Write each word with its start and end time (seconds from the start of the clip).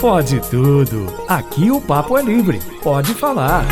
Pode 0.00 0.40
tudo. 0.48 1.06
Aqui 1.28 1.70
o 1.70 1.80
papo 1.80 2.16
é 2.16 2.22
livre. 2.22 2.60
Pode 2.82 3.14
falar. 3.14 3.64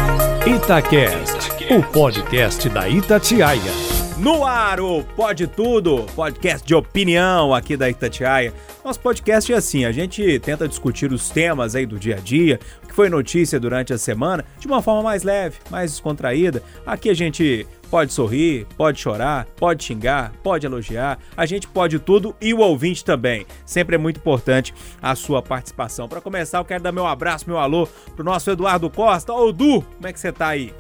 Itacast, 0.46 1.50
o 1.70 1.82
podcast 1.82 2.68
da 2.68 2.88
Itatiaia. 2.88 3.96
No 4.18 4.46
ar, 4.46 4.80
o 4.80 5.04
Pode 5.04 5.46
Tudo, 5.46 6.06
podcast 6.16 6.66
de 6.66 6.74
opinião 6.74 7.52
aqui 7.54 7.76
da 7.76 7.90
Itatiaia. 7.90 8.54
Nosso 8.82 8.98
podcast 8.98 9.52
é 9.52 9.56
assim, 9.56 9.84
a 9.84 9.92
gente 9.92 10.38
tenta 10.38 10.66
discutir 10.66 11.12
os 11.12 11.28
temas 11.28 11.74
aí 11.74 11.84
do 11.84 11.98
dia 11.98 12.16
a 12.16 12.18
dia, 12.18 12.58
o 12.82 12.86
que 12.86 12.94
foi 12.94 13.10
notícia 13.10 13.60
durante 13.60 13.92
a 13.92 13.98
semana, 13.98 14.42
de 14.58 14.66
uma 14.66 14.80
forma 14.80 15.02
mais 15.02 15.22
leve, 15.22 15.58
mais 15.70 15.90
descontraída. 15.90 16.62
Aqui 16.86 17.10
a 17.10 17.14
gente 17.14 17.66
pode 17.86 18.12
sorrir, 18.12 18.66
pode 18.76 19.00
chorar, 19.00 19.46
pode 19.56 19.84
xingar, 19.84 20.32
pode 20.42 20.66
elogiar, 20.66 21.18
a 21.36 21.46
gente 21.46 21.66
pode 21.68 21.98
tudo 21.98 22.34
e 22.40 22.52
o 22.52 22.58
ouvinte 22.58 23.04
também. 23.04 23.46
Sempre 23.64 23.96
é 23.96 23.98
muito 23.98 24.18
importante 24.18 24.74
a 25.00 25.14
sua 25.14 25.42
participação. 25.42 26.08
Para 26.08 26.20
começar, 26.20 26.58
eu 26.58 26.64
quero 26.64 26.82
dar 26.82 26.92
meu 26.92 27.06
abraço, 27.06 27.48
meu 27.48 27.58
alô 27.58 27.88
pro 28.14 28.24
nosso 28.24 28.50
Eduardo 28.50 28.90
Costa. 28.90 29.32
Ô, 29.32 29.52
Du, 29.52 29.82
como 29.82 30.06
é 30.06 30.12
que 30.12 30.20
você 30.20 30.32
tá 30.32 30.48
aí? 30.48 30.72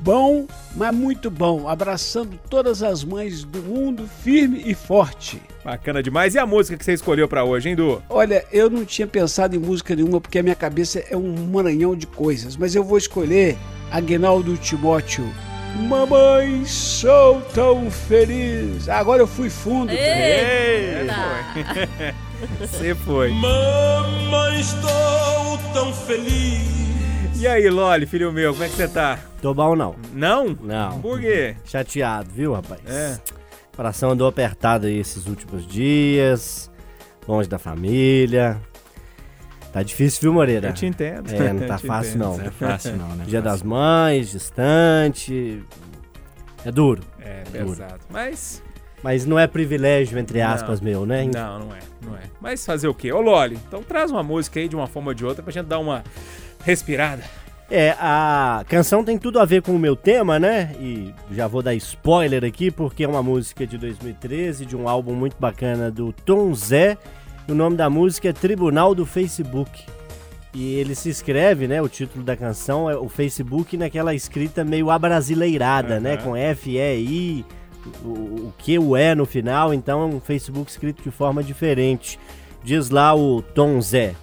Bom, 0.00 0.46
mas 0.76 0.94
muito 0.94 1.30
bom. 1.30 1.68
Abraçando 1.68 2.38
todas 2.48 2.82
as 2.82 3.02
mães 3.02 3.42
do 3.42 3.62
mundo, 3.62 4.08
firme 4.22 4.62
e 4.64 4.74
forte. 4.74 5.40
Bacana 5.64 6.02
demais. 6.02 6.34
E 6.34 6.38
a 6.38 6.46
música 6.46 6.76
que 6.76 6.84
você 6.84 6.92
escolheu 6.92 7.26
para 7.26 7.44
hoje, 7.44 7.70
hein, 7.70 7.76
Du? 7.76 8.02
Olha, 8.08 8.44
eu 8.52 8.68
não 8.68 8.84
tinha 8.84 9.06
pensado 9.06 9.56
em 9.56 9.58
música 9.58 9.96
nenhuma 9.96 10.20
porque 10.20 10.38
a 10.38 10.42
minha 10.42 10.54
cabeça 10.54 11.02
é 11.10 11.16
um 11.16 11.46
maranhão 11.46 11.96
de 11.96 12.06
coisas, 12.06 12.56
mas 12.56 12.74
eu 12.74 12.84
vou 12.84 12.98
escolher 12.98 13.56
Agnaldo 13.90 14.56
Timóteo. 14.56 15.24
Mamãe, 15.76 16.64
sou 16.64 17.40
tão 17.54 17.90
feliz. 17.90 18.88
Agora 18.88 19.22
eu 19.22 19.26
fui 19.26 19.50
fundo. 19.50 19.90
Ei, 19.90 21.06
foi. 21.08 22.66
Você 22.66 22.94
foi. 22.94 23.30
Mamãe, 23.38 24.60
estou 24.60 25.58
tão 25.72 25.92
feliz. 25.92 26.78
E 27.40 27.46
aí, 27.46 27.68
Loli, 27.70 28.06
filho 28.06 28.32
meu, 28.32 28.52
como 28.52 28.64
é 28.64 28.68
que 28.68 28.74
você 28.74 28.88
tá? 28.88 29.18
Tô 29.40 29.54
bom 29.54 29.76
não. 29.76 29.94
Não? 30.12 30.56
Não. 30.60 31.00
Por 31.00 31.20
quê? 31.20 31.54
Chateado, 31.64 32.28
viu, 32.32 32.52
rapaz? 32.54 32.80
É. 32.86 33.18
O 33.72 33.76
coração 33.76 34.10
andou 34.10 34.26
apertado 34.26 34.88
aí 34.88 34.98
esses 34.98 35.26
últimos 35.26 35.64
dias, 35.64 36.68
longe 37.26 37.48
da 37.48 37.58
família. 37.58 38.60
Tá 39.78 39.82
difícil, 39.84 40.20
viu, 40.22 40.32
Moreira? 40.32 40.70
Eu 40.70 40.72
te 40.72 40.86
entendo. 40.86 41.32
É, 41.32 41.52
não 41.52 41.60
tá 41.68 41.78
fácil 41.78 42.16
entendo. 42.16 42.24
não. 42.24 42.36
Não 42.36 42.44
é 42.46 42.50
fácil 42.50 42.96
não, 42.96 43.08
né? 43.14 43.24
Dia 43.28 43.40
das 43.40 43.62
Mães, 43.62 44.28
distante. 44.32 45.62
É 46.64 46.72
duro. 46.72 47.00
É, 47.20 47.44
Duro. 47.44 47.68
pesado. 47.70 48.00
Mas. 48.10 48.60
Mas 49.04 49.24
não 49.24 49.38
é 49.38 49.46
privilégio, 49.46 50.18
entre 50.18 50.40
Não. 50.42 50.48
aspas, 50.48 50.80
meu, 50.80 51.06
né? 51.06 51.24
Não, 51.32 51.60
não 51.60 51.72
é, 51.72 51.78
não 52.04 52.16
é. 52.16 52.22
Mas 52.40 52.66
fazer 52.66 52.88
o 52.88 52.94
quê? 52.94 53.12
Ô, 53.12 53.20
Loli, 53.20 53.56
então 53.68 53.80
traz 53.80 54.10
uma 54.10 54.24
música 54.24 54.58
aí 54.58 54.66
de 54.66 54.74
uma 54.74 54.88
forma 54.88 55.10
ou 55.10 55.14
de 55.14 55.24
outra 55.24 55.44
pra 55.44 55.52
gente 55.52 55.66
dar 55.66 55.78
uma 55.78 56.02
respirada. 56.64 57.22
É, 57.70 57.94
a 58.00 58.64
canção 58.68 59.04
tem 59.04 59.16
tudo 59.16 59.38
a 59.38 59.44
ver 59.44 59.62
com 59.62 59.70
o 59.70 59.78
meu 59.78 59.94
tema, 59.94 60.40
né? 60.40 60.74
E 60.80 61.14
já 61.30 61.46
vou 61.46 61.62
dar 61.62 61.76
spoiler 61.76 62.42
aqui, 62.44 62.72
porque 62.72 63.04
é 63.04 63.08
uma 63.08 63.22
música 63.22 63.64
de 63.64 63.78
2013, 63.78 64.66
de 64.66 64.74
um 64.74 64.88
álbum 64.88 65.14
muito 65.14 65.36
bacana 65.38 65.88
do 65.88 66.12
Tom 66.12 66.52
Zé. 66.52 66.98
O 67.48 67.54
nome 67.54 67.76
da 67.76 67.88
música 67.88 68.28
é 68.28 68.32
Tribunal 68.32 68.94
do 68.94 69.06
Facebook. 69.06 69.84
E 70.52 70.74
ele 70.74 70.94
se 70.94 71.08
escreve, 71.08 71.66
né? 71.66 71.80
O 71.80 71.88
título 71.88 72.22
da 72.22 72.36
canção 72.36 72.90
é 72.90 72.96
o 72.96 73.08
Facebook 73.08 73.74
naquela 73.74 74.14
escrita 74.14 74.62
meio 74.62 74.90
abrasileirada, 74.90 75.98
né? 75.98 76.14
Aham. 76.14 76.22
Com 76.24 76.36
F, 76.36 76.76
E, 76.76 76.96
I, 76.98 77.44
o, 78.04 78.08
o 78.08 78.54
que, 78.58 78.78
o 78.78 78.94
E 78.94 79.14
no 79.14 79.24
final. 79.24 79.72
Então 79.72 80.02
é 80.02 80.04
um 80.04 80.20
Facebook 80.20 80.70
escrito 80.70 81.02
de 81.02 81.10
forma 81.10 81.42
diferente. 81.42 82.18
Diz 82.62 82.90
lá 82.90 83.14
o 83.14 83.40
Tom 83.40 83.80
Zé. 83.80 84.14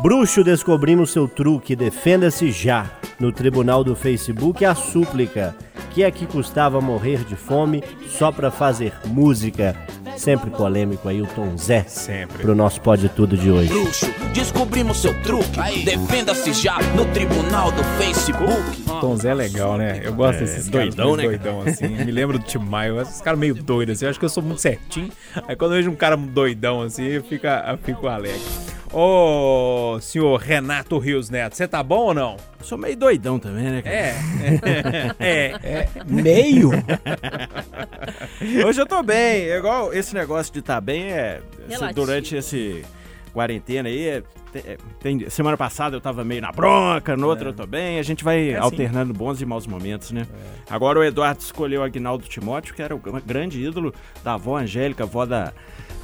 Bruxo, 0.00 0.44
descobrimos 0.44 1.10
seu 1.10 1.26
truque, 1.26 1.74
defenda-se 1.74 2.52
já. 2.52 2.88
No 3.18 3.32
tribunal 3.32 3.82
do 3.82 3.96
Facebook, 3.96 4.64
a 4.64 4.76
súplica. 4.76 5.56
Que 5.98 6.04
é 6.04 6.12
que 6.12 6.26
custava 6.26 6.80
morrer 6.80 7.24
de 7.24 7.34
fome 7.34 7.82
só 8.08 8.30
pra 8.30 8.52
fazer 8.52 8.92
música? 9.04 9.74
Sempre 10.16 10.48
polêmico 10.48 11.08
aí 11.08 11.20
o 11.20 11.26
Tom 11.26 11.56
Zé. 11.56 11.82
Sempre. 11.88 12.38
Pro 12.38 12.54
nosso 12.54 12.80
Pode 12.80 13.08
Tudo 13.08 13.36
de 13.36 13.50
hoje. 13.50 13.68
Bruxo, 13.68 14.06
descobrimos 14.32 14.98
seu 14.98 15.12
truque. 15.22 15.58
Defenda-se 15.84 16.52
já 16.52 16.78
no 16.94 17.04
tribunal 17.06 17.72
do 17.72 17.82
Facebook. 17.98 18.87
Tom 19.00 19.16
Zé 19.16 19.30
é 19.30 19.34
legal, 19.34 19.76
né? 19.76 20.00
Eu 20.02 20.14
gosto 20.14 20.38
É, 20.38 20.40
desses 20.40 20.68
doidão, 20.68 21.16
né, 21.16 21.22
doidão 21.24 21.62
assim. 21.62 21.88
Me 21.88 22.10
lembro 22.10 22.38
do 22.38 22.44
Tim 22.44 22.58
Maio, 22.58 23.00
esses 23.00 23.20
caras 23.20 23.38
meio 23.38 23.54
doidos 23.54 23.96
assim. 23.96 24.04
Eu 24.04 24.10
acho 24.10 24.18
que 24.18 24.24
eu 24.24 24.30
sou 24.30 24.42
muito 24.42 24.60
certinho. 24.60 25.10
Aí 25.46 25.56
quando 25.56 25.72
eu 25.72 25.78
vejo 25.78 25.90
um 25.90 25.96
cara 25.96 26.16
doidão 26.16 26.82
assim, 26.82 27.04
eu 27.04 27.22
fico, 27.22 27.46
eu 27.46 27.78
fico 27.78 28.06
alegre. 28.06 28.40
Ô, 28.92 29.98
senhor 30.00 30.38
Renato 30.38 30.98
Rios 30.98 31.28
Neto, 31.28 31.54
você 31.54 31.68
tá 31.68 31.82
bom 31.82 32.06
ou 32.06 32.14
não? 32.14 32.36
Sou 32.62 32.78
meio 32.78 32.96
doidão 32.96 33.38
também, 33.38 33.64
né, 33.64 33.82
cara? 33.82 33.96
É. 33.96 34.14
é. 35.20 35.54
é. 35.62 35.88
Meio? 36.06 36.70
Hoje 38.66 38.80
eu 38.80 38.86
tô 38.86 39.02
bem. 39.02 39.50
É 39.50 39.58
igual 39.58 39.92
esse 39.92 40.14
negócio 40.14 40.52
de 40.52 40.62
tá 40.62 40.80
bem 40.80 41.04
é. 41.12 41.40
Relativo. 41.68 42.00
Durante 42.00 42.36
esse 42.36 42.82
quarentena 43.28 43.88
aí. 43.88 44.06
é- 44.08 44.22
é- 44.54 44.76
tem- 45.00 45.28
semana 45.28 45.56
passada 45.56 45.94
eu 45.96 46.00
tava 46.00 46.24
meio 46.24 46.40
na 46.40 46.50
bronca, 46.50 47.16
no 47.16 47.26
outro 47.28 47.50
eu 47.50 47.52
tô 47.52 47.66
bem. 47.66 47.98
A 47.98 48.02
gente 48.02 48.24
vai 48.24 48.50
É 48.50 48.54
assim. 48.54 48.64
alternando 48.64 49.12
bons 49.12 49.40
e 49.42 49.46
maus 49.46 49.66
momentos, 49.66 50.10
né? 50.10 50.26
Agora 50.70 50.98
o 50.98 51.04
Eduardo 51.04 51.40
escolheu 51.40 51.82
o 51.82 51.84
Agnaldo 51.84 52.24
Timóteo, 52.26 52.74
que 52.74 52.80
era 52.82 52.94
o 52.96 52.98
grande 53.24 53.62
ídolo 53.62 53.92
da 54.24 54.34
avó 54.34 54.56
Angélica, 54.56 55.04
avó 55.04 55.26
da, 55.26 55.52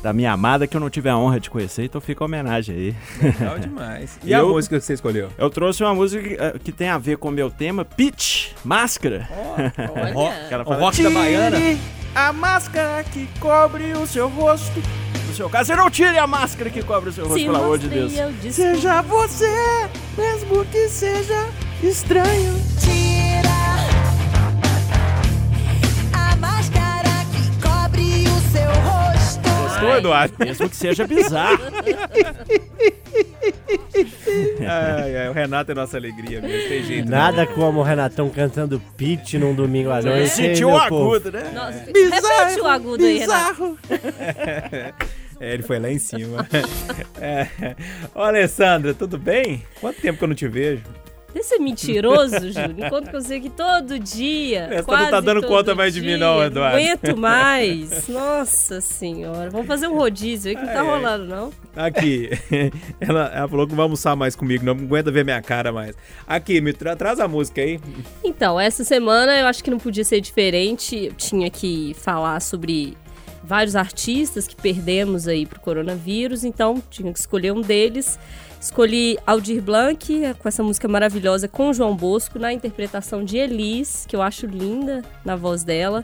da 0.02 0.12
minha 0.12 0.30
amada, 0.32 0.66
que 0.66 0.76
eu 0.76 0.80
não 0.80 0.90
tive 0.90 1.08
a 1.08 1.16
honra 1.16 1.40
de 1.40 1.48
conhecer, 1.48 1.84
então 1.84 2.00
fica 2.00 2.22
a 2.22 2.26
homenagem 2.26 2.74
aí. 2.76 2.96
Legal 3.22 3.58
demais. 3.58 4.18
E 4.24 4.34
a 4.34 4.38
Eu- 4.40 4.50
música 4.50 4.78
que 4.78 4.84
você 4.84 4.92
escolheu? 4.92 5.30
Eu 5.38 5.48
trouxe 5.48 5.82
uma 5.82 5.94
música 5.94 6.22
que, 6.22 6.34
eh, 6.34 6.54
que 6.62 6.70
tem 6.70 6.88
a 6.90 6.98
ver 6.98 7.16
com 7.16 7.28
o 7.28 7.32
meu 7.32 7.50
tema, 7.50 7.84
Pitch, 7.84 8.48
Máscara. 8.64 9.26
Que 10.48 10.54
ela 10.54 10.64
O 10.68 10.72
rock 10.74 11.02
da 11.02 11.08
"Tire 11.08 11.14
baiana." 11.14 11.58
A 12.14 12.32
máscara 12.32 13.02
que 13.04 13.26
cobre 13.40 13.92
o 13.94 14.06
seu 14.06 14.28
rosto. 14.28 14.80
No 15.34 15.38
seu 15.38 15.50
caso, 15.50 15.66
você 15.66 15.74
não 15.74 15.90
tire 15.90 16.16
a 16.16 16.28
máscara 16.28 16.70
que 16.70 16.80
cobre 16.80 17.10
o 17.10 17.12
seu 17.12 17.24
rosto, 17.24 17.40
Se 17.40 17.44
pelo 17.46 17.56
amor 17.56 17.76
de 17.76 17.88
Deus. 17.88 18.12
Seja 18.52 19.02
você, 19.02 19.50
mesmo 20.16 20.64
que 20.66 20.88
seja 20.88 21.48
estranho. 21.82 22.54
Tira 22.78 23.50
a 26.12 26.36
máscara 26.36 27.10
que 27.32 27.60
cobre 27.60 28.28
o 28.28 28.40
seu 28.52 28.70
rosto. 28.84 29.50
Gostou, 29.64 29.96
Eduardo? 29.96 30.34
Mesmo 30.38 30.70
que 30.70 30.76
seja 30.76 31.04
bizarro. 31.04 31.58
Ai, 34.66 35.16
ai, 35.16 35.28
o 35.28 35.32
Renato 35.32 35.70
é 35.70 35.74
nossa 35.74 35.96
alegria 35.96 36.40
mesmo, 36.40 36.68
tem 36.68 36.82
jeito. 36.82 37.08
né? 37.08 37.16
Nada 37.16 37.46
como 37.46 37.80
o 37.80 37.82
Renatão 37.82 38.28
cantando 38.28 38.80
pitch 38.96 39.34
num 39.34 39.54
domingo 39.54 39.90
à 39.90 40.00
noite. 40.02 40.30
Sentiu 40.30 40.70
o 40.70 40.88
povo? 40.88 41.14
agudo, 41.14 41.32
né? 41.32 41.50
Nossa, 41.54 41.78
repete 41.78 42.60
o 42.60 42.66
agudo 42.66 43.04
aí, 43.04 43.18
Renato. 43.18 43.78
É, 45.44 45.52
ele 45.52 45.62
foi 45.62 45.78
lá 45.78 45.90
em 45.90 45.98
cima. 45.98 46.48
É. 47.20 47.46
Ô, 48.14 48.20
Alessandra, 48.20 48.94
tudo 48.94 49.18
bem? 49.18 49.62
Quanto 49.80 50.00
tempo 50.00 50.18
que 50.18 50.24
eu 50.24 50.28
não 50.28 50.34
te 50.34 50.48
vejo? 50.48 50.82
Esse 51.34 51.56
é 51.56 51.58
mentiroso, 51.58 52.52
Júlio. 52.52 52.76
Enquanto 52.78 53.10
que 53.10 53.16
eu 53.16 53.20
sei 53.20 53.40
que 53.40 53.50
todo 53.50 53.98
dia. 53.98 54.68
Essa 54.70 54.76
não 54.76 54.84
quase 54.84 55.10
tá 55.10 55.20
dando 55.20 55.42
conta 55.46 55.74
mais 55.74 55.92
de 55.92 56.00
mim, 56.00 56.08
dia, 56.08 56.18
não, 56.18 56.42
Eduardo. 56.42 56.76
aguento 56.76 57.16
mais. 57.16 58.08
Nossa 58.08 58.80
senhora. 58.80 59.50
Vamos 59.50 59.66
fazer 59.66 59.88
um 59.88 59.96
rodízio 59.96 60.50
aí 60.50 60.56
que 60.56 60.62
não 60.64 60.72
tá 60.72 60.82
rolando, 60.82 61.26
não. 61.26 61.52
Aqui, 61.74 62.30
ela, 63.00 63.32
ela 63.34 63.48
falou 63.48 63.66
que 63.66 63.72
não 63.72 63.76
vai 63.76 63.84
almoçar 63.84 64.14
mais 64.14 64.36
comigo, 64.36 64.64
não 64.64 64.72
aguenta 64.72 65.10
ver 65.10 65.24
minha 65.24 65.42
cara 65.42 65.72
mais. 65.72 65.96
Aqui, 66.26 66.60
me 66.60 66.72
tra 66.72 66.94
traz 66.94 67.18
a 67.18 67.26
música 67.26 67.60
aí. 67.60 67.80
Então, 68.22 68.58
essa 68.58 68.84
semana 68.84 69.36
eu 69.38 69.46
acho 69.46 69.62
que 69.62 69.70
não 69.70 69.78
podia 69.78 70.04
ser 70.04 70.20
diferente. 70.20 71.06
Eu 71.06 71.14
tinha 71.14 71.50
que 71.50 71.96
falar 71.98 72.40
sobre 72.40 72.96
vários 73.44 73.76
artistas 73.76 74.48
que 74.48 74.56
perdemos 74.56 75.28
aí 75.28 75.44
pro 75.44 75.60
coronavírus, 75.60 76.44
então 76.44 76.82
tinha 76.90 77.12
que 77.12 77.18
escolher 77.18 77.52
um 77.52 77.60
deles. 77.60 78.18
Escolhi 78.64 79.18
Aldir 79.26 79.60
Blanc 79.60 80.34
com 80.38 80.48
essa 80.48 80.62
música 80.62 80.88
maravilhosa 80.88 81.46
com 81.46 81.70
João 81.70 81.94
Bosco 81.94 82.38
na 82.38 82.50
interpretação 82.50 83.22
de 83.22 83.36
Elis, 83.36 84.06
que 84.08 84.16
eu 84.16 84.22
acho 84.22 84.46
linda 84.46 85.02
na 85.22 85.36
voz 85.36 85.62
dela, 85.62 86.02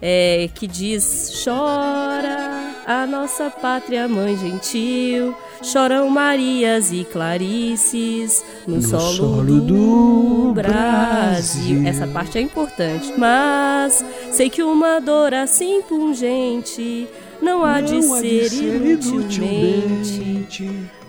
é, 0.00 0.50
que 0.54 0.66
diz: 0.66 1.42
Chora 1.42 2.74
a 2.86 3.06
nossa 3.06 3.48
pátria 3.48 4.06
mãe 4.06 4.36
gentil, 4.36 5.34
choram 5.62 6.10
Marias 6.10 6.92
e 6.92 7.02
Clarices 7.02 8.44
no, 8.66 8.82
solo, 8.82 9.62
do 9.62 10.52
Brasil. 10.52 11.86
Essa 11.86 12.06
parte 12.06 12.36
é 12.36 12.42
importante, 12.42 13.10
mas 13.16 14.04
sei 14.30 14.50
que 14.50 14.62
uma 14.62 15.00
dor 15.00 15.32
assim 15.32 15.80
pungente 15.80 17.08
não 17.40 17.64
há 17.64 17.80
de 17.80 18.02
ser 18.02 18.52
inutilmente 18.52 20.42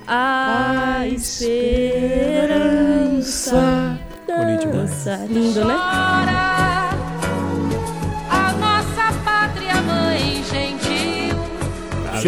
a 0.07 1.07
esperança. 1.07 1.53
Bonito 4.27 4.67
demais. 4.67 5.05
Lindo, 5.29 5.65
né? 5.65 6.52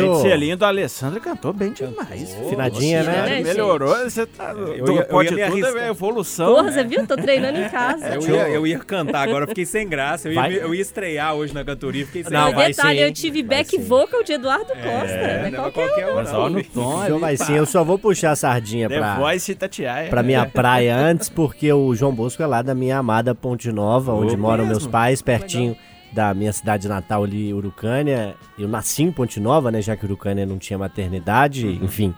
Além 0.02 0.12
de 0.14 0.22
ser 0.22 0.32
eu... 0.32 0.36
lindo, 0.38 0.66
a 0.66 0.68
Alessandra 0.68 1.20
cantou 1.20 1.54
bem 1.54 1.72
demais. 1.72 2.36
Finadinha, 2.50 3.00
Poxa, 3.04 3.12
né? 3.12 3.30
né? 3.30 3.42
Melhorou, 3.42 3.96
você 3.98 4.26
tá. 4.26 4.52
Eu 4.54 4.68
ia- 4.94 5.02
eu 5.02 5.06
pode 5.06 5.34
ia 5.34 5.46
me 5.48 5.52
tudo 5.52 5.66
arriscar. 5.66 5.84
é 5.84 5.90
evolução. 5.90 6.48
Porra, 6.54 6.64
né? 6.64 6.72
você 6.72 6.84
viu? 6.84 7.08
Tô 7.08 7.16
treinando 7.16 7.60
em 7.60 7.70
casa. 7.70 8.06
Eu 8.16 8.22
ia, 8.22 8.50
eu 8.50 8.68
ia 8.68 8.80
cantar, 8.80 9.28
agora 9.28 9.44
eu 9.46 9.48
fiquei 9.50 9.66
sem 9.66 9.88
graça. 9.88 10.28
Eu 10.30 10.34
ia, 10.34 10.50
eu 10.52 10.74
ia 10.76 10.82
estrear 10.82 11.34
hoje 11.36 11.54
na 11.54 11.64
cantoria, 11.64 12.06
fiquei 12.06 12.24
sem 12.24 12.32
Não, 12.32 12.50
e 12.50 12.54
vai 12.54 12.68
detalhe, 12.68 13.00
sim, 13.00 13.04
eu 13.06 13.14
tive 13.14 13.42
vai 13.44 13.58
back 13.58 13.70
sim. 13.72 13.84
vocal 13.84 14.24
de 14.24 14.34
Eduardo 14.34 14.68
Costa. 14.68 14.84
É, 14.86 15.42
né? 15.44 15.50
não 15.52 15.66
é 15.68 15.72
Qualquer 15.72 15.88
qualquer 15.90 16.12
um, 16.12 16.16
Mas 16.16 16.32
não. 16.32 16.40
ó, 16.40 16.50
no 16.50 16.64
tom 16.64 17.04
Então 17.04 17.16
ali. 17.16 17.20
vai 17.20 17.38
pá. 17.38 17.46
sim, 17.46 17.54
eu 17.56 17.66
só 17.66 17.84
vou 17.84 17.98
puxar 18.00 18.32
a 18.32 18.36
sardinha 18.36 18.88
The 18.88 18.98
pra, 18.98 19.16
Voice 19.16 19.52
Itatiaia. 19.52 20.10
pra 20.10 20.24
minha 20.24 20.46
praia 20.50 20.96
antes, 20.96 21.30
porque 21.30 21.72
o 21.72 21.94
João 21.96 22.14
Bosco 22.14 22.42
é 22.42 22.46
lá 22.48 22.62
da 22.62 22.74
minha 22.76 22.98
amada 22.98 23.34
Ponte 23.36 23.72
Nova, 23.72 24.14
onde 24.14 24.36
moram 24.38 24.66
meus 24.66 24.88
pais, 24.88 25.22
pertinho 25.22 25.76
da 26.16 26.34
minha 26.34 26.54
cidade 26.54 26.88
natal 26.88 27.26
ali, 27.26 27.54
Urucânia. 27.54 28.36
Eu 28.58 28.68
nasci 28.68 29.04
em 29.04 29.12
Ponte 29.12 29.40
Nova, 29.40 29.70
né, 29.70 29.82
já 29.82 29.96
que 29.96 30.06
Urucânia 30.06 30.46
não 30.46 30.58
tinha 30.58 30.80
maternidade, 30.80 31.68
Uhum. 31.68 31.80
enfim. 31.84 32.16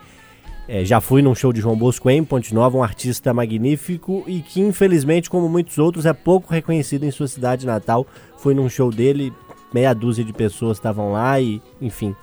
É, 0.70 0.84
já 0.86 1.00
fui 1.02 1.22
num 1.22 1.34
show 1.34 1.52
de 1.52 1.62
João 1.62 1.76
Bosco 1.78 2.10
em 2.10 2.24
Ponte 2.24 2.54
Nova, 2.54 2.78
um 2.78 2.84
artista 2.84 3.34
magnífico 3.34 4.24
e 4.28 4.42
que, 4.42 4.60
infelizmente, 4.62 5.30
como 5.30 5.50
muitos 5.50 5.78
outros, 5.78 6.06
é 6.06 6.14
pouco 6.14 6.54
reconhecido 6.54 7.04
em 7.06 7.12
sua 7.12 7.28
cidade 7.28 7.66
natal. 7.66 8.06
Fui 8.38 8.54
num 8.54 8.70
show 8.70 8.92
dele, 8.92 9.34
meia 9.74 9.94
dúzia 9.94 10.24
de 10.24 10.34
pessoas 10.34 10.78
estavam 10.78 11.12
lá 11.14 11.40
e, 11.40 11.62
enfim. 11.82 12.14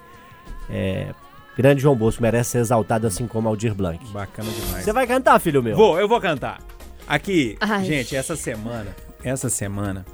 É, 0.71 1.09
grande 1.57 1.81
João 1.83 1.97
Bosco 1.97 2.23
merece 2.23 2.51
ser 2.51 2.59
exaltado 2.59 3.07
assim 3.07 3.27
como 3.27 3.49
Aldir 3.49 3.75
Blanc. 3.75 3.99
Bacana 4.13 4.49
demais. 4.51 4.85
Você 4.85 4.93
vai 4.93 5.07
cantar, 5.07 5.39
filho 5.41 5.63
meu? 5.63 5.75
Vou, 5.77 5.99
eu 5.99 6.07
vou 6.07 6.21
cantar. 6.21 6.61
Aqui, 7.09 7.57
Ai. 7.61 7.85
gente, 7.85 8.15
essa 8.15 8.37
semana, 8.37 8.95
essa 9.23 9.49
semana, 9.49 10.05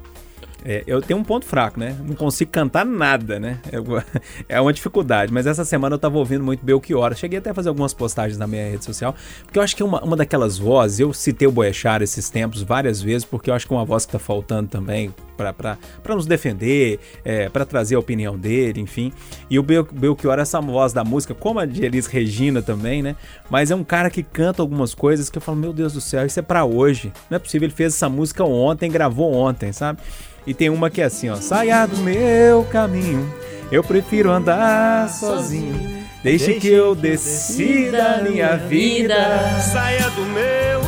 é, 0.63 0.83
eu 0.85 1.01
tenho 1.01 1.19
um 1.19 1.23
ponto 1.23 1.45
fraco, 1.45 1.79
né? 1.79 1.95
Não 2.05 2.15
consigo 2.15 2.51
cantar 2.51 2.85
nada, 2.85 3.39
né? 3.39 3.59
Eu- 3.71 3.83
é 4.47 4.59
uma 4.61 4.71
dificuldade, 4.73 5.31
mas 5.33 5.47
essa 5.47 5.65
semana 5.65 5.95
eu 5.95 5.99
tava 5.99 6.17
ouvindo 6.17 6.43
muito 6.43 6.63
Belchior. 6.63 7.15
Cheguei 7.15 7.39
até 7.39 7.49
a 7.49 7.53
fazer 7.53 7.69
algumas 7.69 7.93
postagens 7.93 8.37
na 8.37 8.47
minha 8.47 8.69
rede 8.69 8.83
social, 8.85 9.15
porque 9.43 9.57
eu 9.59 9.63
acho 9.63 9.75
que 9.75 9.81
é 9.81 9.85
uma, 9.85 10.01
uma 10.03 10.15
daquelas 10.15 10.57
vozes, 10.57 10.99
eu 10.99 11.13
citei 11.13 11.47
o 11.47 11.51
Boechat 11.51 12.03
esses 12.03 12.29
tempos 12.29 12.61
várias 12.61 13.01
vezes, 13.01 13.25
porque 13.25 13.49
eu 13.49 13.53
acho 13.53 13.67
que 13.67 13.73
é 13.73 13.77
uma 13.77 13.85
voz 13.85 14.05
que 14.05 14.11
tá 14.11 14.19
faltando 14.19 14.69
também 14.69 15.13
pra 15.57 16.15
nos 16.15 16.27
defender, 16.27 16.99
é, 17.25 17.49
para 17.49 17.65
trazer 17.65 17.95
a 17.95 17.99
opinião 17.99 18.37
dele, 18.37 18.79
enfim. 18.79 19.11
E 19.49 19.57
o 19.57 19.63
Bel- 19.63 19.87
Belchior 19.91 20.37
é 20.37 20.41
essa 20.43 20.61
voz 20.61 20.93
da 20.93 21.03
música, 21.03 21.33
como 21.33 21.59
a 21.59 21.65
de 21.65 21.83
Elis 21.83 22.05
Regina 22.05 22.61
também, 22.61 23.01
né? 23.01 23.15
Mas 23.49 23.71
é 23.71 23.75
um 23.75 23.83
cara 23.83 24.11
que 24.11 24.21
canta 24.21 24.61
algumas 24.61 24.93
coisas 24.93 25.31
que 25.31 25.37
eu 25.39 25.41
falo, 25.41 25.57
meu 25.57 25.73
Deus 25.73 25.93
do 25.93 26.01
céu, 26.01 26.27
isso 26.27 26.39
é 26.39 26.43
pra 26.43 26.63
hoje. 26.63 27.11
Não 27.27 27.37
é 27.37 27.39
possível, 27.39 27.65
ele 27.65 27.73
fez 27.73 27.95
essa 27.95 28.07
música 28.07 28.43
ontem, 28.43 28.91
gravou 28.91 29.33
ontem, 29.33 29.73
sabe? 29.73 29.99
E 30.45 30.53
tem 30.53 30.69
uma 30.69 30.89
que 30.89 31.01
é 31.01 31.05
assim, 31.05 31.29
ó, 31.29 31.35
saia 31.35 31.85
do 31.85 31.97
meu 31.97 32.63
caminho, 32.65 33.31
eu 33.71 33.83
prefiro 33.83 34.31
andar 34.31 35.07
sozinho. 35.09 36.01
Deixe 36.23 36.55
que 36.55 36.67
eu 36.67 36.93
decida 36.93 38.15
a 38.15 38.21
minha 38.21 38.55
vida. 38.57 39.15
Saia 39.59 40.09
do 40.11 40.21
meu 40.25 40.81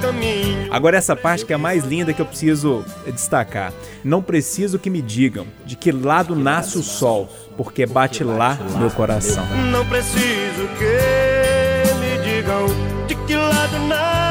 caminho. 0.00 0.68
Agora 0.70 0.96
essa 0.96 1.16
parte 1.16 1.44
que 1.46 1.52
é 1.52 1.56
a 1.56 1.58
mais 1.58 1.84
linda 1.84 2.12
que 2.12 2.20
eu 2.20 2.26
preciso 2.26 2.84
destacar. 3.06 3.72
Não 4.04 4.22
preciso 4.22 4.78
que 4.78 4.90
me 4.90 5.00
digam 5.00 5.46
de 5.64 5.76
que 5.76 5.90
lado 5.90 6.36
nasce 6.36 6.78
o 6.78 6.82
sol, 6.82 7.28
porque 7.56 7.86
bate 7.86 8.22
lá 8.22 8.54
no 8.54 8.78
meu 8.78 8.90
coração. 8.90 9.44
Não 9.70 9.84
preciso 9.86 10.68
que 10.78 11.94
me 11.98 12.22
digam 12.24 12.66
de 13.06 13.14
que 13.14 13.34
lado 13.34 13.78
nasce 13.88 14.23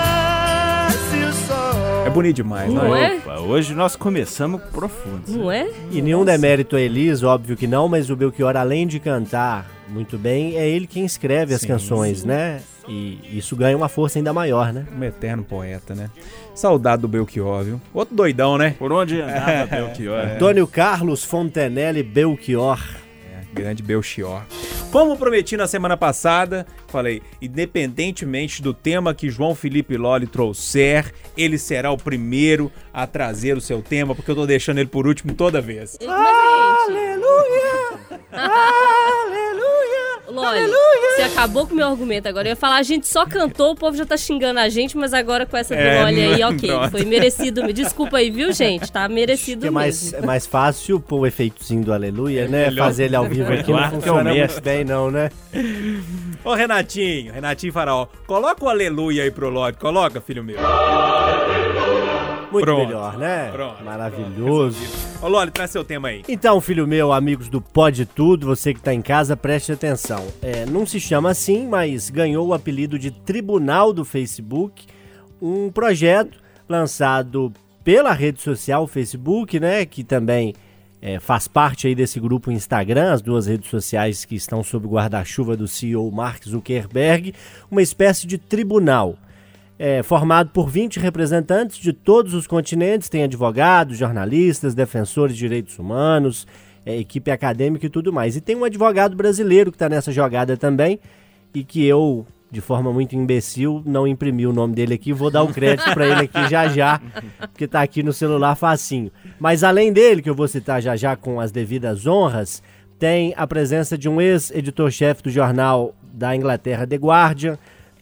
bonito 2.13 2.35
demais, 2.37 2.71
não, 2.71 2.83
Não 2.85 2.95
é? 2.95 3.15
é? 3.15 3.17
Opa, 3.17 3.39
hoje 3.39 3.73
nós 3.73 3.95
começamos 3.95 4.61
profundo. 4.71 5.23
Não 5.27 5.51
é? 5.51 5.67
E 5.91 6.01
nenhum 6.01 6.23
demérito 6.23 6.75
a 6.75 6.81
Elis, 6.81 7.23
óbvio 7.23 7.57
que 7.57 7.67
não, 7.67 7.89
mas 7.89 8.09
o 8.09 8.15
Belchior, 8.15 8.55
além 8.55 8.85
de 8.87 8.99
cantar 8.99 9.69
muito 9.89 10.17
bem, 10.17 10.55
é 10.57 10.67
ele 10.67 10.87
quem 10.87 11.05
escreve 11.05 11.53
as 11.53 11.61
Sim, 11.61 11.67
canções, 11.67 12.23
né? 12.23 12.61
E 12.87 13.17
isso 13.37 13.55
ganha 13.55 13.77
uma 13.77 13.87
força 13.87 14.19
ainda 14.19 14.33
maior, 14.33 14.73
né? 14.73 14.85
Um 14.97 15.03
eterno 15.03 15.43
poeta, 15.43 15.95
né? 15.95 16.09
Saudade 16.53 17.01
do 17.01 17.07
Belchior, 17.07 17.63
viu? 17.63 17.81
Outro 17.93 18.15
doidão, 18.15 18.57
né? 18.57 18.75
Por 18.77 18.91
onde 18.91 19.21
andava 19.21 19.65
Belchior? 19.71 20.19
Antônio 20.35 20.67
Carlos 20.67 21.23
Fontenelle 21.23 22.03
Belchior. 22.03 22.79
Grande 23.53 23.83
Belchior. 23.83 24.43
Como 24.91 25.17
prometi 25.17 25.57
na 25.57 25.65
semana 25.65 25.97
passada, 25.97 26.67
falei, 26.87 27.21
independentemente 27.41 28.61
do 28.61 28.73
tema 28.73 29.13
que 29.13 29.29
João 29.29 29.55
Felipe 29.55 29.97
Lolli 29.97 30.27
trouxer, 30.27 31.11
ele 31.35 31.57
será 31.57 31.91
o 31.91 31.97
primeiro 31.97 32.71
a 32.93 33.07
trazer 33.07 33.57
o 33.57 33.61
seu 33.61 33.81
tema, 33.81 34.13
porque 34.13 34.29
eu 34.29 34.35
tô 34.35 34.45
deixando 34.45 34.77
ele 34.77 34.89
por 34.89 35.07
último 35.07 35.33
toda 35.33 35.59
vez. 35.59 35.97
Aleluia! 36.01 37.99
Aleluia! 38.31 40.12
Loli, 40.27 40.59
você 41.15 41.23
acabou 41.23 41.67
com 41.67 41.73
o 41.73 41.77
meu 41.77 41.87
argumento 41.87 42.27
agora. 42.27 42.47
Eu 42.47 42.51
ia 42.51 42.55
falar, 42.55 42.77
a 42.77 42.83
gente 42.83 43.07
só 43.07 43.25
cantou, 43.25 43.71
o 43.71 43.75
povo 43.75 43.95
já 43.97 44.05
tá 44.05 44.15
xingando 44.15 44.59
a 44.59 44.69
gente, 44.69 44.95
mas 44.97 45.13
agora 45.13 45.45
com 45.45 45.57
essa 45.57 45.75
do 45.75 45.81
É, 45.81 46.01
Loli 46.03 46.21
aí, 46.21 46.39
não- 46.39 46.49
ok. 46.51 46.69
Foi 46.91 47.03
merecido. 47.05 47.71
Desculpa 47.73 48.17
aí, 48.17 48.31
viu, 48.31 48.51
gente? 48.53 48.91
Tá 48.91 49.07
merecido 49.09 49.61
Que 49.61 49.67
é 49.67 49.71
mais, 49.71 50.03
mesmo. 50.11 50.17
é 50.17 50.25
mais 50.25 50.47
fácil 50.47 50.99
pôr 50.99 51.19
o 51.19 51.27
efeitozinho 51.27 51.83
do 51.83 51.93
aleluia, 51.93 52.47
né? 52.47 52.65
melhor. 52.69 52.85
Fazer 52.85 53.05
ele 53.05 53.15
ao 53.15 53.25
vivo 53.27 53.51
aqui 53.51 53.71
não 53.71 53.83
é 53.83 53.89
funciona 53.89 54.33
muito 54.33 54.61
bem, 54.61 54.83
não, 54.85 55.11
né? 55.11 55.29
Ô 56.43 56.53
Renatinho, 56.53 57.33
Renatinho 57.33 57.73
Faraó, 57.73 58.07
coloca 58.25 58.63
o 58.65 58.69
aleluia 58.69 59.23
aí 59.23 59.31
pro 59.31 59.49
Lolli, 59.49 59.75
coloca, 59.75 60.19
filho 60.21 60.43
meu. 60.43 60.57
Muito 62.53 62.65
Pronto. 62.65 62.85
melhor, 62.85 63.17
né? 63.17 63.49
Pronto. 63.51 63.83
Maravilhoso. 63.83 64.77
Ô 65.19 65.27
Lolli, 65.27 65.49
traz 65.49 65.71
seu 65.71 65.83
tema 65.83 66.09
aí. 66.09 66.21
Então, 66.29 66.61
filho 66.61 66.87
meu, 66.87 67.11
amigos 67.11 67.49
do 67.49 67.59
Pode 67.59 68.05
Tudo, 68.05 68.45
você 68.45 68.75
que 68.75 68.79
está 68.79 68.93
em 68.93 69.01
casa, 69.01 69.35
preste 69.35 69.71
atenção. 69.71 70.23
É, 70.39 70.63
não 70.63 70.85
se 70.85 70.99
chama 70.99 71.31
assim, 71.31 71.67
mas 71.67 72.11
ganhou 72.11 72.47
o 72.47 72.53
apelido 72.53 72.99
de 72.99 73.09
Tribunal 73.09 73.91
do 73.91 74.05
Facebook, 74.05 74.85
um 75.41 75.71
projeto 75.71 76.37
lançado 76.69 77.51
pela 77.83 78.13
rede 78.13 78.39
social 78.39 78.85
Facebook, 78.85 79.59
né, 79.59 79.83
que 79.83 80.03
também 80.03 80.53
é, 81.01 81.19
faz 81.19 81.47
parte 81.47 81.87
aí 81.87 81.95
desse 81.95 82.19
grupo 82.19 82.51
Instagram, 82.51 83.13
as 83.13 83.21
duas 83.23 83.47
redes 83.47 83.67
sociais 83.67 84.25
que 84.25 84.35
estão 84.35 84.63
sob 84.63 84.85
o 84.85 84.91
guarda-chuva 84.91 85.57
do 85.57 85.67
CEO 85.67 86.09
Mark 86.11 86.47
Zuckerberg, 86.47 87.33
uma 87.71 87.81
espécie 87.81 88.27
de 88.27 88.37
tribunal 88.37 89.17
é, 89.77 90.03
formado 90.03 90.51
por 90.51 90.69
20 90.69 90.99
representantes 90.99 91.77
de 91.77 91.91
todos 91.91 92.33
os 92.33 92.47
continentes, 92.47 93.09
tem 93.09 93.23
advogados, 93.23 93.97
jornalistas, 93.97 94.75
defensores 94.75 95.35
de 95.35 95.39
direitos 95.39 95.79
humanos, 95.79 96.47
é, 96.85 96.97
equipe 96.97 97.31
acadêmica 97.31 97.85
e 97.85 97.89
tudo 97.89 98.11
mais. 98.11 98.35
E 98.35 98.41
tem 98.41 98.55
um 98.55 98.63
advogado 98.63 99.15
brasileiro 99.15 99.71
que 99.71 99.75
está 99.75 99.89
nessa 99.89 100.11
jogada 100.11 100.55
também 100.55 100.99
e 101.53 101.63
que 101.63 101.85
eu, 101.85 102.25
de 102.51 102.61
forma 102.61 102.91
muito 102.91 103.15
imbecil, 103.15 103.81
não 103.85 104.07
imprimi 104.07 104.45
o 104.45 104.53
nome 104.53 104.75
dele 104.75 104.93
aqui. 104.93 105.13
Vou 105.13 105.31
dar 105.31 105.43
o 105.43 105.47
crédito 105.53 105.91
para 105.93 106.07
ele 106.07 106.21
aqui 106.25 106.49
já 106.49 106.67
já, 106.67 107.01
porque 107.39 107.65
está 107.65 107.81
aqui 107.81 108.03
no 108.03 108.13
celular 108.13 108.55
facinho. 108.55 109.11
Mas 109.39 109.63
além 109.63 109.91
dele, 109.91 110.21
que 110.21 110.29
eu 110.29 110.35
vou 110.35 110.47
citar 110.47 110.81
já 110.81 110.95
já 110.95 111.15
com 111.15 111.39
as 111.39 111.51
devidas 111.51 112.05
honras, 112.05 112.61
tem 112.99 113.33
a 113.35 113.45
presença 113.47 113.97
de 113.97 114.07
um 114.07 114.21
ex-editor-chefe 114.21 115.23
do 115.23 115.29
jornal 115.29 115.95
da 116.13 116.35
Inglaterra, 116.35 116.85
The 116.85 116.95
Guardian, 116.95 117.57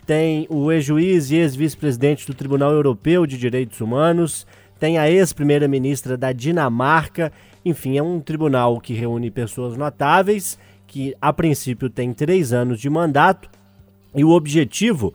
tem 0.06 0.48
o 0.50 0.72
ex-juiz 0.72 1.32
e 1.32 1.36
ex-vice-presidente 1.36 2.26
do 2.26 2.34
Tribunal 2.34 2.72
Europeu 2.72 3.26
de 3.26 3.38
Direitos 3.38 3.80
Humanos, 3.82 4.46
tem 4.80 4.98
a 4.98 5.10
ex-primeira-ministra 5.10 6.18
da 6.18 6.32
Dinamarca, 6.32 7.32
enfim, 7.64 7.98
é 7.98 8.04
um 8.04 8.20
tribunal 8.20 8.80
que 8.80 8.94
reúne 8.94 9.30
pessoas 9.30 9.78
notáveis, 9.78 10.58
que 10.88 11.16
a 11.22 11.32
princípio 11.32 11.90
tem 11.90 12.14
três 12.14 12.52
anos 12.52 12.80
de 12.80 12.90
mandato, 12.90 13.50
e 14.16 14.24
o 14.24 14.32
objetivo, 14.32 15.14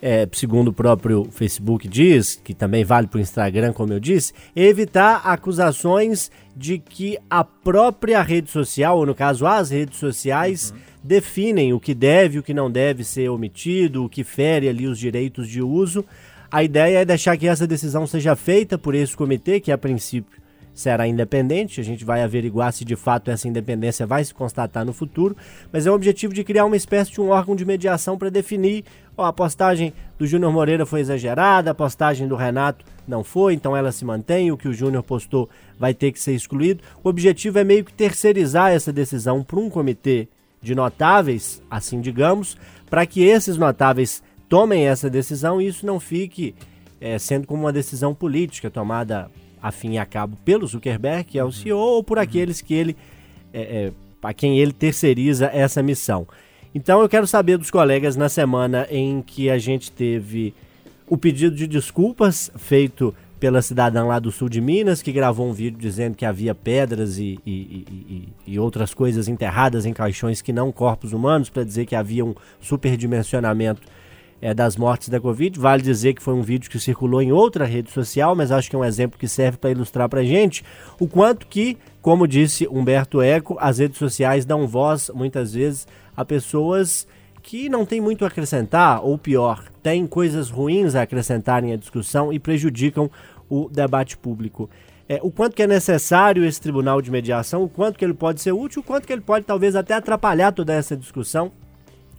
é, 0.00 0.28
segundo 0.32 0.68
o 0.68 0.72
próprio 0.72 1.26
Facebook 1.30 1.88
diz, 1.88 2.40
que 2.42 2.52
também 2.54 2.84
vale 2.84 3.06
para 3.06 3.18
o 3.18 3.20
Instagram, 3.20 3.72
como 3.72 3.92
eu 3.92 4.00
disse, 4.00 4.32
evitar 4.54 5.22
acusações 5.24 6.30
de 6.54 6.78
que 6.78 7.18
a 7.30 7.42
própria 7.42 8.22
rede 8.22 8.50
social, 8.50 8.98
ou 8.98 9.06
no 9.06 9.14
caso 9.14 9.46
as 9.46 9.70
redes 9.70 9.98
sociais, 9.98 10.72
definem 11.02 11.72
o 11.72 11.80
que 11.80 11.94
deve 11.94 12.36
e 12.36 12.38
o 12.38 12.42
que 12.42 12.54
não 12.54 12.70
deve 12.70 13.04
ser 13.04 13.28
omitido, 13.28 14.04
o 14.04 14.08
que 14.08 14.24
fere 14.24 14.68
ali 14.68 14.86
os 14.86 14.98
direitos 14.98 15.48
de 15.48 15.62
uso. 15.62 16.04
A 16.50 16.62
ideia 16.62 16.98
é 16.98 17.04
deixar 17.04 17.36
que 17.36 17.48
essa 17.48 17.66
decisão 17.66 18.06
seja 18.06 18.36
feita 18.36 18.78
por 18.78 18.94
esse 18.94 19.16
comitê, 19.16 19.60
que 19.60 19.72
a 19.72 19.78
princípio 19.78 20.40
será 20.76 21.08
independente, 21.08 21.80
a 21.80 21.84
gente 21.84 22.04
vai 22.04 22.22
averiguar 22.22 22.70
se 22.70 22.84
de 22.84 22.94
fato 22.94 23.30
essa 23.30 23.48
independência 23.48 24.06
vai 24.06 24.22
se 24.22 24.34
constatar 24.34 24.84
no 24.84 24.92
futuro, 24.92 25.34
mas 25.72 25.86
é 25.86 25.90
o 25.90 25.94
objetivo 25.94 26.34
de 26.34 26.44
criar 26.44 26.66
uma 26.66 26.76
espécie 26.76 27.10
de 27.10 27.20
um 27.20 27.30
órgão 27.30 27.56
de 27.56 27.64
mediação 27.64 28.18
para 28.18 28.28
definir, 28.28 28.84
ó, 29.16 29.24
a 29.24 29.32
postagem 29.32 29.92
do 30.18 30.26
Júnior 30.26 30.52
Moreira 30.52 30.86
foi 30.86 31.00
exagerada, 31.00 31.70
a 31.70 31.74
postagem 31.74 32.28
do 32.28 32.36
Renato 32.36 32.84
não 33.06 33.22
foi, 33.22 33.54
então 33.54 33.76
ela 33.76 33.92
se 33.92 34.04
mantém, 34.04 34.50
o 34.50 34.56
que 34.56 34.68
o 34.68 34.72
Júnior 34.72 35.02
postou 35.02 35.48
vai 35.78 35.94
ter 35.94 36.12
que 36.12 36.20
ser 36.20 36.34
excluído. 36.34 36.82
O 37.02 37.08
objetivo 37.08 37.58
é 37.58 37.64
meio 37.64 37.84
que 37.84 37.92
terceirizar 37.92 38.72
essa 38.72 38.92
decisão 38.92 39.42
para 39.42 39.58
um 39.58 39.70
comitê 39.70 40.28
de 40.60 40.74
notáveis, 40.74 41.62
assim 41.70 42.00
digamos, 42.00 42.56
para 42.90 43.06
que 43.06 43.22
esses 43.22 43.56
notáveis 43.56 44.22
tomem 44.48 44.86
essa 44.86 45.08
decisão 45.08 45.60
e 45.60 45.68
isso 45.68 45.86
não 45.86 46.00
fique 46.00 46.54
eh, 47.00 47.18
sendo 47.18 47.46
como 47.46 47.62
uma 47.62 47.72
decisão 47.72 48.14
política 48.14 48.70
tomada 48.70 49.30
a 49.62 49.72
fim 49.72 49.92
e 49.92 49.98
a 49.98 50.06
cabo 50.06 50.36
pelo 50.44 50.66
Zuckerberg, 50.66 51.24
que 51.24 51.38
é 51.38 51.44
o 51.44 51.52
CEO, 51.52 51.78
ou 51.78 52.04
por 52.04 52.18
aqueles 52.18 52.60
que 52.60 52.74
ele 52.74 52.96
é, 53.52 53.60
é, 53.60 53.92
a 54.22 54.34
quem 54.34 54.58
ele 54.58 54.72
terceiriza 54.72 55.46
essa 55.52 55.82
missão. 55.82 56.26
Então 56.76 57.00
eu 57.00 57.08
quero 57.08 57.26
saber 57.26 57.56
dos 57.56 57.70
colegas 57.70 58.16
na 58.16 58.28
semana 58.28 58.86
em 58.90 59.22
que 59.22 59.48
a 59.48 59.56
gente 59.56 59.90
teve 59.90 60.52
o 61.08 61.16
pedido 61.16 61.56
de 61.56 61.66
desculpas 61.66 62.50
feito 62.54 63.14
pela 63.40 63.62
cidadã 63.62 64.04
lá 64.04 64.18
do 64.18 64.30
sul 64.30 64.46
de 64.46 64.60
Minas, 64.60 65.00
que 65.00 65.10
gravou 65.10 65.48
um 65.48 65.54
vídeo 65.54 65.78
dizendo 65.80 66.14
que 66.14 66.26
havia 66.26 66.54
pedras 66.54 67.16
e, 67.16 67.40
e, 67.46 67.50
e, 67.56 68.28
e 68.46 68.58
outras 68.58 68.92
coisas 68.92 69.26
enterradas 69.26 69.86
em 69.86 69.94
caixões 69.94 70.42
que 70.42 70.52
não 70.52 70.70
corpos 70.70 71.14
humanos, 71.14 71.48
para 71.48 71.64
dizer 71.64 71.86
que 71.86 71.96
havia 71.96 72.22
um 72.22 72.34
superdimensionamento 72.60 73.80
é, 74.42 74.52
das 74.52 74.76
mortes 74.76 75.08
da 75.08 75.18
Covid. 75.18 75.58
Vale 75.58 75.80
dizer 75.82 76.12
que 76.12 76.22
foi 76.22 76.34
um 76.34 76.42
vídeo 76.42 76.70
que 76.70 76.78
circulou 76.78 77.22
em 77.22 77.32
outra 77.32 77.64
rede 77.64 77.90
social, 77.90 78.36
mas 78.36 78.52
acho 78.52 78.68
que 78.68 78.76
é 78.76 78.78
um 78.78 78.84
exemplo 78.84 79.18
que 79.18 79.26
serve 79.28 79.56
para 79.56 79.70
ilustrar 79.70 80.10
para 80.10 80.22
gente 80.22 80.62
o 81.00 81.08
quanto 81.08 81.46
que, 81.46 81.78
como 82.02 82.28
disse 82.28 82.68
Humberto 82.68 83.22
Eco, 83.22 83.56
as 83.58 83.78
redes 83.78 83.98
sociais 83.98 84.44
dão 84.44 84.66
voz, 84.66 85.10
muitas 85.14 85.54
vezes, 85.54 85.86
a 86.16 86.24
pessoas 86.24 87.06
que 87.42 87.68
não 87.68 87.86
têm 87.86 88.00
muito 88.00 88.24
a 88.24 88.28
acrescentar, 88.28 89.04
ou 89.04 89.16
pior, 89.16 89.64
têm 89.82 90.06
coisas 90.06 90.50
ruins 90.50 90.96
a 90.96 91.02
acrescentarem 91.02 91.72
à 91.72 91.76
discussão 91.76 92.32
e 92.32 92.40
prejudicam 92.40 93.08
o 93.48 93.68
debate 93.68 94.16
público. 94.16 94.68
É, 95.08 95.20
o 95.22 95.30
quanto 95.30 95.54
que 95.54 95.62
é 95.62 95.66
necessário 95.66 96.44
esse 96.44 96.60
tribunal 96.60 97.00
de 97.00 97.12
mediação, 97.12 97.62
o 97.62 97.68
quanto 97.68 97.96
que 97.96 98.04
ele 98.04 98.14
pode 98.14 98.40
ser 98.40 98.50
útil, 98.50 98.80
o 98.80 98.84
quanto 98.84 99.06
que 99.06 99.12
ele 99.12 99.22
pode 99.22 99.44
talvez 99.44 99.76
até 99.76 99.94
atrapalhar 99.94 100.50
toda 100.50 100.74
essa 100.74 100.96
discussão, 100.96 101.52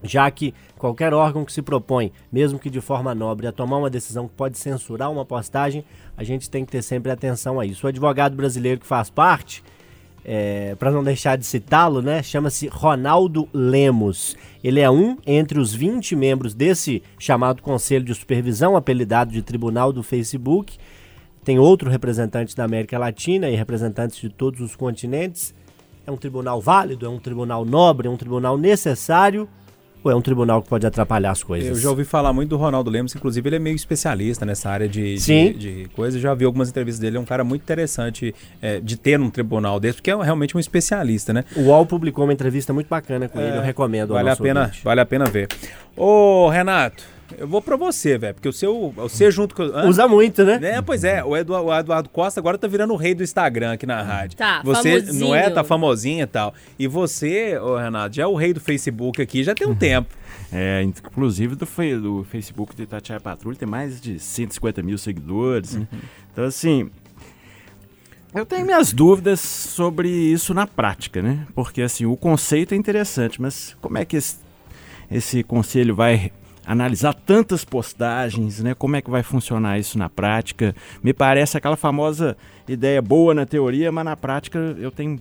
já 0.01 0.31
que 0.31 0.53
qualquer 0.77 1.13
órgão 1.13 1.43
que 1.43 1.51
se 1.51 1.61
propõe, 1.61 2.13
mesmo 2.31 2.57
que 2.57 2.69
de 2.69 2.79
forma 2.79 3.13
nobre, 3.13 3.47
a 3.47 3.51
tomar 3.51 3.77
uma 3.77 3.89
decisão 3.89 4.27
que 4.27 4.33
pode 4.33 4.57
censurar 4.57 5.11
uma 5.11 5.25
postagem, 5.25 5.83
a 6.15 6.23
gente 6.23 6.49
tem 6.49 6.63
que 6.63 6.71
ter 6.71 6.81
sempre 6.81 7.11
atenção 7.11 7.59
a 7.59 7.65
isso. 7.65 7.85
O 7.85 7.89
advogado 7.89 8.35
brasileiro 8.35 8.79
que 8.79 8.87
faz 8.87 9.09
parte, 9.09 9.61
é, 10.29 10.75
para 10.75 10.91
não 10.91 11.01
deixar 11.01 11.37
de 11.37 11.45
citá-lo, 11.45 12.01
né, 12.01 12.21
chama-se 12.21 12.67
Ronaldo 12.67 13.47
Lemos. 13.53 14.35
Ele 14.61 14.81
é 14.81 14.91
um 14.91 15.17
entre 15.25 15.57
os 15.57 15.73
20 15.73 16.17
membros 16.17 16.53
desse 16.53 17.01
chamado 17.17 17.61
Conselho 17.61 18.03
de 18.03 18.13
Supervisão, 18.13 18.75
apelidado 18.75 19.31
de 19.31 19.41
Tribunal 19.41 19.93
do 19.93 20.03
Facebook. 20.03 20.77
Tem 21.45 21.57
outro 21.57 21.89
representante 21.89 22.53
da 22.53 22.65
América 22.65 22.99
Latina 22.99 23.49
e 23.49 23.55
representantes 23.55 24.19
de 24.19 24.27
todos 24.27 24.59
os 24.59 24.75
continentes. 24.75 25.55
É 26.05 26.11
um 26.11 26.17
tribunal 26.17 26.59
válido, 26.59 27.05
é 27.05 27.09
um 27.09 27.19
tribunal 27.19 27.63
nobre, 27.63 28.07
é 28.07 28.11
um 28.11 28.17
tribunal 28.17 28.57
necessário 28.57 29.47
ou 30.03 30.11
é 30.11 30.15
um 30.15 30.21
tribunal 30.21 30.61
que 30.61 30.69
pode 30.69 30.85
atrapalhar 30.85 31.31
as 31.31 31.43
coisas? 31.43 31.69
Eu 31.69 31.75
já 31.75 31.89
ouvi 31.89 32.03
falar 32.03 32.31
muito 32.33 32.49
do 32.49 32.57
Ronaldo 32.57 32.89
Lemos, 32.89 33.15
inclusive 33.15 33.49
ele 33.49 33.55
é 33.57 33.59
meio 33.59 33.75
especialista 33.75 34.45
nessa 34.45 34.69
área 34.69 34.87
de, 34.87 35.19
Sim. 35.19 35.53
de, 35.53 35.83
de 35.83 35.89
coisas. 35.89 36.21
Já 36.21 36.33
vi 36.33 36.45
algumas 36.45 36.69
entrevistas 36.69 36.99
dele, 36.99 37.17
é 37.17 37.19
um 37.19 37.25
cara 37.25 37.43
muito 37.43 37.61
interessante 37.61 38.33
é, 38.61 38.79
de 38.79 38.97
ter 38.97 39.19
um 39.19 39.29
tribunal 39.29 39.79
desse, 39.79 39.95
porque 39.95 40.11
é 40.11 40.15
realmente 40.15 40.55
um 40.55 40.59
especialista, 40.59 41.33
né? 41.33 41.43
O 41.55 41.63
UOL 41.63 41.85
publicou 41.85 42.23
uma 42.25 42.33
entrevista 42.33 42.71
muito 42.73 42.87
bacana 42.87 43.27
com 43.27 43.39
ele, 43.39 43.57
eu 43.57 43.61
recomendo. 43.61 44.13
Vale 44.13 44.29
a 44.29 44.35
pena, 44.35 44.61
ouvinte. 44.61 44.83
vale 44.83 45.01
a 45.01 45.05
pena 45.05 45.25
ver. 45.25 45.47
Ô, 45.95 46.47
Renato, 46.49 47.03
eu 47.37 47.47
vou 47.47 47.61
pra 47.61 47.75
você, 47.75 48.17
velho, 48.17 48.33
porque 48.33 48.47
o 48.47 48.53
seu, 48.53 48.93
você 48.95 49.29
junto 49.31 49.55
com... 49.55 49.63
Hã? 49.63 49.87
Usa 49.87 50.07
muito, 50.07 50.43
né? 50.43 50.59
É, 50.61 50.81
pois 50.81 51.03
é, 51.03 51.23
o 51.23 51.35
Eduardo, 51.35 51.67
o 51.67 51.73
Eduardo 51.73 52.09
Costa 52.09 52.39
agora 52.39 52.57
tá 52.57 52.67
virando 52.67 52.93
o 52.93 52.95
rei 52.95 53.13
do 53.13 53.23
Instagram 53.23 53.73
aqui 53.73 53.85
na 53.85 54.01
rádio. 54.01 54.37
Tá, 54.37 54.61
você 54.63 55.01
famosinho. 55.01 55.27
não 55.27 55.35
é, 55.35 55.49
tá 55.49 55.63
famosinho 55.63 56.23
e 56.23 56.27
tal. 56.27 56.53
E 56.77 56.87
você, 56.87 57.57
ô 57.57 57.77
Renato, 57.77 58.15
já 58.15 58.23
é 58.23 58.27
o 58.27 58.35
rei 58.35 58.53
do 58.53 58.59
Facebook 58.59 59.21
aqui, 59.21 59.43
já 59.43 59.53
tem 59.53 59.67
um 59.67 59.75
tempo. 59.75 60.09
É, 60.51 60.81
inclusive 60.81 61.55
do, 61.55 61.65
do 62.01 62.23
Facebook 62.23 62.75
do 62.75 62.83
Itatiaia 62.83 63.19
Patrulha 63.19 63.57
tem 63.57 63.67
mais 63.67 63.99
de 63.99 64.19
150 64.19 64.81
mil 64.81 64.97
seguidores. 64.97 65.77
Então, 66.31 66.45
assim, 66.45 66.89
eu 68.33 68.45
tenho 68.45 68.65
minhas 68.65 68.93
dúvidas 68.93 69.39
sobre 69.39 70.09
isso 70.09 70.53
na 70.53 70.67
prática, 70.67 71.21
né? 71.21 71.45
Porque, 71.55 71.81
assim, 71.81 72.05
o 72.05 72.15
conceito 72.15 72.73
é 72.73 72.77
interessante, 72.77 73.41
mas 73.41 73.75
como 73.81 73.97
é 73.97 74.05
que 74.05 74.17
esse, 74.17 74.37
esse 75.09 75.43
conselho 75.43 75.95
vai 75.95 76.31
analisar 76.67 77.13
tantas 77.13 77.63
postagens, 77.63 78.61
né? 78.61 78.75
Como 78.75 78.97
é 78.97 79.01
que 79.01 79.09
vai 79.09 79.23
funcionar 79.23 79.79
isso 79.79 79.97
na 79.97 80.09
prática? 80.09 80.75
Me 81.01 81.13
parece 81.13 81.57
aquela 81.57 81.77
famosa 81.77 82.35
ideia 82.67 83.01
boa 83.01 83.33
na 83.33 83.45
teoria, 83.45 83.89
mas 83.89 84.03
na 84.03 84.17
prática 84.17 84.59
eu 84.77 84.91
tenho 84.91 85.17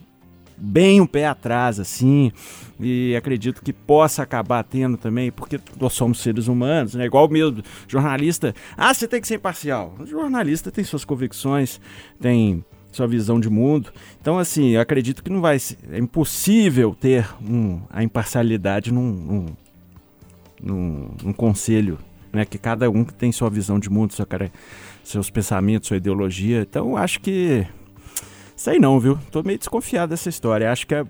bem 0.59 1.00
um 1.00 1.07
pé 1.07 1.26
atrás, 1.26 1.79
assim, 1.79 2.33
e 2.81 3.15
acredito 3.15 3.62
que 3.62 3.73
possa 3.73 4.23
acabar 4.23 4.65
tendo 4.65 4.97
também, 4.97 5.31
porque 5.31 5.61
nós 5.79 5.93
somos 5.93 6.21
seres 6.21 6.49
humanos, 6.49 6.95
né? 6.95 7.05
Igual 7.05 7.29
mesmo, 7.29 7.62
jornalista, 7.87 8.55
ah, 8.76 8.93
você 8.93 9.07
tem 9.07 9.21
que 9.21 9.29
ser 9.29 9.37
imparcial. 9.37 9.95
O 10.00 10.07
jornalista 10.07 10.73
tem 10.73 10.83
suas 10.83 11.05
convicções, 11.05 11.81
tem 12.21 12.65
sua 12.91 13.07
visão 13.07 13.38
de 13.38 13.50
mundo. 13.50 13.93
Então, 14.21 14.38
assim, 14.38 14.71
eu 14.71 14.81
acredito 14.81 15.23
que 15.23 15.31
não 15.31 15.41
vai 15.41 15.59
ser, 15.59 15.76
é 15.93 15.99
impossível 15.99 16.97
ter 16.99 17.29
um, 17.43 17.83
a 17.91 18.03
imparcialidade 18.03 18.91
num, 18.91 19.12
num, 19.12 19.47
num, 20.61 21.11
num 21.23 21.33
conselho, 21.33 21.99
né? 22.33 22.45
Que 22.45 22.59
cada 22.59 22.91
um 22.91 23.05
tem 23.05 23.33
sua 23.33 23.51
visão 23.51 23.79
de 23.79 23.91
mundo, 23.91 24.13
sua 24.13 24.27
cara, 24.27 24.51
seus 25.03 25.31
pensamentos, 25.31 25.89
sua 25.89 25.97
ideologia. 25.97 26.61
Então, 26.63 26.97
acho 26.97 27.21
que 27.21 27.67
Sei 28.57 28.79
não, 28.79 28.99
viu? 28.99 29.19
Tô 29.31 29.43
meio 29.43 29.59
desconfiado 29.59 30.11
dessa 30.11 30.31
história. 30.31 30.73
Acho 30.73 30.87
que 30.87 30.95
é 30.95 31.05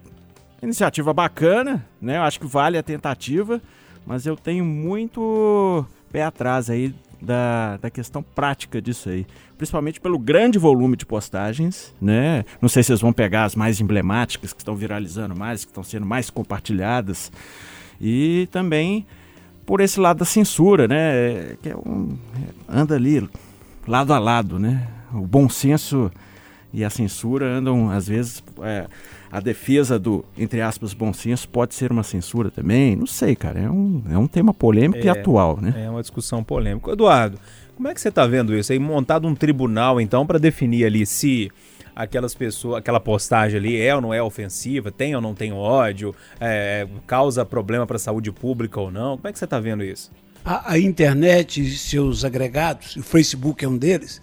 iniciativa 0.60 1.14
bacana, 1.14 1.86
né? 2.02 2.18
Acho 2.18 2.40
que 2.40 2.46
vale 2.46 2.76
a 2.76 2.82
tentativa, 2.82 3.62
mas 4.04 4.26
eu 4.26 4.36
tenho 4.36 4.64
muito 4.64 5.86
pé 6.10 6.24
atrás 6.24 6.68
aí 6.68 6.92
da, 7.22 7.76
da 7.76 7.88
questão 7.88 8.20
prática 8.20 8.82
disso 8.82 9.08
aí. 9.08 9.24
Principalmente 9.56 10.00
pelo 10.00 10.18
grande 10.18 10.58
volume 10.58 10.96
de 10.96 11.06
postagens, 11.06 11.94
né? 12.02 12.44
Não 12.60 12.68
sei 12.68 12.82
se 12.82 12.88
vocês 12.88 13.00
vão 13.00 13.12
pegar 13.12 13.44
as 13.44 13.54
mais 13.54 13.80
emblemáticas, 13.80 14.52
que 14.52 14.60
estão 14.60 14.74
viralizando 14.74 15.36
mais, 15.36 15.64
que 15.64 15.70
estão 15.70 15.84
sendo 15.84 16.04
mais 16.04 16.28
compartilhadas. 16.30 17.30
E 18.00 18.48
também 18.50 19.06
por 19.66 19.80
esse 19.80 19.98
lado 20.00 20.18
da 20.18 20.24
censura, 20.24 20.86
né? 20.86 21.56
Que 21.62 21.70
é 21.70 21.76
um, 21.76 22.16
anda 22.68 22.94
ali 22.94 23.28
lado 23.86 24.14
a 24.14 24.18
lado, 24.18 24.58
né? 24.58 24.86
O 25.12 25.26
bom 25.26 25.48
senso 25.48 26.10
e 26.72 26.84
a 26.84 26.90
censura 26.90 27.46
andam, 27.46 27.90
às 27.90 28.06
vezes, 28.06 28.42
é, 28.62 28.86
a 29.30 29.40
defesa 29.40 29.98
do, 29.98 30.24
entre 30.36 30.60
aspas, 30.60 30.92
bom 30.92 31.12
senso 31.12 31.48
pode 31.48 31.74
ser 31.74 31.90
uma 31.90 32.02
censura 32.02 32.50
também. 32.50 32.94
Não 32.94 33.06
sei, 33.06 33.34
cara. 33.34 33.60
É 33.60 33.70
um, 33.70 34.02
é 34.10 34.18
um 34.18 34.26
tema 34.26 34.52
polêmico 34.54 35.04
e 35.04 35.08
É, 35.08 35.10
atual, 35.10 35.58
né? 35.60 35.74
É 35.76 35.90
uma 35.90 36.00
discussão 36.00 36.44
polêmica. 36.44 36.90
Eduardo, 36.90 37.38
como 37.74 37.88
é 37.88 37.94
que 37.94 38.00
você 38.00 38.10
tá 38.10 38.26
vendo 38.26 38.54
isso 38.54 38.72
aí? 38.72 38.78
Montado 38.78 39.26
um 39.26 39.34
tribunal, 39.34 40.00
então, 40.00 40.26
para 40.26 40.38
definir 40.38 40.84
ali 40.84 41.04
se 41.06 41.50
aquelas 41.96 42.34
pessoas, 42.34 42.76
aquela 42.76 43.00
postagem 43.00 43.58
ali 43.58 43.80
é 43.80 43.94
ou 43.94 44.02
não 44.02 44.12
é 44.12 44.22
ofensiva, 44.22 44.92
tem 44.92 45.16
ou 45.16 45.22
não 45.22 45.34
tem 45.34 45.50
ódio, 45.50 46.14
é, 46.38 46.86
causa 47.06 47.42
problema 47.42 47.86
para 47.86 47.96
a 47.96 47.98
saúde 47.98 48.30
pública 48.30 48.78
ou 48.78 48.90
não. 48.90 49.16
Como 49.16 49.26
é 49.26 49.32
que 49.32 49.38
você 49.38 49.46
tá 49.46 49.58
vendo 49.58 49.82
isso? 49.82 50.12
A, 50.44 50.72
a 50.72 50.78
internet 50.78 51.62
e 51.62 51.76
seus 51.76 52.22
agregados, 52.22 52.96
o 52.96 53.02
Facebook 53.02 53.64
é 53.64 53.68
um 53.68 53.78
deles, 53.78 54.20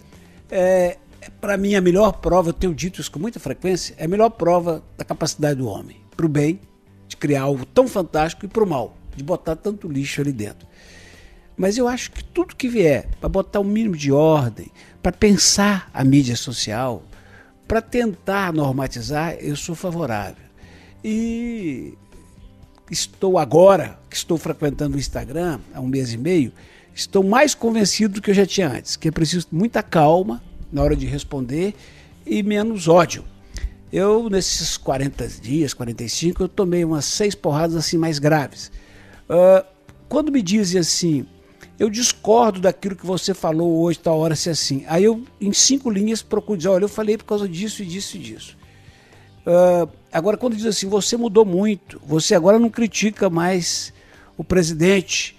é, 0.52 0.98
para 1.42 1.58
mim 1.58 1.74
a 1.74 1.82
melhor 1.82 2.12
prova, 2.14 2.50
eu 2.50 2.54
tenho 2.54 2.76
dito 2.76 3.02
isso 3.02 3.12
com 3.12 3.20
muita 3.20 3.40
frequência, 3.40 3.96
é 3.98 4.06
a 4.06 4.08
melhor 4.08 4.30
prova 4.30 4.84
da 4.96 5.04
capacidade 5.04 5.56
do 5.56 5.68
homem, 5.68 5.98
para 6.16 6.28
o 6.28 6.30
bem, 6.30 6.62
de 7.08 7.18
criar 7.18 7.42
algo 7.42 7.66
tão 7.66 7.88
fantástico, 7.88 8.46
e 8.46 8.48
para 8.48 8.64
o 8.64 8.68
mal, 8.68 8.96
de 9.16 9.24
botar 9.24 9.56
tanto 9.56 9.88
lixo 9.88 10.22
ali 10.22 10.32
dentro. 10.32 10.68
Mas 11.58 11.78
eu 11.78 11.88
acho 11.88 12.12
que 12.12 12.24
tudo 12.24 12.56
que 12.56 12.68
vier 12.68 13.08
para 13.20 13.30
botar 13.30 13.60
o 13.60 13.64
mínimo 13.64 13.96
de 13.96 14.12
ordem, 14.12 14.72
para 15.02 15.12
pensar 15.12 15.90
a 15.94 16.04
mídia 16.04 16.36
social, 16.36 17.04
para 17.74 17.82
tentar 17.82 18.54
normatizar, 18.54 19.34
eu 19.40 19.56
sou 19.56 19.74
favorável. 19.74 20.46
E 21.04 21.98
estou 22.92 23.40
agora, 23.40 23.98
que 24.08 24.16
estou 24.16 24.38
frequentando 24.38 24.96
o 24.96 25.00
Instagram 25.00 25.60
há 25.74 25.82
um 25.82 25.88
mês 25.88 26.14
e 26.14 26.18
meio, 26.20 26.52
estou 26.94 27.24
mais 27.24 27.56
convencido 27.56 28.14
do 28.14 28.22
que 28.22 28.30
eu 28.30 28.36
já 28.36 28.46
tinha 28.46 28.70
antes, 28.70 28.96
que 28.96 29.08
é 29.08 29.12
preciso 29.12 29.48
muita 29.52 29.82
calma 29.82 30.40
na 30.72 30.84
hora 30.84 30.96
de 30.96 31.08
responder 31.08 31.74
e 32.28 32.44
menos 32.44 32.88
ódio. 32.88 33.26
Eu, 33.92 34.30
nesses 34.30 34.78
40 34.78 35.28
dias, 35.42 35.74
45, 35.74 36.44
eu 36.44 36.48
tomei 36.48 36.86
umas 36.86 37.06
seis 37.06 37.34
porradas 37.34 37.76
assim 37.76 37.98
mais 37.98 38.20
graves. 38.20 38.72
Ah, 39.28 39.66
quando 40.08 40.32
me 40.32 40.44
dizem 40.44 40.80
assim, 40.80 41.26
eu 41.80 41.90
discordo 41.90 42.60
daquilo 42.60 42.96
que 42.96 43.06
você 43.06 43.34
falou 43.34 43.82
hoje, 43.82 44.00
tal 44.00 44.20
hora, 44.20 44.36
se 44.36 44.50
assim. 44.50 44.84
Aí 44.88 45.04
eu, 45.04 45.24
em 45.42 45.52
cinco 45.52 45.90
linhas, 45.90 46.22
procuro 46.22 46.58
dizer, 46.58 46.70
olha, 46.70 46.84
eu 46.84 46.90
falei 46.90 47.18
por 47.18 47.26
causa 47.26 47.48
disso 47.48 47.82
e 47.84 47.86
disso 47.86 48.18
e 48.18 48.20
disso. 48.20 48.58
Ah, 49.46 49.88
agora, 50.12 50.38
quando 50.38 50.56
diz 50.56 50.66
assim, 50.66 50.88
você 50.88 51.18
mudou 51.18 51.46
muito, 51.46 52.02
você 52.06 52.36
agora 52.36 52.60
não 52.60 52.70
critica 52.70 53.30
mais 53.30 53.94
o 54.38 54.44
presidente, 54.44 55.38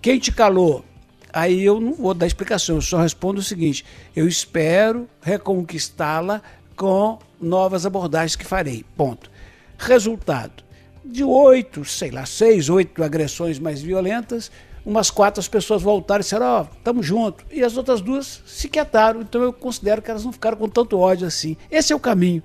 quem 0.00 0.18
te 0.18 0.32
calou? 0.32 0.84
Aí 1.32 1.62
eu 1.62 1.80
não 1.80 1.94
vou 1.94 2.12
dar 2.12 2.26
explicação, 2.26 2.76
eu 2.76 2.82
só 2.82 3.00
respondo 3.00 3.40
o 3.40 3.42
seguinte: 3.42 3.84
eu 4.14 4.28
espero 4.28 5.08
reconquistá-la 5.22 6.42
com 6.76 7.18
novas 7.40 7.86
abordagens 7.86 8.36
que 8.36 8.44
farei. 8.44 8.84
Ponto. 8.96 9.30
Resultado: 9.78 10.62
de 11.04 11.24
oito, 11.24 11.84
sei 11.84 12.10
lá, 12.10 12.26
seis, 12.26 12.68
oito 12.68 13.02
agressões 13.02 13.58
mais 13.58 13.80
violentas, 13.80 14.50
umas 14.84 15.10
quatro 15.10 15.40
as 15.40 15.48
pessoas 15.48 15.82
voltaram 15.82 16.20
e 16.20 16.24
disseram: 16.24 16.46
Ó, 16.46 16.66
estamos 16.76 17.06
juntos. 17.06 17.44
E 17.50 17.62
as 17.62 17.76
outras 17.76 18.00
duas 18.00 18.42
se 18.46 18.68
quietaram. 18.68 19.20
Então 19.20 19.42
eu 19.42 19.52
considero 19.52 20.02
que 20.02 20.10
elas 20.10 20.24
não 20.24 20.32
ficaram 20.32 20.56
com 20.56 20.68
tanto 20.68 20.98
ódio 20.98 21.26
assim. 21.26 21.56
Esse 21.70 21.92
é 21.92 21.96
o 21.96 22.00
caminho. 22.00 22.42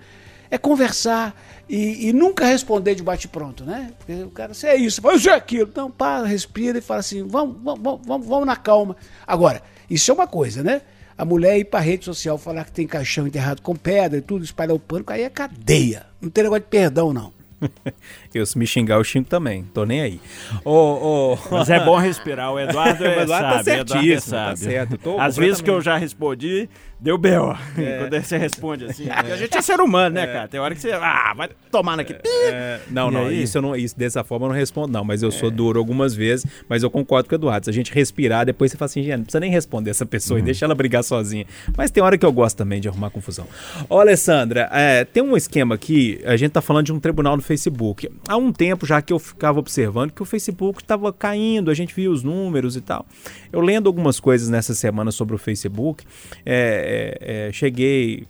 é 0.50 0.58
conversar 0.58 1.36
e, 1.70 2.08
e 2.08 2.13
nunca 2.13 2.46
responder 2.46 2.96
de 2.96 3.03
bate-pronto, 3.03 3.65
né? 3.65 3.91
Porque 3.98 4.24
o 4.24 4.29
cara, 4.29 4.53
você 4.53 4.67
é 4.67 4.75
isso, 4.75 5.01
você 5.01 5.29
é 5.29 5.34
aquilo. 5.34 5.70
Então, 5.70 5.91
para, 5.91 6.25
respira 6.25 6.77
e 6.77 6.82
fala 6.82 7.01
assim, 7.01 7.27
vamos, 7.27 7.58
vamos, 7.62 8.00
vamos, 8.06 8.27
vamos, 8.27 8.46
na 8.46 8.56
calma. 8.56 8.96
Agora, 9.25 9.62
isso 9.89 10.10
é 10.10 10.13
uma 10.13 10.27
coisa, 10.27 10.63
né? 10.63 10.82
A 11.17 11.25
mulher 11.25 11.58
ir 11.58 11.65
pra 11.65 11.79
rede 11.79 12.06
social 12.06 12.38
falar 12.38 12.63
que 12.65 12.72
tem 12.72 12.88
caixão 12.88 13.27
enterrado 13.27 13.62
com 13.62 13.75
pedra 13.75 14.20
e 14.20 14.22
tudo, 14.22 14.46
espalhar 14.46 14.75
o 14.75 14.79
pânico, 14.79 15.12
aí 15.12 15.24
é 15.24 15.29
cadeia. 15.29 16.06
Não 16.22 16.29
tem 16.29 16.44
negócio 16.44 16.63
de 16.63 16.70
perdão, 16.70 17.12
não. 17.12 17.34
Eu 18.38 18.46
se 18.46 18.58
me 18.58 18.65
xingar, 18.67 18.96
eu 18.96 19.03
xingo 19.03 19.27
também. 19.27 19.63
Tô 19.74 19.86
nem 19.86 20.01
aí. 20.01 20.20
Ô, 20.63 20.72
ô... 20.72 21.38
Mas 21.51 21.70
é 21.70 21.79
bom 21.79 21.98
respirar. 21.98 22.51
O 22.53 22.60
Eduardo, 22.60 23.03
é, 23.06 23.22
Eduardo 23.24 23.48
tá 23.48 23.63
sabe. 23.63 23.70
o 23.70 23.74
Eduardo 23.82 23.94
é 23.94 23.98
certíssimo, 24.00 24.32
tá 24.32 24.46
sabe. 24.56 24.60
certo. 24.60 24.91
Eu 24.94 24.98
tô 24.98 25.20
Às 25.20 25.36
vezes 25.38 25.62
que 25.62 25.70
eu 25.70 25.82
já 25.82 25.98
respondi, 25.98 26.70
deu 27.00 27.17
B.O. 27.17 27.56
Quando 27.75 28.22
você 28.24 28.38
responde 28.38 28.86
assim. 28.86 29.06
porque 29.08 29.32
A 29.32 29.38
gente 29.38 29.58
é 29.58 29.62
ser 29.62 29.79
humano, 29.79 30.15
né, 30.15 30.27
cara? 30.27 30.48
Tem 30.48 30.60
hora 30.60 30.74
que 30.75 30.82
você. 30.82 30.91
Ah, 30.91 31.34
vai 31.36 31.50
tomar 31.72 31.98
naquele. 31.98 32.20
É, 32.25 32.79
não, 32.89 33.10
E 33.10 33.13
não, 33.13 33.25
aí? 33.27 33.44
isso, 33.44 33.58
eu 33.58 33.62
não, 33.62 33.75
isso 33.75 33.98
dessa 33.98 34.24
forma 34.24 34.46
eu 34.46 34.50
não 34.50 34.56
respondo, 34.56 34.91
não. 34.91 35.03
Mas 35.03 35.22
eu 35.24 35.32
sou 35.32 35.50
duro 35.51 35.79
algumas 35.79 36.13
vezes, 36.15 36.46
mas 36.70 36.84
eu 36.84 36.89
concordo 36.89 37.27
com 37.29 37.36
o 37.36 37.38
Eduardo. 37.38 37.65
Se 37.65 37.70
a 37.70 37.74
gente 37.74 37.94
respirar, 37.94 38.46
depois 38.46 38.72
você 38.72 38.77
fala 38.77 38.88
assim, 38.88 39.03
gente, 39.03 39.17
não 39.17 39.24
precisa 39.24 39.39
nem 39.39 39.51
responder 39.51 39.89
essa 39.91 40.06
pessoa 40.06 40.39
e 40.39 40.41
deixa 40.44 40.65
ela 40.65 40.75
brigar 40.75 41.03
sozinha. 41.03 41.46
Mas 41.75 41.91
tem 41.91 42.01
hora 42.03 42.17
que 42.17 42.25
eu 42.25 42.32
gosto 42.32 42.58
também 42.58 42.79
de 42.82 42.88
arrumar 42.88 43.10
confusão. 43.10 43.48
Ó, 43.89 44.00
Alessandra, 44.00 44.70
é, 44.72 45.03
tem 45.06 45.22
um 45.24 45.36
esquema 45.38 45.75
aqui, 45.75 46.22
a 46.25 46.36
gente 46.38 46.51
tá 46.51 46.62
falando 46.62 46.86
de 46.86 46.94
um 46.94 47.00
tribunal 47.00 47.36
no 47.36 47.41
Facebook. 47.44 48.10
Há 48.27 48.36
um 48.36 48.51
tempo 48.51 48.86
já 48.86 49.01
que 49.01 49.13
eu 49.13 49.19
ficava 49.19 49.60
observando 49.60 50.12
que 50.12 50.22
o 50.22 50.25
Facebook 50.25 50.81
estava 50.81 51.13
caindo, 51.13 51.72
a 51.72 51.74
gente 51.74 51.96
via 51.96 52.12
os 52.12 52.24
números 52.24 52.75
e 52.75 52.81
tal. 52.81 53.05
Eu 53.51 53.62
lendo 53.62 53.88
algumas 53.88 54.19
coisas 54.19 54.50
nessa 54.50 54.74
semana 54.74 55.12
sobre 55.12 55.34
o 55.34 55.38
Facebook, 55.38 56.03
é, 56.46 57.17
é, 57.22 57.48
é, 57.48 57.51
cheguei, 57.53 58.27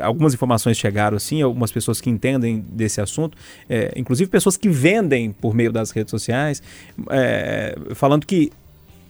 algumas 0.00 0.32
informações 0.32 0.76
chegaram 0.76 1.16
assim, 1.16 1.42
algumas 1.42 1.72
pessoas 1.72 2.00
que 2.00 2.08
entendem 2.08 2.60
desse 2.60 3.00
assunto, 3.00 3.36
é, 3.68 3.92
inclusive 3.96 4.30
pessoas 4.30 4.56
que 4.56 4.68
vendem 4.68 5.32
por 5.32 5.54
meio 5.54 5.72
das 5.72 5.90
redes 5.90 6.12
sociais, 6.12 6.62
é, 7.10 7.76
falando 7.94 8.24
que 8.24 8.52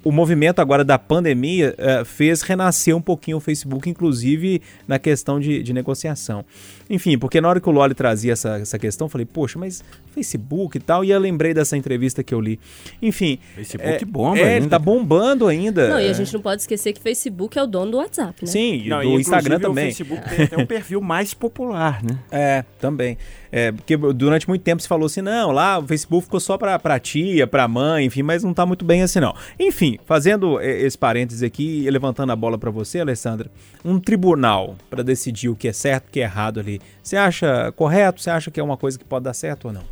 o 0.04 0.10
movimento 0.10 0.60
agora 0.60 0.84
da 0.84 0.98
pandemia 0.98 1.74
eh, 1.78 2.04
fez 2.04 2.42
renascer 2.42 2.96
um 2.96 3.00
pouquinho 3.00 3.36
o 3.36 3.40
Facebook, 3.40 3.88
inclusive 3.88 4.60
na 4.86 4.98
questão 4.98 5.38
de, 5.38 5.62
de 5.62 5.72
negociação. 5.72 6.44
Enfim, 6.90 7.16
porque 7.16 7.40
na 7.40 7.48
hora 7.48 7.60
que 7.60 7.68
o 7.68 7.72
Loli 7.72 7.94
trazia 7.94 8.32
essa, 8.32 8.58
essa 8.58 8.78
questão, 8.78 9.06
eu 9.06 9.08
falei, 9.08 9.26
poxa, 9.26 9.58
mas 9.58 9.82
Facebook 10.12 10.76
e 10.76 10.80
tal, 10.80 11.04
e 11.04 11.10
eu 11.10 11.18
lembrei 11.18 11.54
dessa 11.54 11.76
entrevista 11.76 12.22
que 12.22 12.34
eu 12.34 12.40
li. 12.40 12.58
Enfim. 13.00 13.38
Facebook 13.54 14.02
é, 14.02 14.04
bomba 14.04 14.38
é, 14.38 14.42
ele 14.42 14.50
ainda. 14.50 14.68
tá 14.70 14.78
bombando 14.78 15.46
ainda. 15.46 15.88
Não, 15.88 16.00
e 16.00 16.08
a 16.08 16.12
gente 16.12 16.32
não 16.34 16.40
pode 16.40 16.62
esquecer 16.62 16.92
que 16.92 17.00
Facebook 17.00 17.58
é 17.58 17.62
o 17.62 17.66
dono 17.66 17.92
do 17.92 17.96
WhatsApp, 17.98 18.44
né? 18.44 18.50
Sim, 18.50 18.82
e 18.84 18.88
Não, 18.88 19.00
do 19.00 19.18
e, 19.18 19.20
Instagram 19.20 19.56
inclusive, 19.56 19.68
também. 19.68 19.88
O 19.90 19.94
Facebook 19.94 20.28
tem 20.28 20.44
até 20.44 20.56
um 20.56 20.66
perfil 20.66 21.00
mais 21.00 21.32
popular, 21.32 22.02
né? 22.02 22.18
É, 22.30 22.64
também. 22.80 23.16
É, 23.54 23.70
porque 23.70 23.98
durante 23.98 24.48
muito 24.48 24.62
tempo 24.62 24.80
se 24.80 24.88
falou 24.88 25.04
assim, 25.04 25.20
não, 25.20 25.50
lá 25.50 25.78
o 25.78 25.86
Facebook 25.86 26.24
ficou 26.24 26.40
só 26.40 26.56
pra, 26.56 26.78
pra 26.78 26.98
tia, 26.98 27.46
pra 27.46 27.68
mãe, 27.68 28.06
enfim, 28.06 28.22
mas 28.22 28.42
não 28.42 28.54
tá 28.54 28.64
muito 28.64 28.82
bem 28.82 29.02
assim 29.02 29.20
não. 29.20 29.34
Enfim, 29.60 29.98
fazendo 30.06 30.58
esse 30.58 30.96
parênteses 30.96 31.42
aqui 31.42 31.84
e 31.84 31.90
levantando 31.90 32.32
a 32.32 32.36
bola 32.36 32.56
pra 32.56 32.70
você, 32.70 33.00
Alessandra, 33.00 33.50
um 33.84 34.00
tribunal 34.00 34.74
pra 34.88 35.02
decidir 35.02 35.50
o 35.50 35.54
que 35.54 35.68
é 35.68 35.72
certo 35.72 36.08
o 36.08 36.10
que 36.10 36.20
é 36.20 36.22
errado 36.22 36.60
ali, 36.60 36.80
você 37.02 37.16
acha 37.16 37.70
correto? 37.72 38.22
Você 38.22 38.30
acha 38.30 38.50
que 38.50 38.58
é 38.58 38.62
uma 38.62 38.78
coisa 38.78 38.98
que 38.98 39.04
pode 39.04 39.24
dar 39.24 39.34
certo 39.34 39.66
ou 39.66 39.72
não? 39.74 39.82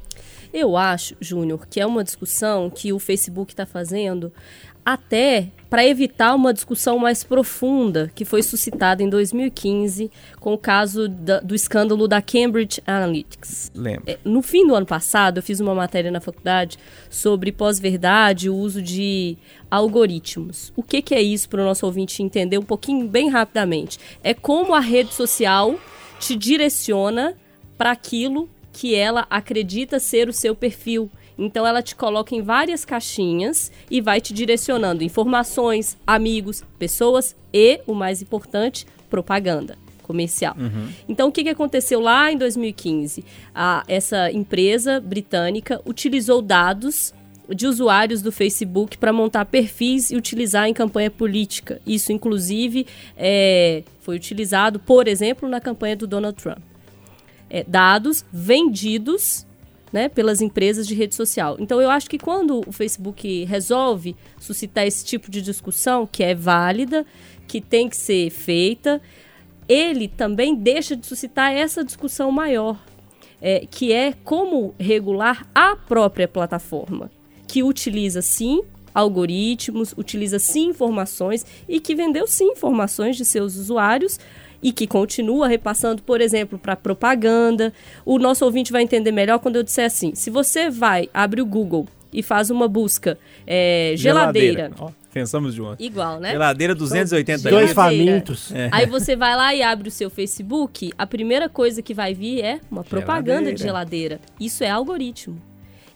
Eu 0.53 0.77
acho, 0.77 1.15
Júnior, 1.21 1.65
que 1.69 1.81
é 1.81 1.87
uma 1.87 2.03
discussão 2.03 2.69
que 2.71 2.93
o 2.93 2.99
Facebook 2.99 3.53
está 3.53 3.65
fazendo 3.65 4.33
até 4.85 5.49
para 5.69 5.87
evitar 5.87 6.35
uma 6.35 6.53
discussão 6.53 6.99
mais 6.99 7.23
profunda 7.23 8.11
que 8.13 8.25
foi 8.25 8.43
suscitada 8.43 9.05
em 9.05 9.09
2015 9.09 10.11
com 10.41 10.53
o 10.53 10.59
caso 10.59 11.07
da- 11.09 11.39
do 11.39 11.55
escândalo 11.55 12.09
da 12.09 12.21
Cambridge 12.21 12.83
Analytics. 12.85 13.71
Lembro. 13.73 14.03
É, 14.09 14.19
No 14.25 14.43
fim 14.43 14.67
do 14.67 14.75
ano 14.75 14.85
passado, 14.87 15.39
eu 15.39 15.43
fiz 15.45 15.61
uma 15.61 15.73
matéria 15.73 16.11
na 16.11 16.21
faculdade 16.21 16.77
sobre 17.09 17.53
pós-verdade 17.53 18.47
e 18.47 18.51
o 18.51 18.57
uso 18.57 18.83
de 18.83 19.39
algoritmos. 19.71 20.73
O 20.77 20.83
que, 20.83 21.01
que 21.03 21.15
é 21.15 21.23
isso 21.23 21.49
para 21.49 21.63
o 21.63 21.65
nosso 21.65 21.87
ouvinte 21.87 22.23
entender 22.23 22.59
um 22.59 22.63
pouquinho 22.65 23.07
bem 23.09 23.29
rapidamente? 23.29 23.99
É 24.23 24.35
como 24.35 24.75
a 24.75 24.81
rede 24.81 25.15
social 25.15 25.79
te 26.19 26.35
direciona 26.37 27.35
para 27.79 27.93
aquilo 27.93 28.49
que 28.73 28.95
ela 28.95 29.27
acredita 29.31 29.99
ser 29.99 30.29
o 30.29 30.33
seu 30.33 30.55
perfil. 30.55 31.11
Então 31.41 31.67
ela 31.67 31.83
te 31.83 31.97
coloca 31.97 32.35
em 32.35 32.43
várias 32.43 32.85
caixinhas 32.85 33.73
e 33.91 34.01
vai 34.01 34.21
te 34.21 34.35
direcionando 34.35 35.03
informações, 35.03 35.97
amigos, 36.07 36.63
pessoas 36.79 37.35
e, 37.53 37.81
o 37.87 37.95
mais 37.95 38.21
importante, 38.21 38.87
propaganda 39.09 39.77
comercial. 40.03 40.57
Então, 41.09 41.29
o 41.29 41.33
que, 41.33 41.45
que 41.45 41.49
aconteceu 41.49 42.01
lá 42.01 42.33
em 42.33 42.37
2015? 42.37 43.25
A, 43.55 43.85
essa 43.87 44.31
empresa 44.33 45.01
britânica 45.01 45.81
utilizou 45.87 46.43
dados 46.43 47.15
de 47.49 47.67
usuários 47.67 48.21
do 48.21 48.33
Facebook 48.33 48.99
para 48.99 49.13
montar 49.13 49.45
perfis 49.45 50.11
e 50.11 50.17
utilizar 50.17 50.69
em 50.69 50.75
campanha 50.75 51.11
política. 51.11 51.81
Isso, 51.87 52.13
inclusive, 52.13 52.87
é, 53.17 53.85
foi 54.01 54.17
utilizado, 54.17 54.79
por 54.81 55.07
exemplo, 55.07 55.49
na 55.49 55.61
campanha 55.61 55.97
do 55.97 56.07
Donald 56.07 56.41
Trump. 56.41 56.59
É, 57.49 57.65
dados 57.65 58.25
vendidos 58.33 59.47
né, 59.93 60.09
pelas 60.09 60.41
empresas 60.41 60.87
de 60.87 60.95
rede 60.95 61.15
social. 61.15 61.57
Então, 61.59 61.81
eu 61.81 61.91
acho 61.91 62.09
que 62.09 62.19
quando 62.19 62.61
o 62.67 62.73
Facebook 62.73 63.45
resolve 63.45 64.17
suscitar 64.39 64.87
esse 64.87 65.05
tipo 65.05 65.31
de 65.31 65.43
discussão, 65.43 66.07
que 66.07 66.23
é 66.23 66.35
válida, 66.35 67.05
que 67.47 67.61
tem 67.61 67.89
que 67.89 67.97
ser 67.97 68.31
feita, 68.31 69.01
ele 69.69 70.09
também 70.09 70.55
deixa 70.55 70.97
de 70.97 71.07
suscitar 71.07 71.53
essa 71.53 71.85
discussão 71.85 72.31
maior, 72.31 72.79
é, 73.41 73.67
que 73.71 73.93
é 73.93 74.13
como 74.25 74.75
regular 74.79 75.49
a 75.55 75.75
própria 75.75 76.29
plataforma, 76.29 77.11
que 77.47 77.63
utiliza 77.63 78.23
sim 78.23 78.63
algoritmos, 78.95 79.95
utiliza 79.97 80.39
sim 80.39 80.69
informações 80.69 81.47
e 81.69 81.81
que 81.81 81.95
vendeu 81.95 82.27
sim 82.27 82.51
informações 82.51 83.17
de 83.17 83.25
seus 83.25 83.57
usuários 83.57 84.19
e 84.63 84.73
que 84.73 84.87
continua 84.87 85.49
repassando, 85.49 86.03
por 86.03 86.21
exemplo, 86.21 86.59
para 86.59 86.77
propaganda. 86.77 87.73
O 88.05 88.19
nosso 88.19 88.45
ouvinte 88.45 88.73
vai 88.73 88.83
entender 88.83 89.13
melhor 89.13 89.39
quando 89.39 89.57
eu 89.57 89.63
disser 89.63 89.87
assim: 89.87 90.15
se 90.15 90.31
você 90.31 90.71
vai, 90.71 91.09
abre 91.13 91.41
o 91.41 91.47
Google 91.47 91.87
e 92.13 92.23
faz 92.23 92.51
uma 92.51 92.69
busca 92.69 93.19
é, 93.47 93.95
geladeira. 93.97 94.71
Ó, 94.79 94.91
pensamos 95.13 95.55
junto. 95.55 95.83
Igual, 95.83 96.21
né? 96.21 96.33
Geladeira 96.33 96.75
280 96.75 97.39
Geladeira. 97.39 97.65
Dois 97.65 97.75
famintos. 97.75 98.53
Aí 98.73 98.87
você 98.87 99.15
vai 99.17 99.37
lá 99.37 99.55
e 99.55 99.63
abre 99.63 99.89
o 99.89 99.93
seu 99.93 100.11
Facebook, 100.11 100.93
a 100.99 101.07
primeira 101.07 101.49
coisa 101.49 101.83
que 101.83 101.95
vai 101.95 102.15
vir 102.15 102.43
é 102.43 102.61
uma 102.71 102.85
propaganda 102.85 103.53
de 103.53 103.63
geladeira. 103.63 104.21
Isso 104.39 104.65
é 104.65 104.71
algoritmo. 104.71 105.41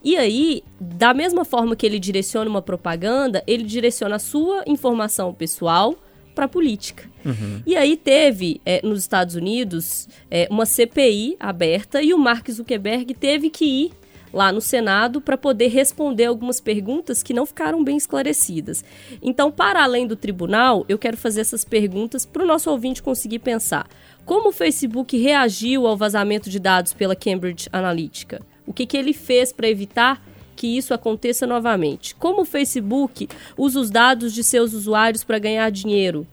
E 0.02 0.18
aí, 0.18 0.62
da 0.78 1.14
mesma 1.14 1.46
forma 1.46 1.74
que 1.74 1.86
ele 1.86 1.98
direciona 1.98 2.48
uma 2.48 2.60
propaganda, 2.60 3.42
ele 3.46 3.62
direciona 3.62 4.16
a 4.16 4.18
sua 4.18 4.62
informação 4.66 5.32
pessoal 5.32 5.96
para 6.34 6.48
política. 6.48 7.08
E 7.64 7.76
aí 7.76 7.96
teve, 7.96 8.60
é, 8.66 8.80
nos 8.84 9.00
Estados 9.00 9.34
Unidos, 9.34 10.08
é, 10.30 10.46
uma 10.50 10.66
CPI 10.66 11.36
aberta 11.40 12.02
e 12.02 12.12
o 12.12 12.18
Mark 12.18 12.50
Zuckerberg 12.50 13.14
teve 13.14 13.48
que 13.48 13.64
ir 13.64 13.92
lá 14.34 14.50
no 14.50 14.60
Senado 14.60 15.20
para 15.20 15.38
poder 15.38 15.68
responder 15.68 16.24
algumas 16.24 16.60
perguntas 16.60 17.22
que 17.22 17.32
não 17.32 17.46
ficaram 17.46 17.84
bem 17.84 17.96
esclarecidas. 17.96 18.84
Então, 19.22 19.50
para 19.50 19.84
além 19.84 20.06
do 20.06 20.16
tribunal, 20.16 20.84
eu 20.88 20.98
quero 20.98 21.16
fazer 21.16 21.40
essas 21.40 21.64
perguntas 21.64 22.26
para 22.26 22.42
o 22.42 22.46
nosso 22.46 22.68
ouvinte 22.68 23.02
conseguir 23.02 23.38
pensar. 23.38 23.88
Como 24.24 24.48
o 24.48 24.52
Facebook 24.52 25.16
reagiu 25.16 25.86
ao 25.86 25.96
vazamento 25.96 26.50
de 26.50 26.58
dados 26.58 26.92
pela 26.92 27.14
Cambridge 27.14 27.68
Analytica? 27.72 28.42
O 28.66 28.72
que, 28.72 28.86
que 28.86 28.96
ele 28.96 29.12
fez 29.12 29.52
para 29.52 29.68
evitar 29.68 30.20
que 30.54 30.66
isso 30.66 30.94
aconteça 30.94 31.46
novamente? 31.46 32.14
Como 32.14 32.42
o 32.42 32.44
Facebook 32.46 33.28
usa 33.56 33.80
os 33.80 33.90
dados 33.90 34.32
de 34.32 34.42
seus 34.42 34.72
usuários 34.72 35.24
para 35.24 35.38
ganhar 35.38 35.70
dinheiro? 35.70 36.26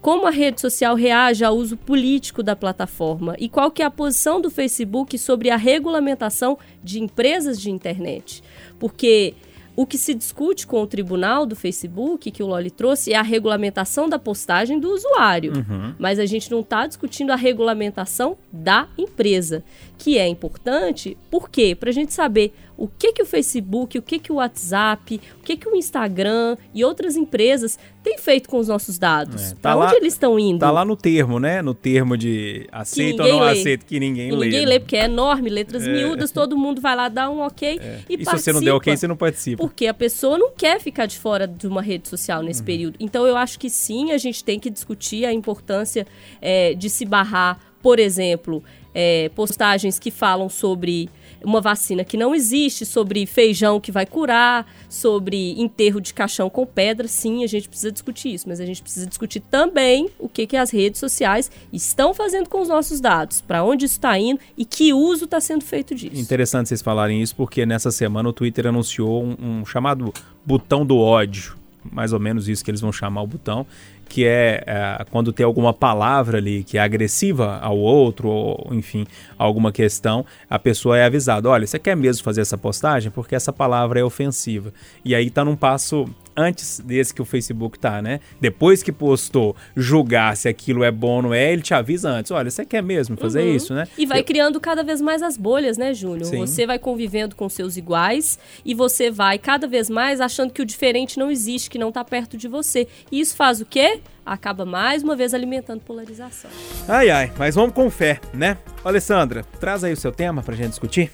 Como 0.00 0.26
a 0.26 0.30
rede 0.30 0.60
social 0.60 0.94
reage 0.94 1.44
ao 1.44 1.54
uso 1.54 1.76
político 1.76 2.42
da 2.42 2.56
plataforma 2.56 3.36
e 3.38 3.48
qual 3.48 3.70
que 3.70 3.82
é 3.82 3.84
a 3.84 3.90
posição 3.90 4.40
do 4.40 4.50
Facebook 4.50 5.18
sobre 5.18 5.50
a 5.50 5.56
regulamentação 5.56 6.58
de 6.82 7.00
empresas 7.00 7.60
de 7.60 7.70
internet? 7.70 8.42
Porque 8.78 9.34
o 9.76 9.86
que 9.86 9.96
se 9.96 10.14
discute 10.14 10.66
com 10.66 10.82
o 10.82 10.86
tribunal 10.86 11.46
do 11.46 11.54
Facebook, 11.54 12.30
que 12.30 12.42
o 12.42 12.46
Loli 12.46 12.70
trouxe, 12.70 13.12
é 13.12 13.16
a 13.16 13.22
regulamentação 13.22 14.08
da 14.08 14.18
postagem 14.18 14.78
do 14.78 14.90
usuário. 14.92 15.52
Mas 15.98 16.18
a 16.18 16.26
gente 16.26 16.50
não 16.50 16.60
está 16.60 16.86
discutindo 16.86 17.30
a 17.30 17.36
regulamentação 17.36 18.36
da 18.52 18.88
empresa, 18.98 19.62
que 20.00 20.16
é 20.16 20.26
importante, 20.26 21.14
por 21.30 21.50
quê? 21.50 21.74
Para 21.78 21.90
a 21.90 21.92
gente 21.92 22.14
saber 22.14 22.54
o 22.74 22.88
que, 22.88 23.12
que 23.12 23.22
o 23.22 23.26
Facebook, 23.26 23.98
o 23.98 24.00
que, 24.00 24.18
que 24.18 24.32
o 24.32 24.36
WhatsApp, 24.36 25.20
o 25.38 25.44
que, 25.44 25.58
que 25.58 25.68
o 25.68 25.76
Instagram 25.76 26.56
e 26.72 26.82
outras 26.82 27.16
empresas 27.16 27.78
têm 28.02 28.16
feito 28.16 28.48
com 28.48 28.56
os 28.58 28.68
nossos 28.68 28.98
dados. 28.98 29.52
É, 29.52 29.54
tá 29.56 29.74
lá- 29.74 29.84
onde 29.84 29.96
eles 29.96 30.14
estão 30.14 30.38
indo? 30.38 30.60
Tá 30.60 30.70
lá 30.70 30.86
no 30.86 30.96
termo, 30.96 31.38
né? 31.38 31.60
No 31.60 31.74
termo 31.74 32.16
de 32.16 32.66
aceito 32.72 33.22
ou 33.22 33.28
não 33.28 33.40
lê. 33.40 33.50
aceito, 33.50 33.84
que 33.84 34.00
ninguém 34.00 34.28
E 34.30 34.32
lê. 34.32 34.46
ninguém 34.46 34.60
né? 34.60 34.66
lê, 34.66 34.80
porque 34.80 34.96
é 34.96 35.04
enorme, 35.04 35.50
letras 35.50 35.86
miúdas, 35.86 36.32
todo 36.32 36.56
mundo 36.56 36.80
vai 36.80 36.96
lá 36.96 37.10
dar 37.10 37.28
um 37.28 37.40
ok 37.40 37.78
e, 38.08 38.14
E 38.14 38.18
se 38.20 38.24
participa. 38.24 38.38
você 38.38 38.52
não 38.54 38.60
der 38.62 38.72
ok, 38.72 38.96
você 38.96 39.06
não 39.06 39.16
participa. 39.18 39.62
Porque 39.62 39.86
a 39.86 39.92
pessoa 39.92 40.38
não 40.38 40.50
quer 40.50 40.80
ficar 40.80 41.04
de 41.04 41.18
fora 41.18 41.46
de 41.46 41.66
uma 41.66 41.82
rede 41.82 42.08
social 42.08 42.42
nesse 42.42 42.62
período. 42.62 42.96
Então 42.98 43.26
eu 43.26 43.36
acho 43.36 43.58
que 43.58 43.68
sim, 43.68 44.12
a 44.12 44.16
gente 44.16 44.42
tem 44.42 44.58
que 44.58 44.70
discutir 44.70 45.26
a 45.26 45.32
importância 45.34 46.06
é, 46.40 46.72
de 46.72 46.88
se 46.88 47.04
barrar 47.04 47.60
por 47.82 47.98
exemplo, 47.98 48.62
é, 48.94 49.28
postagens 49.30 49.98
que 49.98 50.10
falam 50.10 50.48
sobre 50.48 51.08
uma 51.44 51.60
vacina 51.60 52.04
que 52.04 52.16
não 52.16 52.34
existe, 52.34 52.84
sobre 52.84 53.24
feijão 53.26 53.80
que 53.80 53.90
vai 53.90 54.04
curar, 54.04 54.66
sobre 54.88 55.60
enterro 55.60 56.00
de 56.00 56.12
caixão 56.12 56.50
com 56.50 56.66
pedra. 56.66 57.08
Sim, 57.08 57.44
a 57.44 57.46
gente 57.46 57.68
precisa 57.68 57.90
discutir 57.90 58.34
isso, 58.34 58.48
mas 58.48 58.60
a 58.60 58.66
gente 58.66 58.82
precisa 58.82 59.06
discutir 59.06 59.40
também 59.40 60.10
o 60.18 60.28
que, 60.28 60.46
que 60.46 60.56
as 60.56 60.70
redes 60.70 61.00
sociais 61.00 61.50
estão 61.72 62.12
fazendo 62.12 62.48
com 62.48 62.60
os 62.60 62.68
nossos 62.68 63.00
dados, 63.00 63.40
para 63.40 63.64
onde 63.64 63.86
isso 63.86 63.94
está 63.94 64.18
indo 64.18 64.38
e 64.56 64.64
que 64.64 64.92
uso 64.92 65.24
está 65.24 65.40
sendo 65.40 65.64
feito 65.64 65.94
disso. 65.94 66.20
Interessante 66.20 66.68
vocês 66.68 66.82
falarem 66.82 67.22
isso, 67.22 67.34
porque 67.34 67.64
nessa 67.64 67.90
semana 67.90 68.28
o 68.28 68.32
Twitter 68.32 68.66
anunciou 68.66 69.24
um, 69.24 69.60
um 69.60 69.64
chamado 69.64 70.12
botão 70.44 70.84
do 70.84 70.98
ódio. 70.98 71.58
Mais 71.90 72.12
ou 72.12 72.20
menos 72.20 72.46
isso 72.46 72.62
que 72.62 72.70
eles 72.70 72.82
vão 72.82 72.92
chamar 72.92 73.22
o 73.22 73.26
botão, 73.26 73.66
que 74.10 74.26
é, 74.26 74.64
é, 74.66 75.04
quando 75.08 75.32
tem 75.32 75.46
alguma 75.46 75.72
palavra 75.72 76.38
ali 76.38 76.64
que 76.64 76.76
é 76.76 76.80
agressiva 76.80 77.60
ao 77.62 77.78
outro, 77.78 78.28
ou 78.28 78.68
enfim, 78.72 79.06
alguma 79.38 79.70
questão, 79.70 80.26
a 80.50 80.58
pessoa 80.58 80.98
é 80.98 81.04
avisada: 81.04 81.48
olha, 81.48 81.64
você 81.64 81.78
quer 81.78 81.96
mesmo 81.96 82.24
fazer 82.24 82.40
essa 82.40 82.58
postagem? 82.58 83.12
Porque 83.12 83.36
essa 83.36 83.52
palavra 83.52 84.00
é 84.00 84.04
ofensiva. 84.04 84.74
E 85.04 85.14
aí 85.14 85.30
tá 85.30 85.44
num 85.44 85.54
passo 85.54 86.06
antes 86.36 86.80
desse 86.80 87.12
que 87.14 87.20
o 87.20 87.24
Facebook 87.24 87.78
tá, 87.78 88.00
né? 88.02 88.20
Depois 88.40 88.82
que 88.82 88.92
postou, 88.92 89.54
julgar 89.76 90.36
se 90.36 90.48
aquilo 90.48 90.84
é 90.84 90.90
bom 90.90 91.16
ou 91.16 91.22
não 91.22 91.34
é, 91.34 91.52
ele 91.52 91.62
te 91.62 91.74
avisa 91.74 92.08
antes: 92.10 92.30
olha, 92.30 92.50
você 92.50 92.64
quer 92.64 92.82
mesmo 92.82 93.16
fazer 93.16 93.42
Uhum. 93.42 93.54
isso, 93.56 93.74
né? 93.74 93.86
E 93.98 94.06
vai 94.06 94.20
Eu- 94.20 94.24
criando 94.24 94.60
cada 94.60 94.82
vez 94.82 95.00
mais 95.00 95.22
as 95.22 95.36
bolhas, 95.36 95.76
né, 95.76 95.92
Júnior? 95.94 96.26
Você 96.26 96.66
vai 96.66 96.78
convivendo 96.78 97.34
com 97.36 97.48
seus 97.48 97.76
iguais 97.76 98.38
e 98.64 98.74
você 98.74 99.10
vai 99.10 99.38
cada 99.38 99.66
vez 99.66 99.90
mais 99.90 100.20
achando 100.20 100.52
que 100.52 100.62
o 100.62 100.64
diferente 100.66 101.18
não 101.18 101.30
existe, 101.30 101.68
que 101.70 101.78
não 101.78 101.90
tá 101.92 102.04
perto 102.04 102.36
de 102.36 102.48
você. 102.48 102.86
E 103.10 103.20
isso 103.20 103.36
faz 103.36 103.60
o 103.60 103.64
quê? 103.66 104.00
Acaba 104.24 104.64
mais 104.64 105.02
uma 105.02 105.16
vez 105.16 105.34
alimentando 105.34 105.80
polarização. 105.80 106.50
Ai, 106.86 107.10
ai, 107.10 107.32
mas 107.38 107.54
vamos 107.54 107.74
com 107.74 107.90
fé, 107.90 108.20
né? 108.32 108.58
Alessandra, 108.84 109.44
traz 109.58 109.82
aí 109.82 109.92
o 109.92 109.96
seu 109.96 110.12
tema 110.12 110.42
pra 110.42 110.54
gente 110.54 110.70
discutir. 110.70 111.10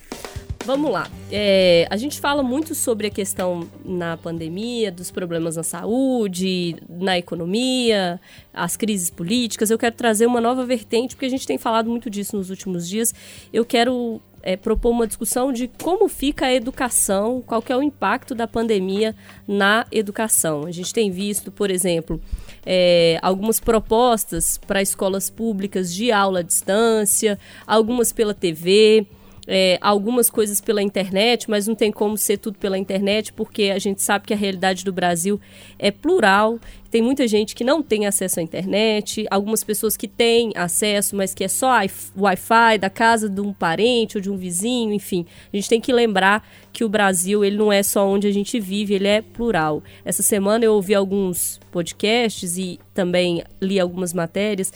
Vamos 0.66 0.90
lá. 0.90 1.08
É, 1.30 1.86
a 1.88 1.96
gente 1.96 2.18
fala 2.20 2.42
muito 2.42 2.74
sobre 2.74 3.06
a 3.06 3.10
questão 3.10 3.68
na 3.84 4.16
pandemia, 4.16 4.90
dos 4.90 5.12
problemas 5.12 5.54
na 5.54 5.62
saúde, 5.62 6.74
na 6.88 7.16
economia, 7.16 8.20
as 8.52 8.76
crises 8.76 9.08
políticas. 9.08 9.70
Eu 9.70 9.78
quero 9.78 9.94
trazer 9.94 10.26
uma 10.26 10.40
nova 10.40 10.66
vertente, 10.66 11.14
porque 11.14 11.26
a 11.26 11.28
gente 11.28 11.46
tem 11.46 11.56
falado 11.56 11.88
muito 11.88 12.10
disso 12.10 12.36
nos 12.36 12.50
últimos 12.50 12.88
dias. 12.88 13.14
Eu 13.52 13.64
quero 13.64 14.20
é, 14.42 14.56
propor 14.56 14.90
uma 14.90 15.06
discussão 15.06 15.52
de 15.52 15.68
como 15.68 16.08
fica 16.08 16.46
a 16.46 16.52
educação, 16.52 17.44
qual 17.46 17.62
que 17.62 17.72
é 17.72 17.76
o 17.76 17.82
impacto 17.82 18.34
da 18.34 18.48
pandemia 18.48 19.14
na 19.46 19.86
educação. 19.92 20.66
A 20.66 20.72
gente 20.72 20.92
tem 20.92 21.12
visto, 21.12 21.52
por 21.52 21.70
exemplo, 21.70 22.20
é, 22.64 23.20
algumas 23.22 23.60
propostas 23.60 24.58
para 24.58 24.82
escolas 24.82 25.30
públicas 25.30 25.94
de 25.94 26.10
aula 26.10 26.40
à 26.40 26.42
distância, 26.42 27.38
algumas 27.68 28.12
pela 28.12 28.34
TV 28.34 29.06
é, 29.46 29.78
algumas 29.80 30.28
coisas 30.28 30.60
pela 30.60 30.82
internet, 30.82 31.48
mas 31.48 31.66
não 31.66 31.74
tem 31.74 31.92
como 31.92 32.16
ser 32.16 32.38
tudo 32.38 32.58
pela 32.58 32.76
internet, 32.76 33.32
porque 33.32 33.64
a 33.64 33.78
gente 33.78 34.02
sabe 34.02 34.26
que 34.26 34.34
a 34.34 34.36
realidade 34.36 34.84
do 34.84 34.92
Brasil 34.92 35.40
é 35.78 35.90
plural. 35.90 36.58
Tem 36.90 37.02
muita 37.02 37.28
gente 37.28 37.54
que 37.54 37.62
não 37.62 37.82
tem 37.82 38.06
acesso 38.06 38.40
à 38.40 38.42
internet, 38.42 39.26
algumas 39.30 39.62
pessoas 39.62 39.96
que 39.96 40.08
têm 40.08 40.52
acesso, 40.54 41.14
mas 41.14 41.34
que 41.34 41.44
é 41.44 41.48
só 41.48 41.72
Wi-Fi 42.16 42.78
da 42.78 42.88
casa 42.88 43.28
de 43.28 43.40
um 43.40 43.52
parente 43.52 44.16
ou 44.16 44.22
de 44.22 44.30
um 44.30 44.36
vizinho, 44.36 44.92
enfim. 44.92 45.26
A 45.52 45.56
gente 45.56 45.68
tem 45.68 45.80
que 45.80 45.92
lembrar 45.92 46.46
que 46.72 46.84
o 46.84 46.88
Brasil 46.88 47.44
ele 47.44 47.56
não 47.56 47.72
é 47.72 47.82
só 47.82 48.08
onde 48.08 48.26
a 48.26 48.32
gente 48.32 48.58
vive, 48.58 48.94
ele 48.94 49.08
é 49.08 49.20
plural. 49.20 49.82
Essa 50.04 50.22
semana 50.22 50.64
eu 50.64 50.74
ouvi 50.74 50.94
alguns 50.94 51.60
podcasts 51.70 52.56
e 52.56 52.80
também 52.94 53.42
li 53.60 53.78
algumas 53.78 54.12
matérias 54.12 54.72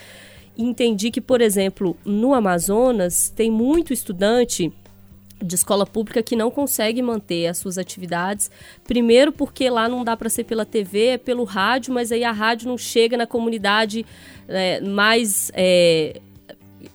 entendi 0.56 1.10
que, 1.10 1.20
por 1.20 1.40
exemplo, 1.40 1.96
no 2.04 2.34
Amazonas 2.34 3.28
tem 3.34 3.50
muito 3.50 3.92
estudante 3.92 4.72
de 5.42 5.54
escola 5.54 5.86
pública 5.86 6.22
que 6.22 6.36
não 6.36 6.50
consegue 6.50 7.00
manter 7.00 7.46
as 7.46 7.58
suas 7.58 7.78
atividades. 7.78 8.50
Primeiro 8.84 9.32
porque 9.32 9.70
lá 9.70 9.88
não 9.88 10.04
dá 10.04 10.16
para 10.16 10.28
ser 10.28 10.44
pela 10.44 10.66
TV, 10.66 11.06
é 11.06 11.18
pelo 11.18 11.44
rádio, 11.44 11.94
mas 11.94 12.12
aí 12.12 12.22
a 12.24 12.32
rádio 12.32 12.68
não 12.68 12.76
chega 12.76 13.16
na 13.16 13.26
comunidade 13.26 14.04
é, 14.46 14.80
mais 14.80 15.50
é, 15.54 16.20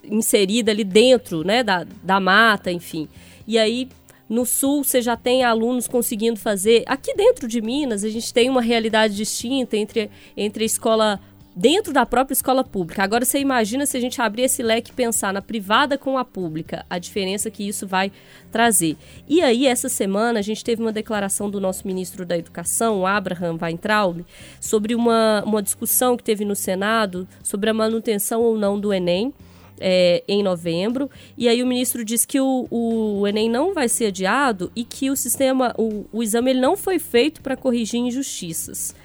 inserida 0.03 0.71
ali 0.71 0.83
dentro 0.83 1.43
né, 1.43 1.63
da, 1.63 1.85
da 2.03 2.19
mata, 2.19 2.71
enfim. 2.71 3.07
E 3.47 3.57
aí 3.57 3.89
no 4.27 4.45
sul 4.45 4.83
você 4.83 5.01
já 5.01 5.15
tem 5.15 5.43
alunos 5.43 5.87
conseguindo 5.87 6.39
fazer. 6.39 6.83
Aqui 6.87 7.15
dentro 7.15 7.47
de 7.47 7.61
Minas 7.61 8.03
a 8.03 8.09
gente 8.09 8.33
tem 8.33 8.49
uma 8.49 8.61
realidade 8.61 9.15
distinta 9.15 9.77
entre, 9.77 10.09
entre 10.35 10.63
a 10.63 10.65
escola 10.65 11.19
dentro 11.55 11.93
da 11.93 12.05
própria 12.05 12.33
escola 12.33 12.63
pública. 12.63 13.01
Agora 13.01 13.23
você 13.23 13.39
imagina 13.39 13.85
se 13.85 13.95
a 13.95 13.99
gente 13.99 14.21
abrir 14.21 14.43
esse 14.43 14.61
leque 14.61 14.91
e 14.91 14.93
pensar 14.93 15.31
na 15.31 15.41
privada 15.41 15.97
com 15.97 16.17
a 16.17 16.25
pública, 16.25 16.85
a 16.89 16.99
diferença 16.99 17.49
que 17.49 17.65
isso 17.65 17.87
vai 17.87 18.11
trazer. 18.51 18.97
E 19.27 19.41
aí 19.41 19.65
essa 19.65 19.87
semana 19.87 20.39
a 20.39 20.41
gente 20.41 20.63
teve 20.63 20.81
uma 20.81 20.91
declaração 20.91 21.49
do 21.49 21.61
nosso 21.61 21.87
ministro 21.87 22.25
da 22.25 22.37
Educação, 22.37 23.07
Abraham 23.07 23.57
Weintraub, 23.61 24.25
sobre 24.59 24.93
uma, 24.93 25.41
uma 25.45 25.63
discussão 25.63 26.17
que 26.17 26.23
teve 26.23 26.43
no 26.43 26.55
Senado 26.55 27.27
sobre 27.41 27.69
a 27.69 27.73
manutenção 27.73 28.41
ou 28.41 28.57
não 28.57 28.77
do 28.77 28.93
Enem. 28.93 29.33
é, 29.77 30.23
em 30.25 30.41
novembro, 30.41 31.11
e 31.37 31.49
aí 31.49 31.61
o 31.61 31.67
ministro 31.67 32.05
disse 32.05 32.25
que 32.25 32.39
o, 32.39 32.65
o 32.71 33.27
Enem 33.27 33.49
não 33.49 33.73
vai 33.73 33.89
ser 33.89 34.05
adiado 34.05 34.71
e 34.73 34.85
que 34.85 35.11
o 35.11 35.17
sistema, 35.17 35.75
o, 35.77 36.05
o 36.13 36.23
exame 36.23 36.51
ele 36.51 36.61
não 36.61 36.77
foi 36.77 36.97
feito 36.97 37.41
para 37.41 37.57
corrigir 37.57 37.99
injustiças 37.99 38.95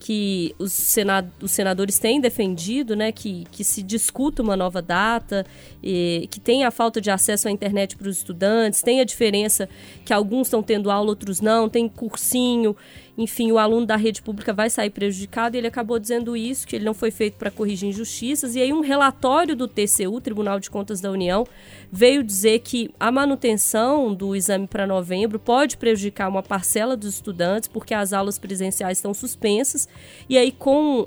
que 0.00 0.54
os, 0.58 0.72
sena- 0.72 1.30
os 1.42 1.50
senadores 1.50 1.98
têm 1.98 2.20
defendido, 2.20 2.96
né, 2.96 3.12
que, 3.12 3.44
que 3.52 3.62
se 3.62 3.82
discuta 3.82 4.42
uma 4.42 4.56
nova 4.56 4.80
data, 4.80 5.46
e, 5.82 6.26
que 6.30 6.40
tem 6.40 6.64
a 6.64 6.70
falta 6.70 7.00
de 7.02 7.10
acesso 7.10 7.46
à 7.46 7.50
internet 7.50 7.96
para 7.96 8.08
os 8.08 8.16
estudantes, 8.16 8.80
tem 8.80 9.00
a 9.00 9.04
diferença 9.04 9.68
que 10.04 10.12
alguns 10.12 10.46
estão 10.46 10.62
tendo 10.62 10.90
aula, 10.90 11.10
outros 11.10 11.42
não, 11.42 11.68
tem 11.68 11.86
cursinho, 11.86 12.74
enfim, 13.20 13.52
o 13.52 13.58
aluno 13.58 13.84
da 13.84 13.96
rede 13.96 14.22
pública 14.22 14.50
vai 14.50 14.70
sair 14.70 14.88
prejudicado 14.88 15.54
ele 15.54 15.66
acabou 15.66 15.98
dizendo 15.98 16.34
isso, 16.34 16.66
que 16.66 16.74
ele 16.76 16.86
não 16.86 16.94
foi 16.94 17.10
feito 17.10 17.34
para 17.34 17.50
corrigir 17.50 17.86
injustiças. 17.88 18.56
E 18.56 18.62
aí 18.62 18.72
um 18.72 18.80
relatório 18.80 19.54
do 19.54 19.68
TCU, 19.68 20.20
Tribunal 20.22 20.58
de 20.58 20.70
Contas 20.70 21.02
da 21.02 21.10
União, 21.10 21.46
veio 21.92 22.24
dizer 22.24 22.60
que 22.60 22.90
a 22.98 23.12
manutenção 23.12 24.14
do 24.14 24.34
exame 24.34 24.66
para 24.66 24.86
novembro 24.86 25.38
pode 25.38 25.76
prejudicar 25.76 26.30
uma 26.30 26.42
parcela 26.42 26.96
dos 26.96 27.14
estudantes, 27.14 27.68
porque 27.68 27.92
as 27.92 28.14
aulas 28.14 28.38
presenciais 28.38 28.96
estão 28.96 29.12
suspensas, 29.12 29.86
e 30.28 30.36
aí 30.38 30.52
com 30.52 31.06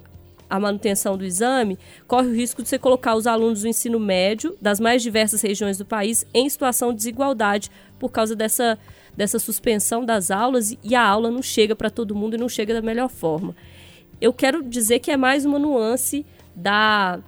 a 0.49 0.60
manutenção 0.60 1.17
do 1.17 1.25
exame, 1.25 1.79
corre 2.08 2.27
o 2.27 2.34
risco 2.36 2.62
de 2.62 2.69
você 2.69 2.77
colocar 2.77 3.15
os 3.15 3.25
alunos 3.25 3.62
do 3.62 3.67
ensino 3.67 3.99
médio 3.99 4.56
das 4.62 4.79
mais 4.79 5.01
diversas 5.01 5.41
regiões 5.41 5.77
do 5.79 5.86
país 5.86 6.25
em 6.34 6.47
situação 6.47 6.91
de 6.91 6.97
desigualdade 6.97 7.71
por 7.97 8.12
causa 8.12 8.36
dessa, 8.36 8.77
dessa 9.17 9.39
suspensão 9.39 10.06
das 10.06 10.29
aulas 10.29 10.77
e 10.84 10.93
a 10.93 11.03
aula 11.03 11.32
não 11.32 11.41
chega 11.41 11.75
para 11.75 11.89
todo 11.89 12.13
mundo 12.13 12.36
e 12.36 12.39
não 12.39 12.47
chega 12.49 12.73
da 12.73 12.82
melhor 12.84 13.10
forma. 13.10 13.56
Eu 14.21 14.32
quero 14.32 14.62
dizer 14.63 14.99
que 14.99 15.10
é 15.10 15.17
mais 15.17 15.43
uma 15.43 15.58
nuance 15.58 16.23
da 16.56 17.19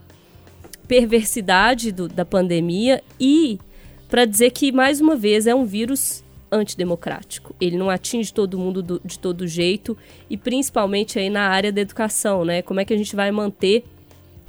perversidade 0.87 1.91
do- 1.91 2.07
da 2.07 2.25
pandemia 2.25 3.03
e 3.19 3.59
para 4.07 4.25
dizer 4.25 4.51
que, 4.51 4.71
mais 4.71 5.01
uma 5.01 5.15
vez, 5.15 5.47
é 5.47 5.55
um 5.55 5.65
vírus 5.65 6.23
antidemocrático. 6.55 7.55
Ele 7.59 7.77
não 7.77 7.89
atinge 7.89 8.33
todo 8.33 8.57
mundo 8.57 8.81
do- 8.81 9.01
de 9.03 9.19
todo 9.19 9.47
jeito 9.47 9.97
e 10.29 10.37
principalmente 10.37 11.19
aí 11.19 11.29
na 11.29 11.47
área 11.47 11.71
da 11.71 11.81
educação, 11.81 12.43
né? 12.45 12.61
Como 12.61 12.79
é 12.79 12.85
que 12.85 12.93
a 12.93 12.97
gente 12.97 13.15
vai 13.15 13.31
manter 13.31 13.83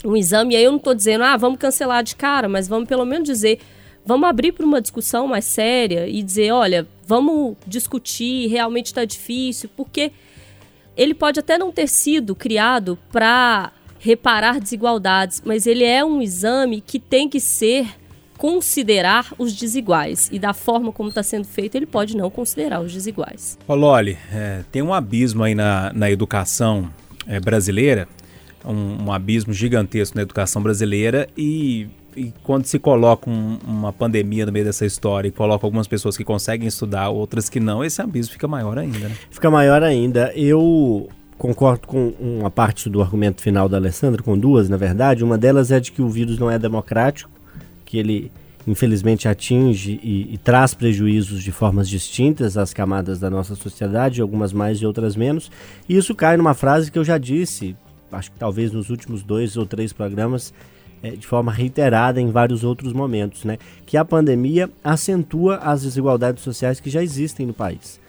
um 0.04 0.16
exame? 0.16 0.54
E 0.54 0.56
aí 0.56 0.64
eu 0.64 0.70
não 0.70 0.78
estou 0.78 0.94
dizendo, 0.94 1.24
ah, 1.24 1.36
vamos 1.36 1.58
cancelar 1.58 2.02
de 2.02 2.16
cara, 2.16 2.48
mas 2.48 2.68
vamos 2.68 2.88
pelo 2.88 3.04
menos 3.04 3.26
dizer, 3.26 3.58
vamos 4.04 4.28
abrir 4.28 4.52
para 4.52 4.64
uma 4.64 4.80
discussão 4.80 5.26
mais 5.26 5.44
séria 5.44 6.06
e 6.08 6.22
dizer, 6.22 6.52
olha, 6.52 6.86
vamos 7.06 7.56
discutir, 7.66 8.48
realmente 8.48 8.86
está 8.86 9.04
difícil, 9.04 9.68
porque 9.76 10.12
ele 10.96 11.14
pode 11.14 11.40
até 11.40 11.58
não 11.58 11.70
ter 11.70 11.88
sido 11.88 12.34
criado 12.34 12.98
para 13.12 13.72
reparar 13.98 14.60
desigualdades, 14.60 15.42
mas 15.44 15.66
ele 15.66 15.84
é 15.84 16.04
um 16.04 16.22
exame 16.22 16.80
que 16.80 16.98
tem 16.98 17.28
que 17.28 17.40
ser 17.40 17.86
considerar 18.36 19.32
os 19.38 19.52
desiguais 19.54 20.28
e 20.32 20.38
da 20.38 20.52
forma 20.54 20.92
como 20.92 21.08
está 21.08 21.22
sendo 21.22 21.46
feito 21.46 21.74
ele 21.76 21.86
pode 21.86 22.16
não 22.16 22.30
considerar 22.30 22.80
os 22.80 22.92
desiguais. 22.92 23.58
Ô 23.66 23.74
Loli, 23.74 24.16
é, 24.32 24.62
tem 24.70 24.82
um 24.82 24.92
abismo 24.94 25.42
aí 25.42 25.54
na, 25.54 25.92
na 25.94 26.10
educação 26.10 26.90
é, 27.26 27.40
brasileira, 27.40 28.06
um, 28.64 29.04
um 29.06 29.12
abismo 29.12 29.52
gigantesco 29.52 30.16
na 30.16 30.22
educação 30.22 30.62
brasileira 30.62 31.28
e, 31.36 31.88
e 32.16 32.32
quando 32.42 32.66
se 32.66 32.78
coloca 32.78 33.28
um- 33.30 33.58
uma 33.66 33.92
pandemia 33.92 34.44
no 34.46 34.52
meio 34.52 34.64
dessa 34.64 34.84
história 34.86 35.28
e 35.28 35.30
coloca 35.30 35.66
algumas 35.66 35.86
pessoas 35.86 36.16
que 36.16 36.24
conseguem 36.24 36.66
estudar, 36.68 37.08
outras 37.10 37.48
que 37.48 37.60
não, 37.60 37.84
esse 37.84 38.00
abismo 38.02 38.32
fica 38.32 38.48
maior 38.48 38.78
ainda, 38.78 39.08
né? 39.08 39.16
Fica 39.30 39.50
maior 39.50 39.82
ainda. 39.82 40.32
Eu 40.34 41.08
concordo 41.38 41.86
com 41.86 42.14
uma 42.18 42.50
parte 42.50 42.88
do 42.88 43.02
argumento 43.02 43.42
final 43.42 43.68
da 43.68 43.76
Alessandra, 43.76 44.22
com 44.22 44.38
duas, 44.38 44.68
na 44.68 44.76
verdade. 44.76 45.22
Uma 45.22 45.36
delas 45.36 45.70
é 45.70 45.78
de 45.78 45.92
que 45.92 46.00
o 46.02 46.08
vírus 46.08 46.38
não 46.38 46.50
é 46.50 46.58
democrático, 46.58 47.30
que 47.86 47.96
ele 47.96 48.30
infelizmente 48.66 49.28
atinge 49.28 50.00
e, 50.02 50.34
e 50.34 50.38
traz 50.38 50.74
prejuízos 50.74 51.42
de 51.42 51.52
formas 51.52 51.88
distintas 51.88 52.58
às 52.58 52.74
camadas 52.74 53.20
da 53.20 53.30
nossa 53.30 53.54
sociedade, 53.54 54.20
algumas 54.20 54.52
mais 54.52 54.78
e 54.78 54.86
outras 54.86 55.14
menos. 55.14 55.50
E 55.88 55.96
isso 55.96 56.14
cai 56.14 56.36
numa 56.36 56.52
frase 56.52 56.90
que 56.90 56.98
eu 56.98 57.04
já 57.04 57.16
disse, 57.16 57.76
acho 58.10 58.32
que 58.32 58.38
talvez 58.38 58.72
nos 58.72 58.90
últimos 58.90 59.22
dois 59.22 59.56
ou 59.56 59.64
três 59.64 59.92
programas, 59.92 60.52
eh, 61.02 61.12
de 61.12 61.26
forma 61.26 61.52
reiterada 61.52 62.20
em 62.20 62.30
vários 62.30 62.64
outros 62.64 62.92
momentos, 62.92 63.44
né? 63.44 63.56
Que 63.86 63.96
a 63.96 64.04
pandemia 64.04 64.68
acentua 64.82 65.58
as 65.58 65.82
desigualdades 65.82 66.42
sociais 66.42 66.80
que 66.80 66.90
já 66.90 67.02
existem 67.02 67.46
no 67.46 67.54
país. 67.54 68.00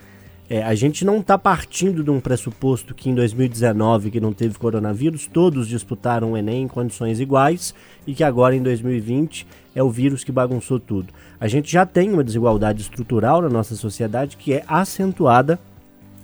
É, 0.49 0.63
a 0.63 0.73
gente 0.75 1.03
não 1.03 1.19
está 1.19 1.37
partindo 1.37 2.01
de 2.01 2.09
um 2.09 2.21
pressuposto 2.21 2.95
que 2.95 3.09
em 3.09 3.15
2019, 3.15 4.09
que 4.09 4.19
não 4.21 4.31
teve 4.31 4.57
coronavírus, 4.57 5.27
todos 5.27 5.67
disputaram 5.67 6.31
o 6.31 6.37
Enem 6.37 6.63
em 6.63 6.67
condições 6.67 7.19
iguais 7.19 7.75
e 8.05 8.13
que 8.13 8.23
agora 8.23 8.55
em 8.55 8.63
2020 8.63 9.45
é 9.75 9.83
o 9.83 9.89
vírus 9.89 10.23
que 10.23 10.31
bagunçou 10.31 10.79
tudo. 10.79 11.13
A 11.37 11.49
gente 11.49 11.69
já 11.69 11.85
tem 11.85 12.13
uma 12.13 12.23
desigualdade 12.23 12.81
estrutural 12.81 13.41
na 13.41 13.49
nossa 13.49 13.75
sociedade 13.75 14.37
que 14.37 14.53
é 14.53 14.63
acentuada 14.67 15.59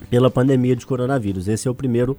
pela 0.09 0.31
pandemia 0.31 0.75
de 0.75 0.85
coronavírus. 0.85 1.49
Esse 1.49 1.67
é 1.67 1.71
o 1.71 1.75
primeiro 1.75 2.17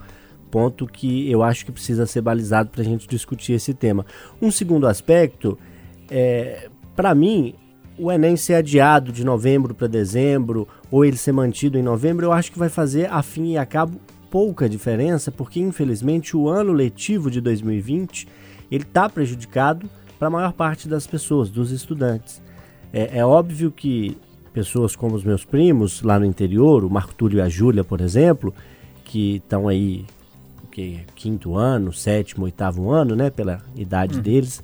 ponto 0.50 0.86
que 0.86 1.30
eu 1.30 1.42
acho 1.42 1.64
que 1.64 1.72
precisa 1.72 2.04
ser 2.06 2.20
balizado 2.20 2.68
para 2.68 2.82
a 2.82 2.84
gente 2.84 3.08
discutir 3.08 3.54
esse 3.54 3.72
tema. 3.72 4.04
Um 4.42 4.50
segundo 4.50 4.86
aspecto, 4.86 5.58
é, 6.10 6.68
para 6.94 7.14
mim, 7.14 7.54
o 7.98 8.10
Enem 8.10 8.36
ser 8.36 8.54
adiado 8.54 9.12
de 9.12 9.24
novembro 9.24 9.74
para 9.74 9.86
dezembro 9.86 10.66
ou 10.90 11.04
ele 11.04 11.16
ser 11.16 11.32
mantido 11.32 11.78
em 11.78 11.82
novembro, 11.82 12.26
eu 12.26 12.32
acho 12.32 12.50
que 12.50 12.58
vai 12.58 12.68
fazer, 12.68 13.10
a 13.10 13.22
fim 13.22 13.52
e 13.52 13.58
a 13.58 13.64
cabo, 13.64 14.00
pouca 14.30 14.68
diferença, 14.68 15.30
porque 15.30 15.60
infelizmente 15.60 16.36
o 16.36 16.48
ano 16.48 16.72
letivo 16.72 17.30
de 17.30 17.40
2020 17.40 18.26
ele 18.70 18.82
está 18.82 19.08
prejudicado 19.08 19.88
para 20.18 20.28
a 20.28 20.30
maior 20.30 20.52
parte 20.52 20.88
das 20.88 21.06
pessoas, 21.06 21.50
dos 21.50 21.70
estudantes. 21.70 22.42
É, 22.92 23.18
é 23.18 23.24
óbvio 23.24 23.70
que 23.70 24.16
pessoas 24.52 24.96
como 24.96 25.14
os 25.14 25.24
meus 25.24 25.44
primos 25.44 26.02
lá 26.02 26.18
no 26.18 26.24
interior, 26.24 26.84
o 26.84 26.90
Marco 26.90 27.14
Túlio 27.14 27.38
e 27.38 27.40
a 27.40 27.48
Júlia, 27.48 27.84
por 27.84 28.00
exemplo, 28.00 28.54
que 29.04 29.36
estão 29.36 29.68
aí 29.68 30.04
que 30.70 31.00
quinto 31.14 31.56
ano, 31.56 31.92
sétimo, 31.92 32.46
oitavo 32.46 32.90
ano, 32.90 33.14
né, 33.14 33.30
pela 33.30 33.62
idade 33.76 34.20
deles, 34.20 34.60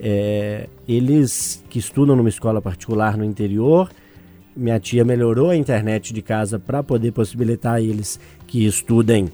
é, 0.00 0.68
eles 0.86 1.62
que 1.68 1.78
estudam 1.78 2.16
numa 2.16 2.28
escola 2.28 2.60
particular 2.60 3.16
no 3.16 3.24
interior, 3.24 3.90
minha 4.56 4.80
tia 4.80 5.04
melhorou 5.04 5.50
a 5.50 5.56
internet 5.56 6.12
de 6.14 6.22
casa 6.22 6.58
para 6.58 6.82
poder 6.82 7.12
possibilitar 7.12 7.74
a 7.74 7.80
eles 7.80 8.18
que 8.46 8.64
estudem 8.64 9.30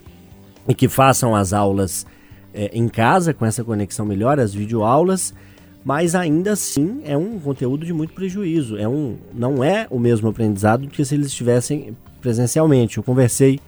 e 0.67 0.75
que 0.75 0.89
façam 0.89 1.35
as 1.35 1.53
aulas 1.53 2.07
é, 2.53 2.71
em 2.73 2.89
casa 2.89 3.33
com 3.33 3.47
essa 3.47 3.63
conexão 3.63 4.05
melhor, 4.05 4.39
as 4.39 4.53
videoaulas, 4.53 5.35
mas 5.85 6.15
ainda 6.15 6.53
assim 6.53 7.01
é 7.05 7.17
um 7.17 7.39
conteúdo 7.39 7.85
de 7.85 7.93
muito 7.93 8.13
prejuízo. 8.13 8.77
É 8.77 8.89
um, 8.89 9.17
não 9.35 9.63
é 9.63 9.87
o 9.91 9.99
mesmo 9.99 10.29
aprendizado 10.29 10.83
do 10.83 10.89
que 10.89 11.05
se 11.05 11.15
eles 11.15 11.29
estivessem 11.29 11.97
presencialmente. 12.21 12.99
Eu 12.99 13.03
conversei 13.03 13.61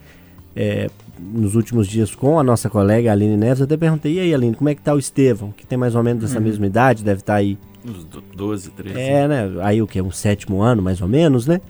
é, 0.55 0.89
nos 1.19 1.55
últimos 1.55 1.87
dias 1.87 2.15
com 2.15 2.39
a 2.39 2.43
nossa 2.43 2.69
colega 2.69 3.11
Aline 3.13 3.37
Neves, 3.37 3.63
até 3.63 3.77
perguntei, 3.77 4.15
e 4.15 4.21
aí 4.21 4.35
Aline, 4.35 4.55
como 4.57 4.69
é 4.69 4.75
que 4.75 4.83
tá 4.83 4.95
o 4.95 4.99
Estevão, 4.99 5.53
que 5.53 5.67
tem 5.67 5.79
mais 5.79 5.95
ou 5.95 6.03
menos 6.03 6.25
essa 6.25 6.41
mesma 6.41 6.67
idade, 6.67 7.05
deve 7.05 7.21
estar 7.21 7.35
aí 7.35 7.59
Uns 7.87 8.05
do- 8.05 8.23
12, 8.35 8.71
13. 8.71 8.99
é, 8.99 9.29
né? 9.29 9.51
Aí 9.63 9.81
o 9.83 9.87
que? 9.87 10.01
Um 10.01 10.11
sétimo 10.11 10.61
ano, 10.63 10.83
mais 10.83 11.01
ou 11.01 11.09
menos, 11.09 11.47
né? 11.47 11.61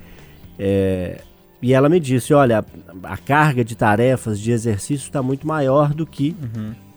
É, 0.58 1.20
e 1.60 1.72
ela 1.72 1.88
me 1.88 1.98
disse: 1.98 2.32
olha, 2.32 2.64
a 3.02 3.16
carga 3.16 3.64
de 3.64 3.74
tarefas, 3.74 4.38
de 4.38 4.50
exercício 4.52 5.04
está 5.06 5.22
muito 5.22 5.46
maior 5.46 5.92
do 5.94 6.06
que 6.06 6.36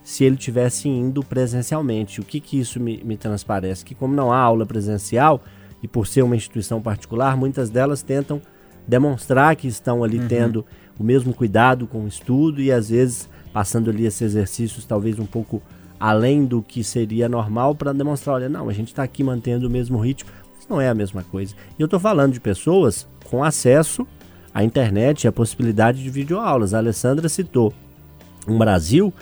se 0.03 0.23
ele 0.23 0.35
tivesse 0.37 0.87
indo 0.87 1.23
presencialmente. 1.23 2.21
O 2.21 2.23
que, 2.23 2.39
que 2.39 2.59
isso 2.59 2.79
me, 2.79 3.01
me 3.03 3.17
transparece? 3.17 3.83
Que, 3.83 3.95
como 3.95 4.13
não 4.15 4.31
há 4.31 4.37
aula 4.37 4.65
presencial, 4.65 5.41
e 5.81 5.87
por 5.87 6.05
ser 6.07 6.21
uma 6.21 6.35
instituição 6.35 6.81
particular, 6.81 7.35
muitas 7.35 7.69
delas 7.69 8.01
tentam 8.01 8.41
demonstrar 8.87 9.55
que 9.55 9.67
estão 9.67 10.03
ali 10.03 10.19
tendo 10.27 10.65
o 10.99 11.03
mesmo 11.03 11.33
cuidado 11.33 11.87
com 11.87 12.03
o 12.03 12.07
estudo 12.07 12.61
e 12.61 12.71
às 12.71 12.89
vezes 12.89 13.29
passando 13.53 13.89
ali 13.89 14.05
esses 14.05 14.21
exercícios 14.21 14.85
talvez 14.85 15.19
um 15.19 15.25
pouco 15.25 15.61
além 15.99 16.45
do 16.45 16.61
que 16.61 16.83
seria 16.83 17.27
normal 17.27 17.75
para 17.75 17.93
demonstrar, 17.93 18.35
olha, 18.35 18.49
não, 18.49 18.69
a 18.69 18.73
gente 18.73 18.89
está 18.89 19.03
aqui 19.03 19.23
mantendo 19.23 19.67
o 19.67 19.69
mesmo 19.69 19.97
ritmo, 19.99 20.29
mas 20.55 20.67
não 20.67 20.79
é 20.79 20.89
a 20.89 20.95
mesma 20.95 21.23
coisa. 21.23 21.55
E 21.77 21.81
eu 21.81 21.85
estou 21.85 21.99
falando 21.99 22.33
de 22.33 22.39
pessoas 22.39 23.07
com 23.25 23.43
acesso 23.43 24.05
à 24.53 24.63
internet 24.63 25.23
e 25.23 25.27
a 25.27 25.31
possibilidade 25.31 26.01
de 26.01 26.09
videoaulas. 26.09 26.73
A 26.73 26.77
Alessandra 26.77 27.27
citou 27.27 27.73
um 28.47 28.57
Brasil 28.57 29.13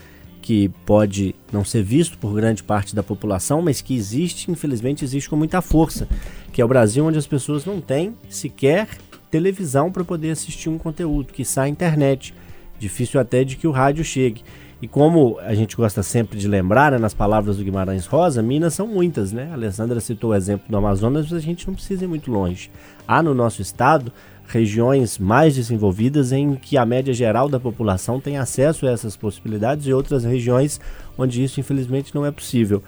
que 0.42 0.70
pode 0.86 1.34
não 1.52 1.66
ser 1.66 1.82
visto 1.82 2.20
por 2.20 2.32
grande 2.36 2.62
parte 2.62 2.96
da 2.96 3.02
população, 3.02 3.64
mas 3.64 3.82
que 3.82 3.96
existe, 3.96 4.52
infelizmente, 4.52 5.04
existe 5.04 5.28
com 5.28 5.36
muita 5.36 5.60
força, 5.60 6.08
que 6.54 6.62
é 6.62 6.66
o 6.66 6.68
Brasil 6.68 7.04
onde 7.04 7.18
as 7.18 7.26
pessoas 7.26 7.66
não 7.66 7.82
têm 7.82 8.16
sequer 8.30 8.88
televisão 9.36 9.92
para 9.92 10.04
poder 10.06 10.32
assistir 10.32 10.70
um 10.70 10.78
conteúdo, 10.78 11.34
que 11.34 11.44
sai 11.44 11.68
internet. 11.68 12.34
Difícil 12.80 13.20
até 13.20 13.44
de 13.44 13.58
que 13.58 13.68
o 13.68 13.72
rádio 13.72 14.04
chegue. 14.04 14.44
E 14.82 14.88
como 14.88 15.38
a 15.40 15.54
gente 15.54 15.76
gosta 15.76 16.02
sempre 16.02 16.38
de 16.40 16.48
lembrar, 16.48 16.94
né, 16.94 16.98
nas 16.98 17.14
palavras 17.14 17.58
do 17.58 17.64
Guimarães 17.64 18.06
Rosa, 18.06 18.42
Minas 18.42 18.74
são 18.74 18.88
muitas, 18.88 19.34
né? 19.34 19.50
A 19.52 19.54
Alessandra 19.54 20.00
citou 20.00 20.32
o 20.32 20.36
exemplo 20.36 20.66
do 20.70 20.78
Amazonas, 20.78 21.26
mas 21.26 21.34
a 21.34 21.46
gente 21.46 21.68
não 21.68 21.74
precisa 21.74 22.06
ir 22.06 22.08
muito 22.08 22.32
longe. 22.32 22.72
Há 23.06 23.22
no 23.22 23.34
nosso 23.34 23.62
estado 23.62 24.12
regiões 24.48 25.18
mais 25.18 25.56
desenvolvidas 25.56 26.32
em 26.32 26.56
que 26.56 26.78
a 26.78 26.86
média 26.86 27.14
geral 27.14 27.50
da 27.50 27.60
população 27.60 28.22
tem 28.22 28.38
acesso 28.38 28.86
a 28.86 28.92
essas 28.92 29.18
possibilidades 29.18 29.88
e 29.88 29.94
outras 29.94 30.24
regiões 30.24 30.80
onde 31.18 31.44
isso 31.44 31.60
infelizmente 31.60 32.14
não 32.14 32.26
é 32.26 32.32
possível. 32.32 32.82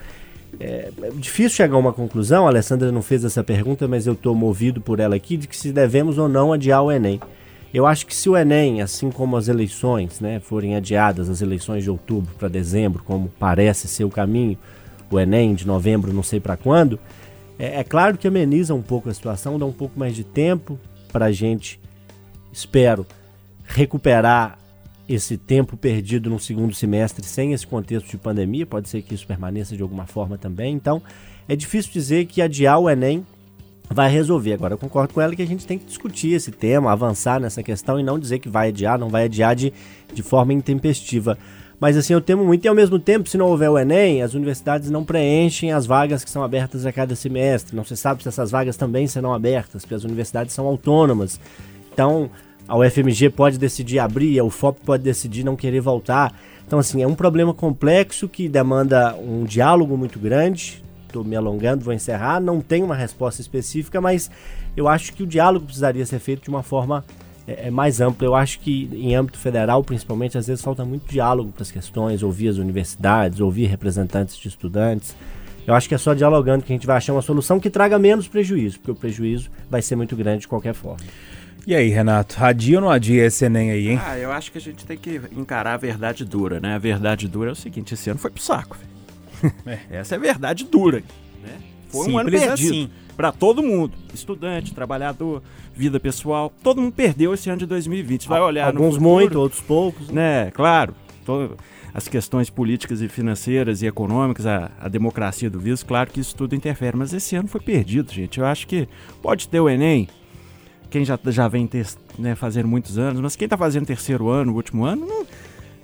É, 0.60 0.92
é 1.02 1.10
difícil 1.12 1.58
chegar 1.58 1.76
a 1.76 1.80
uma 1.80 1.94
conclusão, 1.94 2.46
a 2.46 2.50
Alessandra 2.50 2.92
não 2.92 3.02
fez 3.02 3.24
essa 3.24 3.44
pergunta, 3.44 3.88
mas 3.88 4.08
eu 4.08 4.14
estou 4.14 4.34
movido 4.34 4.82
por 4.82 5.00
ela 5.00 5.16
aqui, 5.16 5.38
de 5.38 5.48
que 5.48 5.56
se 5.56 5.72
devemos 5.72 6.18
ou 6.18 6.28
não 6.28 6.54
adiar 6.54 6.82
o 6.82 6.92
Enem. 6.92 7.20
Eu 7.74 7.86
acho 7.86 8.08
que 8.08 8.16
se 8.16 8.30
o 8.30 8.38
Enem, 8.38 8.82
assim 8.82 9.12
como 9.12 9.36
as 9.36 9.48
eleições, 9.48 10.20
né, 10.20 10.40
forem 10.40 10.76
adiadas, 10.76 11.30
as 11.30 11.42
eleições 11.42 11.84
de 11.84 11.92
outubro 11.92 12.34
para 12.36 12.48
dezembro, 12.48 13.04
como 13.04 13.32
parece 13.38 13.88
ser 13.88 14.04
o 14.06 14.10
caminho, 14.10 14.58
o 15.12 15.20
Enem 15.20 15.54
de 15.54 15.68
novembro, 15.68 16.14
não 16.14 16.24
sei 16.24 16.40
para 16.40 16.58
quando, 16.58 17.00
é, 17.60 17.80
é 17.80 17.84
claro 17.84 18.18
que 18.18 18.28
ameniza 18.28 18.74
um 18.74 18.82
pouco 18.82 19.10
a 19.10 19.14
situação, 19.14 19.60
dá 19.60 19.66
um 19.66 19.72
pouco 19.72 20.00
mais 20.00 20.16
de 20.16 20.24
tempo 20.24 20.80
para 21.12 21.26
a 21.26 21.32
gente, 21.32 21.80
espero, 22.52 23.06
recuperar 23.66 24.58
esse 25.08 25.38
tempo 25.38 25.78
perdido 25.78 26.30
no 26.30 26.40
segundo 26.40 26.74
semestre 26.74 27.26
sem 27.26 27.54
esse 27.54 27.66
contexto 27.66 28.10
de 28.10 28.18
pandemia. 28.18 28.66
Pode 28.66 28.90
ser 28.90 29.02
que 29.02 29.16
isso 29.16 29.26
permaneça 29.26 29.76
de 29.76 29.82
alguma 29.82 30.06
forma 30.06 30.38
também. 30.38 30.74
Então, 30.74 31.02
é 31.48 31.56
difícil 31.56 31.92
dizer 31.94 32.26
que 32.26 32.42
adiar 32.42 32.80
o 32.80 32.90
Enem 32.90 33.26
vai 33.90 34.10
resolver. 34.10 34.54
Agora, 34.54 34.74
eu 34.74 34.78
concordo 34.78 35.14
com 35.14 35.22
ela 35.22 35.36
que 35.36 35.42
a 35.42 35.48
gente 35.48 35.66
tem 35.66 35.80
que 35.80 35.86
discutir 35.86 36.34
esse 36.34 36.52
tema, 36.52 36.92
avançar 36.92 37.40
nessa 37.40 37.64
questão 37.64 38.00
e 38.00 38.04
não 38.04 38.20
dizer 38.20 38.40
que 38.40 38.50
vai 38.50 38.70
adiar, 38.70 39.00
não 39.00 39.10
vai 39.10 39.26
adiar 39.26 39.56
de, 39.56 39.72
de 40.14 40.22
forma 40.22 40.54
intempestiva. 40.54 41.38
Mas 41.80 41.96
assim, 41.96 42.14
eu 42.14 42.22
temo 42.22 42.44
muito 42.44 42.66
e 42.66 42.68
ao 42.68 42.76
mesmo 42.76 42.98
tempo, 42.98 43.30
se 43.30 43.38
não 43.38 43.48
houver 43.48 43.70
o 43.70 43.78
Enem, 43.78 44.24
as 44.24 44.34
universidades 44.34 44.90
não 44.90 45.06
preenchem 45.06 45.72
as 45.72 45.86
vagas 45.86 46.24
que 46.24 46.30
são 46.30 46.44
abertas 46.44 46.86
a 46.86 46.92
cada 46.92 47.16
semestre. 47.16 47.76
Não 47.76 47.84
se 47.84 47.96
sabe 47.96 48.24
se 48.24 48.30
essas 48.30 48.50
vagas 48.50 48.76
também 48.76 49.06
serão 49.08 49.34
abertas, 49.34 49.84
porque 49.84 49.96
as 49.96 50.04
universidades 50.04 50.54
são 50.54 50.66
autônomas. 50.66 51.40
Então, 51.94 52.32
a 52.68 52.78
UFMG 52.78 53.30
pode 53.30 53.58
decidir 53.58 54.00
abrir, 54.00 54.38
a 54.40 54.44
UFOP 54.44 54.82
pode 54.86 55.04
decidir 55.04 55.44
não 55.44 55.56
querer 55.56 55.80
voltar. 55.80 56.38
Então, 56.66 56.80
assim, 56.80 57.02
é 57.02 57.08
um 57.08 57.16
problema 57.16 57.54
complexo 57.54 58.28
que 58.28 58.50
demanda 58.50 59.16
um 59.16 59.46
diálogo 59.46 59.98
muito 59.98 60.20
grande. 60.20 60.84
Estou 61.06 61.24
me 61.24 61.36
alongando, 61.36 61.86
vou 61.86 61.94
encerrar. 61.94 62.42
Não 62.42 62.60
tenho 62.60 62.86
uma 62.86 62.96
resposta 62.96 63.40
específica, 63.40 64.02
mas 64.02 64.30
eu 64.76 64.88
acho 64.88 65.14
que 65.14 65.24
o 65.24 65.28
diálogo 65.28 65.66
precisaria 65.66 66.06
ser 66.06 66.20
feito 66.20 66.44
de 66.44 66.50
uma 66.50 66.62
forma 66.62 67.06
é, 67.48 67.68
é 67.68 67.72
mais 67.72 68.02
ampla. 68.02 68.28
Eu 68.28 68.36
acho 68.36 68.60
que 68.60 68.90
em 68.92 69.16
âmbito 69.16 69.38
federal, 69.38 69.82
principalmente, 69.82 70.38
às 70.38 70.48
vezes 70.48 70.62
falta 70.62 70.84
muito 70.84 71.10
diálogo 71.10 71.54
para 71.54 71.64
as 71.64 71.72
questões, 71.72 72.22
ouvir 72.22 72.50
as 72.50 72.58
universidades, 72.58 73.40
ouvir 73.40 73.68
representantes 73.68 74.38
de 74.38 74.50
estudantes. 74.50 75.16
Eu 75.66 75.74
acho 75.74 75.88
que 75.88 75.96
é 75.96 75.98
só 75.98 76.14
dialogando 76.14 76.66
que 76.66 76.74
a 76.74 76.76
gente 76.76 76.88
vai 76.88 76.98
achar 76.98 77.14
uma 77.14 77.22
solução 77.22 77.60
que 77.60 77.70
traga 77.70 77.98
menos 77.98 78.28
prejuízo, 78.28 78.80
porque 78.80 78.92
o 78.92 78.96
prejuízo 78.96 79.50
vai 79.70 79.82
ser 79.82 79.96
muito 79.96 80.16
grande 80.16 80.42
de 80.42 80.48
qualquer 80.48 80.74
forma. 80.74 81.04
E 81.66 81.76
aí, 81.76 81.90
Renato, 81.90 82.36
adia 82.44 82.78
ou 82.78 82.82
não 82.82 82.90
adia 82.90 83.26
esse 83.26 83.44
Enem 83.46 83.72
aí, 83.72 83.90
hein? 83.90 84.00
Ah, 84.06 84.18
eu 84.18 84.32
acho 84.32 84.52
que 84.52 84.58
a 84.58 84.62
gente 84.62 84.86
tem 84.86 84.98
que 84.98 85.20
encarar 85.36 85.74
a 85.74 85.78
verdade 85.78 86.24
dura, 86.24 86.60
né? 86.62 86.76
A 86.76 86.78
verdade 86.78 87.28
dura 87.28 87.50
é 87.50 87.52
o 87.54 87.56
seguinte, 87.56 87.94
esse 87.94 88.10
ano 88.10 88.20
foi 88.20 88.32
pro 88.32 88.42
saco. 88.42 88.78
velho. 88.78 89.80
Essa 89.92 90.16
é 90.16 90.18
a 90.18 90.22
verdade 90.22 90.64
dura, 90.64 91.04
né? 91.44 91.58
Foi 91.90 92.10
um 92.10 92.18
ano 92.18 92.30
Simples 92.30 92.46
perdido 92.48 92.70
assim. 92.74 92.90
pra 93.16 93.32
todo 93.32 93.62
mundo, 93.62 93.94
estudante, 94.14 94.74
trabalhador, 94.74 95.42
vida 95.74 96.00
pessoal, 96.00 96.52
todo 96.64 96.82
mundo 96.82 96.94
perdeu 96.94 97.34
esse 97.34 97.50
ano 97.50 97.60
de 97.60 97.66
2020. 97.66 98.24
Você 98.24 98.30
vai 98.30 98.42
olhar 98.42 98.74
no 98.74 98.80
Alguns 98.80 98.96
futuro, 98.96 99.14
muito, 99.14 99.40
outros 99.40 99.62
poucos. 99.62 100.10
né? 100.10 100.50
Claro, 100.52 100.96
to- 101.26 101.56
as 101.94 102.08
questões 102.08 102.50
políticas 102.50 103.02
e 103.02 103.08
financeiras 103.08 103.82
e 103.82 103.88
econômicas, 103.88 104.46
a, 104.46 104.72
a 104.80 104.88
democracia 104.88 105.50
do 105.50 105.60
vírus, 105.60 105.82
claro 105.84 106.10
que 106.12 106.20
isso 106.20 106.36
tudo 106.36 106.56
interfere, 106.56 106.96
mas 106.98 107.14
esse 107.14 107.36
ano 107.36 107.48
foi 107.48 107.60
perdido, 107.62 108.12
gente. 108.14 108.40
Eu 108.40 108.46
acho 108.46 108.68
que 108.68 108.88
pode 109.22 109.48
ter 109.50 109.60
o 109.60 109.70
Enem, 109.70 110.08
quem 110.90 111.04
já, 111.06 111.20
já 111.28 111.48
vem 111.48 111.68
ter, 111.68 111.86
né, 112.18 112.36
fazendo 112.36 112.68
muitos 112.68 112.98
anos, 112.98 113.20
mas 113.22 113.36
quem 113.36 113.48
tá 113.48 113.58
fazendo 113.58 113.86
terceiro 113.86 114.30
ano, 114.30 114.54
último 114.54 114.86
ano, 114.86 115.06
não, 115.06 115.26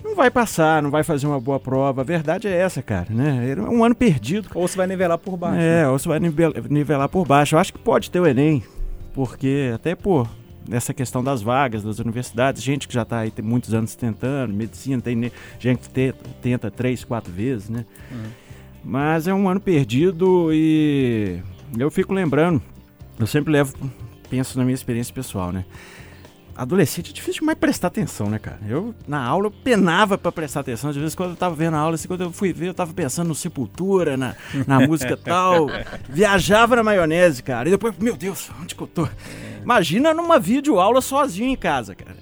não 0.04 0.16
vai 0.16 0.30
passar, 0.32 0.82
não 0.82 0.90
vai 0.90 1.04
fazer 1.04 1.28
uma 1.28 1.40
boa 1.40 1.60
prova. 1.60 2.02
A 2.02 2.04
verdade 2.04 2.48
é 2.48 2.52
essa, 2.58 2.82
cara, 2.82 3.08
né? 3.10 3.52
É 3.58 3.62
um 3.62 3.84
ano 3.84 3.96
perdido. 3.96 4.50
Ou 4.54 4.68
você 4.68 4.78
vai 4.78 4.88
nivelar 4.88 5.18
por 5.18 5.36
baixo. 5.38 5.58
É, 5.60 5.82
né? 5.84 5.88
ou 5.90 5.98
você 6.00 6.08
vai 6.10 6.20
nivel- 6.20 6.54
nivelar 6.70 7.10
por 7.10 7.26
baixo. 7.26 7.56
Eu 7.56 7.60
acho 7.60 7.74
que 7.74 7.80
pode 7.80 8.10
ter 8.12 8.20
o 8.20 8.28
Enem, 8.28 8.62
porque 9.14 9.72
até 9.74 9.96
por 9.96 10.28
essa 10.72 10.94
questão 10.94 11.22
das 11.24 11.42
vagas 11.42 11.84
das 11.84 12.00
universidades, 12.00 12.64
gente 12.64 12.88
que 12.88 12.94
já 12.94 13.02
está 13.02 13.20
aí 13.20 13.32
tem 13.32 13.44
muitos 13.44 13.74
anos 13.74 13.96
tentando, 13.96 14.54
medicina, 14.54 15.02
tem 15.02 15.30
gente 15.60 15.80
que 15.82 15.90
te- 15.90 16.16
tenta 16.42 16.72
três, 16.72 17.04
quatro 17.04 17.32
vezes, 17.32 17.70
né? 17.70 17.86
Mas 18.84 19.28
é 19.28 19.34
um 19.34 19.48
ano 19.50 19.60
perdido 19.60 20.50
e 20.54 21.40
eu 21.78 21.90
fico 21.92 22.14
lembrando, 22.14 22.62
eu 23.20 23.28
sempre 23.28 23.52
levo, 23.54 23.74
penso 24.34 24.58
na 24.58 24.66
minha 24.66 24.74
experiência 24.74 25.14
pessoal, 25.14 25.52
né? 25.52 25.64
Adolescente 26.56 27.12
é 27.12 27.14
difícil 27.14 27.42
demais 27.42 27.58
prestar 27.58 27.88
atenção, 27.88 28.30
né, 28.32 28.40
cara? 28.40 28.60
Eu, 28.68 28.96
na 29.08 29.24
aula, 29.24 29.48
eu 29.48 29.52
penava 29.52 30.18
pra 30.18 30.32
prestar 30.32 30.62
atenção. 30.62 30.90
Às 30.90 30.96
vezes, 30.96 31.14
quando 31.14 31.32
eu 31.32 31.36
tava 31.36 31.54
vendo 31.54 31.76
a 31.76 31.80
aula, 31.80 31.94
assim, 31.96 32.08
quando 32.08 32.22
eu 32.22 32.32
fui 32.32 32.52
ver, 32.52 32.70
eu 32.70 32.74
tava 32.74 32.94
pensando 32.94 33.28
no 33.28 33.36
Sepultura, 33.36 34.18
na, 34.18 34.36
na 34.66 34.80
música 34.88 35.16
tal. 35.16 35.68
Viajava 36.10 36.76
na 36.76 36.84
maionese, 36.84 37.44
cara. 37.44 37.70
E 37.70 37.72
depois, 37.72 37.96
meu 38.00 38.16
Deus, 38.16 38.50
onde 38.60 38.74
que 38.74 38.82
eu 38.82 38.88
tô? 38.88 39.08
Imagina 39.62 40.16
numa 40.16 40.40
videoaula 40.40 41.00
sozinho 41.00 41.50
em 41.50 41.56
casa, 41.56 41.94
cara. 41.96 42.16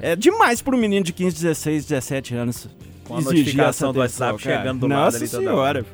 É, 0.00 0.12
é 0.12 0.16
demais 0.16 0.62
pra 0.62 0.74
um 0.74 0.78
menino 0.78 1.04
de 1.04 1.12
15, 1.12 1.36
16, 1.36 1.86
17 1.86 2.34
anos. 2.34 2.68
Com 3.04 3.18
a 3.18 3.20
notificação 3.20 3.92
do 3.92 3.98
WhatsApp 4.00 4.42
cara. 4.42 4.58
chegando 4.58 4.80
do 4.80 4.86
lado 4.86 5.04
Nossa 5.04 5.16
ali 5.18 5.28
toda 5.28 5.42
senhora. 5.42 5.60
hora. 5.60 5.86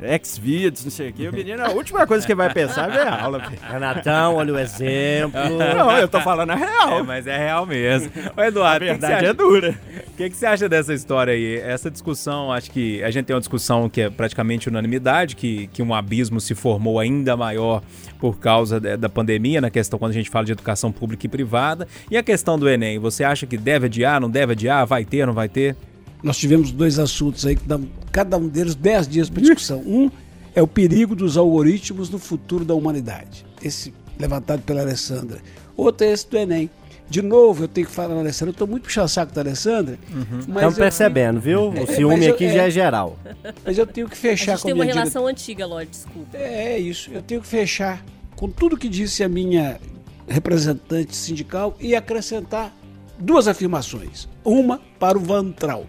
Ex-videos, 0.00 0.84
não 0.84 0.90
sei 0.90 1.08
o 1.08 1.12
quê. 1.12 1.28
O 1.28 1.32
menino, 1.32 1.64
a 1.64 1.70
última 1.70 2.06
coisa 2.06 2.26
que 2.26 2.34
vai 2.34 2.52
pensar 2.52 2.90
é 2.90 2.92
ver 2.92 3.06
a 3.06 3.22
aula. 3.22 3.42
Renatão, 3.70 4.36
olha 4.36 4.52
o 4.52 4.58
exemplo. 4.58 5.40
Não, 5.58 5.90
eu 5.92 6.06
tô 6.06 6.20
falando 6.20 6.50
a 6.50 6.54
real. 6.54 6.98
É, 6.98 7.02
mas 7.02 7.26
é 7.26 7.36
real 7.36 7.64
mesmo. 7.64 8.10
Ô, 8.36 8.42
Eduardo, 8.42 8.84
A 8.84 8.88
verdade 8.88 9.26
é 9.26 9.32
dura. 9.32 9.74
O 10.08 10.16
que, 10.16 10.30
que 10.30 10.36
você 10.36 10.46
acha 10.46 10.68
dessa 10.68 10.92
história 10.92 11.32
aí? 11.32 11.56
Essa 11.56 11.90
discussão, 11.90 12.52
acho 12.52 12.70
que 12.70 13.02
a 13.02 13.10
gente 13.10 13.26
tem 13.26 13.34
uma 13.34 13.40
discussão 13.40 13.88
que 13.88 14.02
é 14.02 14.10
praticamente 14.10 14.68
unanimidade, 14.68 15.34
que, 15.34 15.66
que 15.68 15.82
um 15.82 15.94
abismo 15.94 16.40
se 16.40 16.54
formou 16.54 17.00
ainda 17.00 17.36
maior 17.36 17.82
por 18.18 18.38
causa 18.38 18.80
da, 18.80 18.96
da 18.96 19.08
pandemia, 19.08 19.60
na 19.60 19.70
questão 19.70 19.98
quando 19.98 20.12
a 20.12 20.14
gente 20.14 20.30
fala 20.30 20.44
de 20.44 20.52
educação 20.52 20.92
pública 20.92 21.26
e 21.26 21.28
privada. 21.28 21.86
E 22.10 22.16
a 22.16 22.22
questão 22.22 22.58
do 22.58 22.68
Enem, 22.68 22.98
você 22.98 23.24
acha 23.24 23.46
que 23.46 23.56
deve 23.56 23.86
adiar, 23.86 24.20
não 24.20 24.30
deve 24.30 24.52
adiar, 24.52 24.86
vai 24.86 25.04
ter, 25.04 25.26
não 25.26 25.34
vai 25.34 25.48
ter? 25.48 25.76
Nós 26.22 26.36
tivemos 26.36 26.72
dois 26.72 26.98
assuntos 26.98 27.44
aí 27.46 27.56
que 27.56 27.64
dão 27.66 27.86
cada 28.10 28.36
um 28.36 28.48
deles 28.48 28.74
10 28.74 29.06
dias 29.08 29.28
para 29.30 29.42
discussão. 29.42 29.80
Um 29.80 30.10
é 30.54 30.62
o 30.62 30.66
perigo 30.66 31.14
dos 31.14 31.36
algoritmos 31.36 32.08
no 32.10 32.18
futuro 32.18 32.64
da 32.64 32.74
humanidade. 32.74 33.44
Esse 33.62 33.92
levantado 34.18 34.62
pela 34.62 34.80
Alessandra. 34.80 35.38
Outro 35.76 36.06
é 36.06 36.12
esse 36.12 36.28
do 36.28 36.36
Enem. 36.38 36.70
De 37.08 37.22
novo, 37.22 37.64
eu 37.64 37.68
tenho 37.68 37.86
que 37.86 37.92
falar 37.92 38.14
na 38.14 38.20
Alessandra. 38.20 38.48
Eu 38.50 38.52
estou 38.52 38.66
muito 38.66 38.82
puxando 38.84 39.06
saco 39.08 39.32
da 39.32 39.42
Alessandra. 39.42 39.96
mas 40.08 40.40
Estamos 40.40 40.78
eu- 40.78 40.82
percebendo, 40.82 41.40
viu? 41.40 41.72
É, 41.76 41.82
O 41.82 41.86
ciúme 41.86 42.26
eu- 42.26 42.34
aqui 42.34 42.46
é. 42.46 42.52
já 42.52 42.62
é 42.64 42.70
geral. 42.70 43.16
Mas 43.64 43.78
eu 43.78 43.86
tenho 43.86 44.08
que 44.08 44.14
A 44.14 44.16
fechar 44.16 44.52
gente 44.52 44.62
com 44.62 44.68
tem 44.68 44.72
a 44.72 44.74
uma 44.74 44.84
minha 44.84 44.92
dire- 44.94 44.98
relação 45.04 45.26
antiga, 45.26 45.66
Lorde, 45.66 45.90
desculpa. 45.90 46.36
É 46.36 46.78
isso. 46.78 47.10
Eu 47.12 47.22
tenho 47.22 47.40
que 47.42 47.46
fechar 47.46 48.04
com 48.34 48.48
tudo 48.48 48.76
que 48.76 48.88
disse 48.88 49.22
a 49.22 49.28
minha 49.28 49.78
representante 50.26 51.14
sindical 51.14 51.76
e 51.78 51.94
acrescentar 51.94 52.74
duas 53.18 53.46
afirmações. 53.46 54.28
Uma 54.44 54.80
para 54.98 55.16
o 55.16 55.20
Van 55.20 55.50
Traub. 55.52 55.86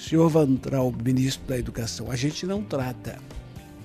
Senhor 0.00 0.30
Van 0.30 0.56
Traub, 0.56 0.96
ministro 1.02 1.46
da 1.46 1.58
Educação, 1.58 2.10
a 2.10 2.16
gente 2.16 2.46
não 2.46 2.62
trata 2.62 3.18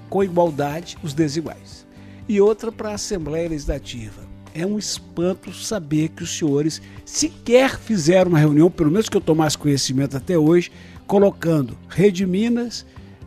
com 0.09 0.23
igualdade 0.23 0.97
os 1.03 1.13
desiguais. 1.13 1.85
E 2.27 2.39
outra 2.39 2.71
para 2.71 2.91
a 2.91 2.95
Assembleia 2.95 3.49
Legislativa. 3.49 4.23
É 4.53 4.65
um 4.65 4.79
espanto 4.79 5.51
saber 5.53 6.09
que 6.09 6.23
os 6.23 6.37
senhores 6.37 6.81
sequer 7.03 7.77
fizeram 7.77 8.29
uma 8.29 8.39
reunião, 8.39 8.71
pelo 8.71 8.89
menos 8.89 9.09
que 9.09 9.17
eu 9.17 9.21
tomasse 9.21 9.57
conhecimento 9.57 10.15
até 10.15 10.37
hoje, 10.37 10.71
colocando 11.05 11.77
Rede 11.89 12.25
Minas, 12.25 12.85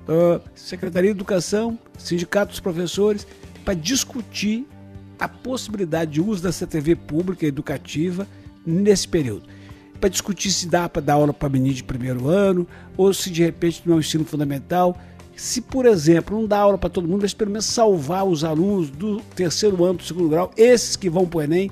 ah, 0.09 0.41
Secretaria 0.55 1.11
de 1.11 1.19
Educação, 1.19 1.79
Sindicato 1.99 2.53
dos 2.53 2.61
Professores, 2.61 3.27
para 3.63 3.75
discutir 3.75 4.67
a 5.19 5.29
possibilidade 5.29 6.13
de 6.13 6.23
uso 6.23 6.43
da 6.43 6.51
CTV 6.51 6.97
pública 6.97 7.45
educativa 7.45 8.27
nesse 8.65 9.07
período. 9.07 9.47
Para 10.01 10.09
discutir 10.09 10.51
se 10.51 10.67
dá 10.67 10.89
para 10.89 11.03
dar 11.03 11.15
aula 11.15 11.33
para 11.33 11.49
menino 11.49 11.75
de 11.75 11.83
primeiro 11.85 12.29
ano, 12.29 12.67
ou 12.97 13.13
se 13.13 13.31
de 13.31 13.43
repente 13.43 13.83
não 13.85 13.95
é 13.95 13.97
um 13.97 14.01
ensino 14.01 14.25
fundamental. 14.25 14.97
Se, 15.35 15.61
por 15.61 15.87
exemplo, 15.87 16.39
não 16.39 16.47
dá 16.47 16.59
aula 16.59 16.79
para 16.79 16.91
todo 16.91 17.07
mundo, 17.07 17.23
mas 17.23 17.35
pelo 17.35 17.51
menos 17.51 17.67
salvar 17.67 18.27
os 18.27 18.43
alunos 18.43 18.91
do 18.91 19.21
terceiro 19.35 19.85
ano 19.85 19.95
do 19.95 20.03
segundo 20.03 20.29
grau, 20.29 20.51
esses 20.57 20.97
que 20.97 21.09
vão 21.09 21.27
para 21.27 21.39
o 21.39 21.43
Enem, 21.43 21.71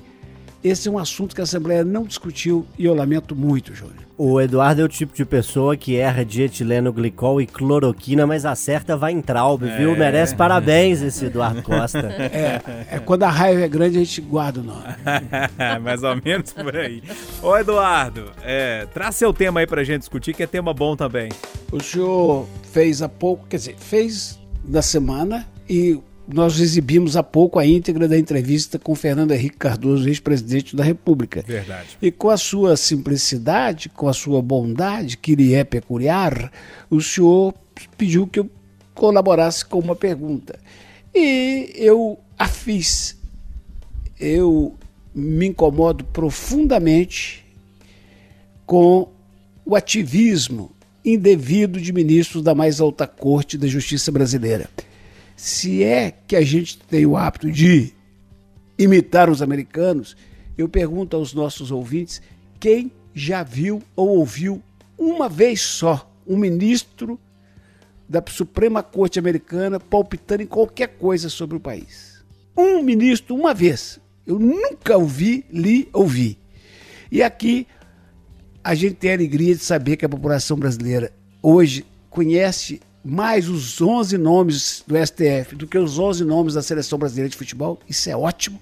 esse 0.63 0.87
é 0.87 0.91
um 0.91 0.97
assunto 0.97 1.35
que 1.35 1.41
a 1.41 1.43
Assembleia 1.43 1.83
não 1.83 2.03
discutiu 2.03 2.65
e 2.77 2.85
eu 2.85 2.93
lamento 2.93 3.35
muito, 3.35 3.73
Júnior. 3.73 4.07
O 4.17 4.41
Eduardo 4.41 4.81
é 4.81 4.83
o 4.83 4.87
tipo 4.87 5.15
de 5.15 5.23
pessoa 5.23 5.77
que 5.77 5.95
erra 5.95 6.25
de 6.25 6.41
etileno 6.41 6.91
glicol 6.91 7.39
e 7.39 7.45
cloroquina, 7.45 8.25
mas 8.25 8.45
acerta 8.45 8.97
vai 8.97 9.11
em 9.11 9.21
Traub, 9.21 9.61
viu? 9.61 9.95
Merece 9.95 10.35
parabéns 10.35 11.03
esse 11.03 11.25
Eduardo 11.25 11.61
Costa. 11.61 11.99
É, 11.99 12.61
é 12.95 12.99
quando 12.99 13.23
a 13.23 13.29
raiva 13.29 13.61
é 13.61 13.67
grande, 13.67 13.97
a 13.97 14.03
gente 14.03 14.19
guarda 14.21 14.59
o 14.59 14.63
nome. 14.63 14.81
Mais 15.83 16.01
ou 16.01 16.19
menos 16.23 16.51
por 16.51 16.75
aí. 16.75 17.03
Ô, 17.43 17.55
Eduardo, 17.55 18.31
é, 18.43 18.87
traz 18.91 19.15
seu 19.15 19.31
tema 19.31 19.59
aí 19.59 19.67
pra 19.67 19.83
gente 19.83 19.99
discutir, 19.99 20.33
que 20.33 20.41
é 20.41 20.47
tema 20.47 20.73
bom 20.73 20.95
também. 20.95 21.29
O 21.71 21.79
senhor 21.79 22.47
fez 22.71 23.03
há 23.03 23.09
pouco, 23.09 23.45
quer 23.47 23.57
dizer, 23.57 23.75
fez 23.77 24.39
na 24.67 24.81
semana 24.81 25.47
e 25.69 25.99
nós 26.27 26.59
exibimos 26.59 27.15
há 27.15 27.23
pouco 27.23 27.57
a 27.57 27.65
íntegra 27.65 28.07
da 28.07 28.17
entrevista 28.17 28.77
com 28.77 28.93
Fernando 28.93 29.31
Henrique 29.31 29.57
Cardoso, 29.57 30.09
ex-presidente 30.09 30.75
da 30.75 30.83
República. 30.83 31.43
Verdade. 31.47 31.97
E 32.01 32.11
com 32.11 32.29
a 32.29 32.37
sua 32.37 32.75
simplicidade, 32.75 33.87
com 33.89 34.09
a 34.09 34.13
sua 34.13 34.41
bondade, 34.41 35.17
que 35.17 35.35
lhe 35.35 35.53
é 35.53 35.63
peculiar, 35.63 36.51
o 36.89 37.01
senhor 37.01 37.53
pediu 37.97 38.27
que 38.27 38.39
eu 38.39 38.49
colaborasse 38.93 39.63
com 39.63 39.79
uma 39.79 39.95
pergunta. 39.95 40.59
E 41.15 41.71
eu 41.75 42.19
a 42.37 42.47
fiz. 42.47 43.17
Eu 44.19 44.75
me 45.15 45.47
incomodo 45.47 46.03
profundamente 46.03 47.45
com 48.65 49.07
o 49.65 49.75
ativismo 49.75 50.71
indevido 51.05 51.79
de 51.79 51.93
ministros 51.93 52.43
da 52.43 52.53
mais 52.53 52.81
alta 52.81 53.07
corte 53.07 53.57
da 53.57 53.65
justiça 53.65 54.11
brasileira. 54.11 54.69
Se 55.37 55.83
é 55.83 56.11
que 56.11 56.35
a 56.35 56.41
gente 56.41 56.79
tem 56.79 57.05
o 57.05 57.15
hábito 57.15 57.51
de 57.51 57.93
imitar 58.75 59.29
os 59.29 59.39
americanos, 59.39 60.17
eu 60.57 60.67
pergunto 60.67 61.15
aos 61.15 61.31
nossos 61.31 61.69
ouvintes 61.69 62.23
quem 62.59 62.91
já 63.13 63.43
viu 63.43 63.83
ou 63.95 64.17
ouviu 64.17 64.63
uma 64.97 65.29
vez 65.29 65.61
só 65.61 66.11
um 66.25 66.35
ministro 66.35 67.19
da 68.09 68.23
Suprema 68.27 68.81
Corte 68.81 69.19
Americana 69.19 69.79
palpitando 69.79 70.41
em 70.41 70.47
qualquer 70.47 70.87
coisa 70.97 71.29
sobre 71.29 71.55
o 71.55 71.59
país. 71.59 72.25
Um 72.57 72.81
ministro, 72.81 73.35
uma 73.35 73.53
vez. 73.53 73.99
Eu 74.25 74.39
nunca 74.39 74.97
ouvi, 74.97 75.45
li, 75.51 75.87
ouvi. 75.93 76.39
E 77.11 77.21
aqui 77.21 77.67
a 78.63 78.73
gente 78.73 78.95
tem 78.95 79.11
a 79.11 79.13
alegria 79.13 79.53
de 79.53 79.63
saber 79.63 79.97
que 79.97 80.05
a 80.05 80.09
população 80.09 80.57
brasileira 80.57 81.13
hoje 81.43 81.85
conhece 82.09 82.81
mais 83.03 83.47
os 83.47 83.81
11 83.81 84.17
nomes 84.17 84.83
do 84.85 84.95
STF 84.97 85.55
do 85.55 85.67
que 85.67 85.77
os 85.77 85.97
11 85.97 86.25
nomes 86.25 86.53
da 86.55 86.61
seleção 86.61 86.99
brasileira 86.99 87.29
de 87.29 87.37
futebol. 87.37 87.79
Isso 87.87 88.09
é 88.09 88.15
ótimo. 88.15 88.59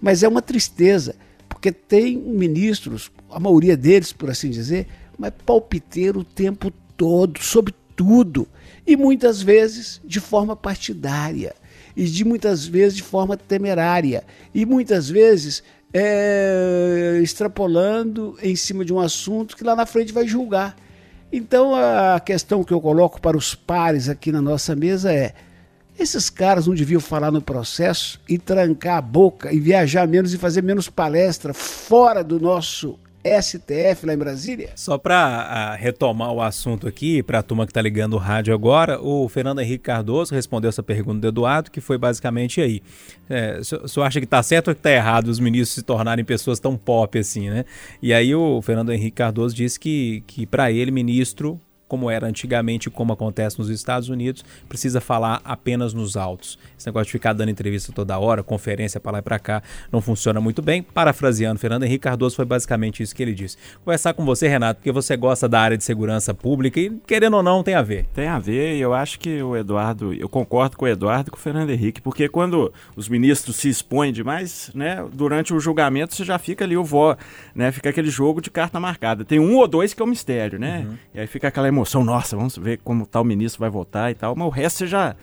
Mas 0.00 0.22
é 0.22 0.28
uma 0.28 0.42
tristeza, 0.42 1.16
porque 1.48 1.72
tem 1.72 2.16
ministros, 2.16 3.10
a 3.30 3.40
maioria 3.40 3.76
deles, 3.76 4.12
por 4.12 4.30
assim 4.30 4.50
dizer, 4.50 4.86
mas 5.18 5.32
palpiteiro 5.44 6.20
o 6.20 6.24
tempo 6.24 6.72
todo, 6.96 7.42
sobre 7.42 7.74
tudo. 7.94 8.46
E 8.86 8.96
muitas 8.96 9.42
vezes 9.42 10.00
de 10.04 10.20
forma 10.20 10.54
partidária. 10.54 11.54
E 11.96 12.04
de 12.04 12.24
muitas 12.24 12.66
vezes 12.66 12.96
de 12.96 13.02
forma 13.02 13.36
temerária. 13.36 14.22
E 14.54 14.66
muitas 14.66 15.08
vezes 15.08 15.62
é, 15.92 17.18
extrapolando 17.22 18.36
em 18.42 18.54
cima 18.54 18.84
de 18.84 18.92
um 18.92 19.00
assunto 19.00 19.56
que 19.56 19.64
lá 19.64 19.74
na 19.74 19.86
frente 19.86 20.12
vai 20.12 20.26
julgar. 20.26 20.76
Então 21.36 21.74
a 21.74 22.18
questão 22.18 22.64
que 22.64 22.72
eu 22.72 22.80
coloco 22.80 23.20
para 23.20 23.36
os 23.36 23.54
pares 23.54 24.08
aqui 24.08 24.32
na 24.32 24.40
nossa 24.40 24.74
mesa 24.74 25.12
é: 25.12 25.34
esses 25.98 26.30
caras 26.30 26.66
não 26.66 26.74
deviam 26.74 26.98
falar 26.98 27.30
no 27.30 27.42
processo 27.42 28.18
e 28.26 28.38
trancar 28.38 28.96
a 28.96 29.02
boca 29.02 29.52
e 29.52 29.60
viajar 29.60 30.08
menos 30.08 30.32
e 30.32 30.38
fazer 30.38 30.62
menos 30.62 30.88
palestra 30.88 31.52
fora 31.52 32.24
do 32.24 32.40
nosso 32.40 32.98
STF 33.42 34.06
lá 34.06 34.14
em 34.14 34.16
Brasília? 34.18 34.70
Só 34.76 34.96
para 34.98 35.74
retomar 35.74 36.32
o 36.32 36.40
assunto 36.40 36.86
aqui, 36.86 37.22
para 37.22 37.40
a 37.40 37.42
turma 37.42 37.66
que 37.66 37.70
está 37.70 37.82
ligando 37.82 38.14
o 38.14 38.18
rádio 38.18 38.54
agora, 38.54 39.00
o 39.00 39.28
Fernando 39.28 39.60
Henrique 39.60 39.84
Cardoso 39.84 40.34
respondeu 40.34 40.68
essa 40.68 40.82
pergunta 40.82 41.20
do 41.20 41.28
Eduardo, 41.28 41.70
que 41.70 41.80
foi 41.80 41.98
basicamente 41.98 42.60
aí. 42.60 42.82
É, 43.28 43.58
o 43.58 43.64
senhor- 43.64 43.84
o 43.84 43.88
senhor 43.88 44.06
acha 44.06 44.20
que 44.20 44.26
está 44.26 44.42
certo 44.42 44.68
ou 44.68 44.74
que 44.74 44.78
está 44.80 44.90
errado 44.90 45.28
os 45.28 45.38
ministros 45.40 45.74
se 45.74 45.82
tornarem 45.82 46.24
pessoas 46.24 46.60
tão 46.60 46.76
pop 46.76 47.18
assim, 47.18 47.50
né? 47.50 47.64
E 48.00 48.12
aí 48.12 48.34
o 48.34 48.60
Fernando 48.62 48.92
Henrique 48.92 49.16
Cardoso 49.16 49.54
disse 49.54 49.78
que, 49.80 50.22
que 50.26 50.46
para 50.46 50.70
ele, 50.70 50.90
ministro, 50.90 51.60
como 51.88 52.10
era 52.10 52.26
antigamente 52.26 52.90
como 52.90 53.12
acontece 53.12 53.58
nos 53.58 53.70
Estados 53.70 54.08
Unidos, 54.08 54.44
precisa 54.68 55.00
falar 55.00 55.40
apenas 55.44 55.94
nos 55.94 56.16
autos. 56.16 56.58
Esse 56.78 56.86
negócio 56.86 57.06
de 57.06 57.12
ficar 57.12 57.32
dando 57.32 57.50
entrevista 57.50 57.92
toda 57.92 58.18
hora, 58.18 58.42
conferência 58.42 59.00
para 59.00 59.12
lá 59.12 59.18
e 59.18 59.22
para 59.22 59.38
cá, 59.38 59.62
não 59.92 60.00
funciona 60.00 60.40
muito 60.40 60.62
bem. 60.62 60.82
Parafraseando, 60.82 61.58
Fernando 61.58 61.84
Henrique 61.84 62.02
Cardoso 62.02 62.36
foi 62.36 62.44
basicamente 62.44 63.02
isso 63.02 63.14
que 63.14 63.22
ele 63.22 63.34
disse. 63.34 63.56
Conversar 63.84 64.14
com 64.14 64.24
você, 64.24 64.48
Renato, 64.48 64.80
porque 64.80 64.92
você 64.92 65.16
gosta 65.16 65.48
da 65.48 65.60
área 65.60 65.76
de 65.76 65.84
segurança 65.84 66.34
pública 66.34 66.80
e, 66.80 66.90
querendo 67.06 67.36
ou 67.36 67.42
não, 67.42 67.62
tem 67.62 67.74
a 67.74 67.82
ver. 67.82 68.06
Tem 68.14 68.28
a 68.28 68.38
ver, 68.38 68.76
e 68.76 68.80
eu 68.80 68.92
acho 68.92 69.18
que 69.18 69.42
o 69.42 69.56
Eduardo, 69.56 70.12
eu 70.12 70.28
concordo 70.28 70.76
com 70.76 70.84
o 70.84 70.88
Eduardo 70.88 71.28
e 71.28 71.30
com 71.30 71.36
o 71.36 71.40
Fernando 71.40 71.70
Henrique, 71.70 72.00
porque 72.00 72.28
quando 72.28 72.72
os 72.94 73.08
ministros 73.08 73.56
se 73.56 73.68
expõem 73.68 74.12
demais, 74.12 74.70
né, 74.74 75.04
durante 75.12 75.54
o 75.54 75.60
julgamento 75.60 76.14
você 76.14 76.24
já 76.24 76.38
fica 76.38 76.64
ali 76.64 76.76
o 76.76 76.84
vó, 76.84 77.16
né, 77.54 77.70
fica 77.72 77.90
aquele 77.90 78.10
jogo 78.10 78.40
de 78.40 78.50
carta 78.50 78.80
marcada. 78.80 79.24
Tem 79.24 79.38
um 79.38 79.56
ou 79.56 79.66
dois 79.68 79.94
que 79.94 80.02
é 80.02 80.04
um 80.04 80.08
mistério, 80.08 80.58
né, 80.58 80.86
e 81.14 81.20
aí 81.20 81.26
fica 81.26 81.48
aquela 81.48 81.68
emoção, 81.76 82.02
nossa, 82.02 82.36
vamos 82.36 82.56
ver 82.56 82.78
como 82.78 83.06
tal 83.06 83.24
ministro 83.24 83.60
vai 83.60 83.70
votar 83.70 84.10
e 84.10 84.14
tal, 84.14 84.34
mas 84.34 84.46
o 84.46 84.50
resto 84.50 84.78
você 84.78 84.86
já, 84.86 85.14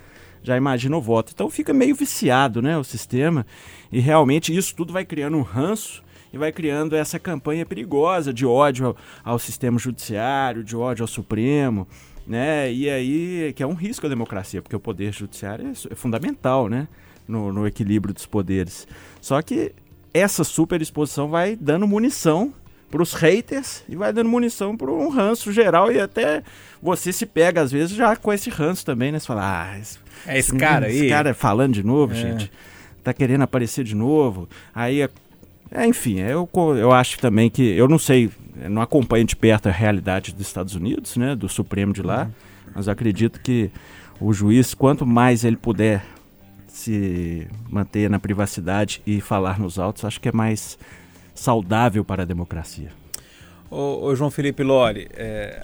já 0.41 0.56
imagina 0.56 0.95
o 0.95 1.01
voto. 1.01 1.32
Então 1.34 1.49
fica 1.49 1.74
meio 1.74 1.95
viciado 1.95 2.62
né, 2.62 2.78
o 2.78 2.84
sistema 2.84 3.45
e 3.91 3.99
realmente 3.99 4.56
isso 4.56 4.76
tudo 4.76 4.93
vai 4.93 5.04
criando 5.04 5.38
um 5.38 5.41
ranço 5.41 6.04
e 6.32 6.38
vai 6.38 6.51
criando 6.51 6.95
essa 6.95 7.20
campanha 7.20 7.66
perigosa 7.66 8.34
de 8.34 8.45
ódio 8.45 8.88
ao, 8.88 8.97
ao 9.24 9.39
sistema 9.39 9.78
judiciário, 9.78 10.64
de 10.64 10.76
ódio 10.76 11.04
ao 11.04 11.08
Supremo, 11.08 11.88
né? 12.26 12.72
E 12.72 12.89
aí 12.89 13.54
que 13.56 13.62
é 13.62 13.68
um 13.68 13.76
risco 13.76 14.06
à 14.08 14.10
democracia, 14.10 14.62
porque 14.62 14.76
o 14.76 14.80
poder 14.80 15.14
judiciário 15.14 15.68
é, 15.68 15.72
é 15.91 15.95
fundamental, 15.95 16.68
né? 16.68 16.88
No, 17.28 17.54
no 17.54 17.68
equilíbrio 17.68 18.14
dos 18.14 18.26
poderes. 18.26 18.88
Só 19.22 19.41
que 19.41 19.74
essa 20.14 20.43
superexposição 20.43 21.30
vai 21.30 21.56
dando 21.56 21.88
munição 21.88 22.54
para 22.93 23.01
os 23.01 23.13
haters 23.15 23.83
e 23.89 23.95
vai 23.95 24.13
dando 24.13 24.29
munição 24.29 24.77
para 24.77 24.91
um 24.91 25.09
ranço 25.09 25.51
geral 25.51 25.91
e 25.91 25.99
até 25.99 26.43
você 26.79 27.11
se 27.11 27.25
pega 27.25 27.59
às 27.59 27.71
vezes 27.71 27.95
já 27.97 28.15
com 28.15 28.31
esse 28.31 28.51
ranço 28.51 28.85
também, 28.85 29.11
né? 29.11 29.17
Você 29.17 29.25
fala, 29.25 29.41
ah, 29.71 29.79
esse, 29.79 29.97
É 30.27 30.37
esse 30.37 30.55
cara 30.55 30.85
aí. 30.85 30.95
esse 30.97 31.09
cara 31.09 31.33
falando 31.33 31.73
de 31.73 31.81
novo, 31.81 32.13
É. 32.13 32.15
gente, 32.17 32.51
tá 33.03 33.11
querendo 33.11 33.41
aparecer 33.41 33.83
de 33.83 33.95
novo. 33.95 34.47
Aí, 34.75 35.01
é, 35.01 35.09
é, 35.71 35.87
enfim, 35.87 36.19
eu, 36.19 36.45
co- 36.45 36.75
eu 36.75 36.91
acho 36.91 37.17
também 37.17 37.49
que, 37.49 37.63
eu 37.63 37.87
não 37.87 37.97
sei, 37.97 38.29
eu 38.61 38.69
não 38.69 38.83
acompanho 38.83 39.25
de 39.25 39.35
perto 39.35 39.67
a 39.69 39.71
realidade 39.71 40.31
dos 40.31 40.45
Estados 40.45 40.75
Unidos, 40.75 41.17
né, 41.17 41.35
do 41.35 41.49
Supremo 41.49 41.93
de 41.93 42.03
lá, 42.03 42.29
mas 42.75 42.85
eu 42.85 42.93
acredito 42.93 43.41
que 43.41 43.71
o 44.19 44.31
juiz, 44.31 44.75
quanto 44.75 45.03
mais 45.03 45.43
ele 45.43 45.57
puder 45.57 46.05
se 46.67 47.47
manter 47.69 48.07
na 48.07 48.19
privacidade 48.19 49.01
e 49.05 49.19
falar 49.19 49.59
nos 49.59 49.79
autos, 49.79 50.05
acho 50.05 50.21
que 50.21 50.29
é 50.29 50.31
mais 50.31 50.77
saudável 51.34 52.03
para 52.05 52.23
a 52.23 52.25
democracia. 52.25 52.89
Ô, 53.69 54.05
ô, 54.05 54.15
João 54.15 54.29
Felipe 54.29 54.61
Loli, 54.63 55.07
é, 55.15 55.61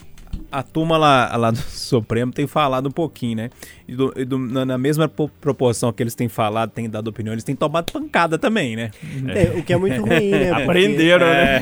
a 0.51 0.63
turma 0.63 0.97
lá, 0.97 1.35
lá 1.37 1.51
do 1.51 1.57
Supremo 1.69 2.31
tem 2.31 2.47
falado 2.47 2.87
um 2.87 2.91
pouquinho, 2.91 3.37
né? 3.37 3.49
E, 3.87 3.95
do- 3.95 4.13
e 4.15 4.25
do- 4.25 4.39
na, 4.39 4.65
na 4.65 4.77
mesma 4.79 5.07
po- 5.07 5.29
proporção 5.39 5.93
que 5.93 6.01
eles 6.01 6.15
têm 6.15 6.27
falado, 6.27 6.71
têm 6.71 6.89
dado 6.89 7.07
opinião, 7.07 7.33
eles 7.33 7.43
têm 7.43 7.55
tomado 7.55 7.91
pancada 7.91 8.37
também, 8.39 8.75
né? 8.75 8.89
É, 9.27 9.57
o 9.59 9.63
que 9.63 9.71
é 9.73 9.77
muito 9.77 10.01
ruim, 10.01 10.31
né? 10.31 10.49
Porque- 10.49 10.63
Aprenderam, 10.63 11.25
né? 11.27 11.55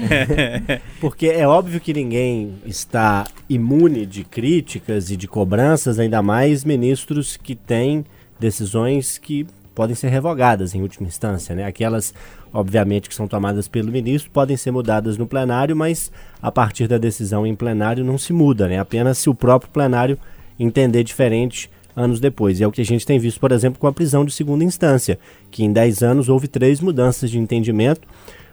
É. 0.69 0.81
Porque 1.01 1.27
é 1.27 1.45
óbvio 1.47 1.79
que 1.81 1.93
ninguém 1.93 2.55
está 2.65 3.25
imune 3.49 4.05
de 4.05 4.23
críticas 4.23 5.11
e 5.11 5.17
de 5.17 5.27
cobranças, 5.27 5.99
ainda 5.99 6.21
mais 6.21 6.63
ministros 6.63 7.35
que 7.35 7.55
têm 7.55 8.05
decisões 8.39 9.17
que 9.17 9.45
podem 9.75 9.95
ser 9.95 10.07
revogadas 10.09 10.73
em 10.73 10.81
última 10.81 11.07
instância, 11.07 11.53
né? 11.53 11.65
Aquelas, 11.65 12.13
obviamente, 12.53 13.09
que 13.09 13.15
são 13.15 13.27
tomadas 13.27 13.67
pelo 13.67 13.91
ministro 13.91 14.31
podem 14.31 14.57
ser 14.57 14.71
mudadas 14.71 15.17
no 15.17 15.27
plenário, 15.27 15.75
mas 15.75 16.11
a 16.41 16.51
partir 16.51 16.87
da 16.87 16.97
decisão 16.97 17.45
em 17.45 17.55
plenário 17.55 18.03
não 18.03 18.17
se 18.17 18.33
muda, 18.33 18.67
né? 18.67 18.79
Apenas 18.79 19.17
se 19.17 19.29
o 19.29 19.35
próprio 19.35 19.71
plenário 19.71 20.17
entender 20.59 21.03
diferente 21.03 21.69
anos 21.95 22.19
depois. 22.19 22.59
E 22.59 22.63
é 22.63 22.67
o 22.67 22.71
que 22.71 22.81
a 22.81 22.85
gente 22.85 23.05
tem 23.05 23.17
visto, 23.17 23.39
por 23.39 23.51
exemplo, 23.51 23.79
com 23.79 23.87
a 23.87 23.91
prisão 23.91 24.23
de 24.23 24.31
segunda 24.31 24.63
instância, 24.63 25.17
que 25.49 25.63
em 25.63 25.73
10 25.73 26.03
anos 26.03 26.29
houve 26.29 26.47
três 26.47 26.79
mudanças 26.79 27.31
de 27.31 27.39
entendimento, 27.39 28.07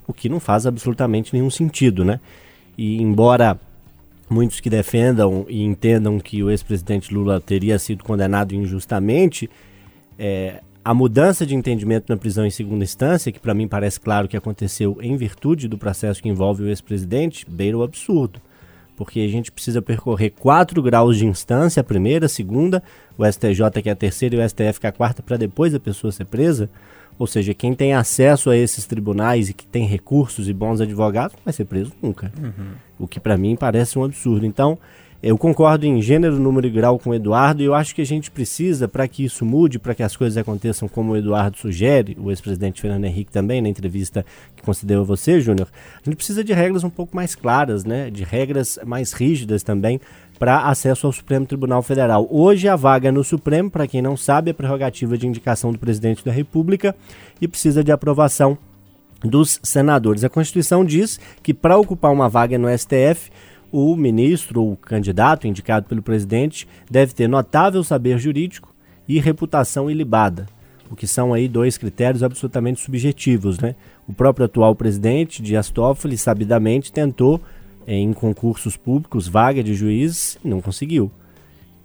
o 0.07 0.12
que 0.12 0.28
não 0.28 0.40
faz 0.40 0.66
absolutamente 0.66 1.32
nenhum 1.34 1.51
sentido, 1.51 2.05
né? 2.05 2.20
E 2.76 3.01
embora 3.01 3.59
muitos 4.28 4.61
que 4.61 4.70
defendam 4.70 5.45
e 5.49 5.62
entendam 5.62 6.18
que 6.18 6.42
o 6.42 6.51
ex-presidente 6.51 7.12
Lula 7.12 7.40
teria 7.40 7.78
sido 7.78 8.03
condenado 8.03 8.55
injustamente, 8.55 9.49
é, 10.18 10.61
a 10.85 10.93
mudança 10.93 11.47
de 11.47 11.55
entendimento 11.55 12.05
na 12.09 12.16
prisão 12.16 12.45
em 12.45 12.51
segunda 12.51 12.85
instância, 12.85 13.32
que 13.32 13.41
para 13.41 13.55
mim 13.55 13.66
parece 13.66 13.99
claro 13.99 14.28
que 14.28 14.37
aconteceu 14.37 14.99
em 15.01 15.16
virtude 15.16 15.66
do 15.66 15.78
processo 15.78 16.22
que 16.22 16.28
envolve 16.28 16.62
o 16.62 16.68
ex-presidente, 16.68 17.47
beira 17.49 17.78
o 17.78 17.82
absurdo. 17.82 18.39
Porque 18.95 19.20
a 19.20 19.28
gente 19.28 19.51
precisa 19.51 19.80
percorrer 19.80 20.30
quatro 20.30 20.82
graus 20.82 21.16
de 21.16 21.26
instância, 21.26 21.80
a 21.80 21.85
primeira, 21.85 22.26
a 22.26 22.28
segunda, 22.28 22.82
o 23.16 23.24
STJ 23.24 23.82
que 23.82 23.89
é 23.89 23.93
a 23.93 23.97
terceira 23.97 24.37
e 24.37 24.39
o 24.39 24.49
STF 24.49 24.78
que 24.78 24.87
é 24.87 24.91
a 24.91 24.93
quarta, 24.93 25.22
para 25.22 25.39
depois 25.39 25.74
a 25.74 25.80
pessoa 25.80 26.12
ser 26.12 26.26
presa. 26.26 26.68
Ou 27.18 27.26
seja, 27.26 27.55
quem 27.55 27.74
tem 27.74 27.95
acesso 27.95 28.51
a 28.51 28.57
esses 28.57 28.85
tribunais 28.87 29.49
e 29.49 29.55
que 29.55 29.66
tem 29.66 29.87
recursos 29.87 30.49
e 30.49 30.53
bons 30.53 30.80
advogados 30.80 31.35
não 31.37 31.45
vai 31.45 31.55
ser 31.55 31.64
preso 31.64 31.93
nunca. 32.03 32.30
O 32.99 33.09
que 33.09 33.18
para 33.18 33.39
mim 33.39 33.57
parece 33.57 33.99
um 33.99 34.05
absurdo. 34.05 34.45
Então, 34.45 34.78
eu 35.27 35.39
concordo 35.39 35.87
em 35.87 36.03
gênero, 36.03 36.39
número 36.39 36.66
e 36.66 36.70
grau 36.70 36.99
com 36.99 37.09
o 37.09 37.14
Eduardo 37.14 37.62
e 37.62 37.64
eu 37.64 37.75
acho 37.75 37.95
que 37.95 38.03
a 38.03 38.05
gente 38.05 38.31
precisa, 38.31 38.87
para 38.87 39.09
que 39.09 39.25
isso 39.25 39.43
mude, 39.43 39.79
para 39.79 39.95
que 39.95 40.03
as 40.03 40.14
coisas 40.14 40.37
aconteçam 40.37 40.87
como 40.87 41.12
o 41.12 41.16
Eduardo 41.16 41.57
sugere, 41.57 42.14
o 42.20 42.31
ex-presidente 42.31 42.79
Fernando 42.79 43.07
Henrique 43.07 43.33
também, 43.33 43.62
na 43.62 43.68
entrevista 43.70 44.22
que 44.55 44.62
concedeu 44.62 45.01
a 45.01 45.03
você, 45.03 45.41
Júnior, 45.41 45.68
a 45.95 46.05
gente 46.05 46.16
precisa 46.16 46.45
de 46.45 46.53
regras 46.53 46.85
um 46.85 46.91
pouco 46.91 47.16
mais 47.16 47.35
claras, 47.35 47.87
né? 47.87 48.11
de 48.11 48.22
regras 48.22 48.79
mais 48.85 49.14
rígidas 49.14 49.62
também 49.62 49.99
para 50.39 50.66
acesso 50.68 51.07
ao 51.07 51.12
Supremo 51.12 51.47
Tribunal 51.47 51.83
Federal. 51.83 52.29
Hoje 52.31 52.68
a 52.68 52.77
vaga 52.77 53.11
no 53.11 53.25
Supremo, 53.25 53.70
para 53.70 53.87
quem 53.87 54.03
não 54.03 54.18
sabe, 54.18 54.51
é 54.51 54.53
prerrogativa 54.53 55.16
de 55.16 55.27
indicação 55.27 55.72
do 55.72 55.79
presidente 55.79 56.22
da 56.22 56.33
República 56.33 56.95
e 57.41 57.49
precisa 57.49 57.83
de 57.83 57.91
aprovação 57.91 58.59
dos 59.22 59.59
senadores. 59.62 60.22
A 60.22 60.29
Constituição 60.29 60.85
diz 60.85 61.18
que 61.43 61.55
para 61.55 61.79
ocupar 61.79 62.12
uma 62.12 62.29
vaga 62.29 62.59
no 62.59 62.68
STF, 62.77 63.31
o 63.77 63.97
ministro 63.97 64.62
ou 64.62 64.77
candidato 64.77 65.49
indicado 65.49 65.87
pelo 65.89 66.01
presidente 66.01 66.68
deve 66.89 67.12
ter 67.12 67.27
notável 67.27 67.83
saber 67.83 68.16
jurídico 68.18 68.72
e 69.09 69.18
reputação 69.18 69.91
ilibada, 69.91 70.47
o 70.89 70.95
que 70.95 71.09
são 71.09 71.35
aí 71.35 71.49
dois 71.49 71.77
critérios 71.77 72.22
absolutamente 72.22 72.81
subjetivos, 72.81 73.59
né? 73.59 73.75
O 74.07 74.12
próprio 74.12 74.47
atual 74.47 74.77
presidente, 74.77 75.43
Dias 75.43 75.70
Toffoli, 75.70 76.16
sabidamente 76.16 76.93
tentou 76.93 77.41
em 77.85 78.12
concursos 78.12 78.77
públicos 78.77 79.27
vaga 79.27 79.61
de 79.61 79.75
juiz 79.75 80.39
e 80.45 80.47
não 80.47 80.61
conseguiu. 80.61 81.11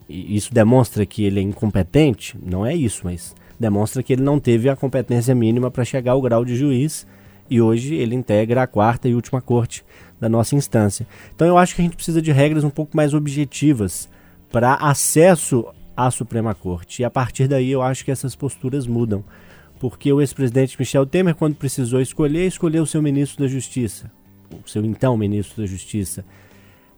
E 0.08 0.36
isso 0.36 0.54
demonstra 0.54 1.08
que 1.08 1.24
ele 1.24 1.40
é 1.40 1.44
incompetente? 1.44 2.38
Não 2.40 2.64
é 2.64 2.76
isso, 2.76 3.02
mas 3.04 3.36
demonstra 3.60 4.04
que 4.04 4.14
ele 4.14 4.22
não 4.22 4.40
teve 4.40 4.70
a 4.70 4.76
competência 4.76 5.34
mínima 5.34 5.72
para 5.72 5.84
chegar 5.84 6.12
ao 6.12 6.22
grau 6.22 6.46
de 6.46 6.56
juiz 6.56 7.08
e 7.50 7.60
hoje 7.60 7.96
ele 7.96 8.14
integra 8.14 8.62
a 8.62 8.68
quarta 8.68 9.10
e 9.10 9.16
última 9.16 9.42
corte 9.42 9.84
da 10.20 10.28
nossa 10.28 10.55
instância. 10.55 11.07
Então 11.36 11.47
eu 11.47 11.57
acho 11.57 11.76
que 11.76 11.82
a 11.82 11.84
gente 11.84 11.95
precisa 11.95 12.22
de 12.22 12.32
regras 12.32 12.63
um 12.63 12.70
pouco 12.70 12.95
mais 12.95 13.13
objetivas 13.13 14.09
para 14.51 14.74
acesso 14.76 15.65
à 15.95 16.09
Suprema 16.11 16.53
Corte. 16.53 17.01
E 17.01 17.05
a 17.05 17.09
partir 17.09 17.47
daí 17.47 17.72
eu 17.72 17.82
acho 17.82 18.03
que 18.03 18.11
essas 18.11 18.36
posturas 18.36 18.86
mudam. 18.86 19.24
Porque 19.80 20.11
o 20.11 20.20
ex-presidente 20.20 20.78
Michel 20.78 21.05
Temer, 21.05 21.36
quando 21.36 21.55
precisou 21.55 22.01
escolher, 22.01 22.45
escolheu 22.45 22.84
o 22.84 22.88
seu 22.88 23.01
ministro 23.01 23.41
da 23.41 23.47
Justiça, 23.47 24.11
o 24.51 24.70
seu 24.70 24.84
então 24.84 25.15
ministro 25.15 25.61
da 25.61 25.67
Justiça. 25.67 26.26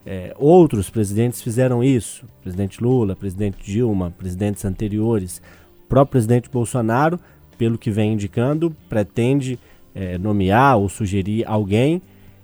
É, 0.03 0.35
outros 0.39 0.89
presidentes 0.89 1.43
fizeram 1.43 1.83
isso. 1.83 2.25
Presidente 2.41 2.81
Lula, 2.81 3.15
presidente 3.15 3.63
Dilma, 3.63 4.11
presidentes 4.17 4.65
anteriores. 4.65 5.41
O 5.85 5.87
próprio 5.87 6.13
presidente 6.13 6.49
Bolsonaro, 6.49 7.19
pelo 7.55 7.77
que 7.77 7.91
vem 7.91 8.13
indicando, 8.13 8.75
pretende 8.89 9.59
é, 9.93 10.17
nomear 10.17 10.77
ou 10.77 10.89
sugerir 10.89 11.45
alguém 11.45 12.01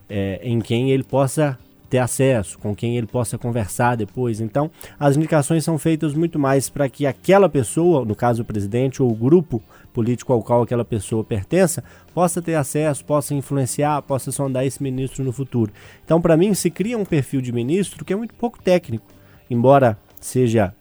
é, 0.09 0.39
em 0.43 0.59
quem 0.59 0.91
ele 0.91 1.03
possa 1.03 1.57
ter 1.89 1.99
acesso, 1.99 2.59
com 2.59 2.75
quem 2.75 2.97
ele 2.97 3.07
possa 3.07 3.37
conversar 3.37 3.95
depois. 3.95 4.41
Então, 4.41 4.69
as 4.99 5.15
indicações 5.15 5.63
são 5.63 5.77
feitas 5.77 6.13
muito 6.13 6.37
mais 6.37 6.69
para 6.69 6.89
que 6.89 7.05
aquela 7.05 7.47
pessoa, 7.47 8.03
no 8.03 8.15
caso 8.15 8.41
o 8.41 8.45
presidente 8.45 9.01
ou 9.01 9.09
o 9.09 9.15
grupo 9.15 9.61
político 9.93 10.33
ao 10.33 10.43
qual 10.43 10.61
aquela 10.61 10.85
pessoa 10.85 11.23
pertença, 11.23 11.83
possa 12.13 12.41
ter 12.41 12.55
acesso, 12.55 13.05
possa 13.05 13.33
influenciar, 13.33 14.01
possa 14.01 14.31
sondar 14.31 14.65
esse 14.65 14.83
ministro 14.83 15.23
no 15.23 15.31
futuro. 15.31 15.71
Então, 16.03 16.21
para 16.21 16.37
mim, 16.37 16.53
se 16.53 16.69
cria 16.69 16.97
um 16.97 17.05
perfil 17.05 17.41
de 17.41 17.51
ministro 17.51 18.03
que 18.03 18.13
é 18.13 18.15
muito 18.15 18.33
pouco 18.33 18.61
técnico, 18.61 19.05
embora 19.49 19.97
seja 20.19 20.73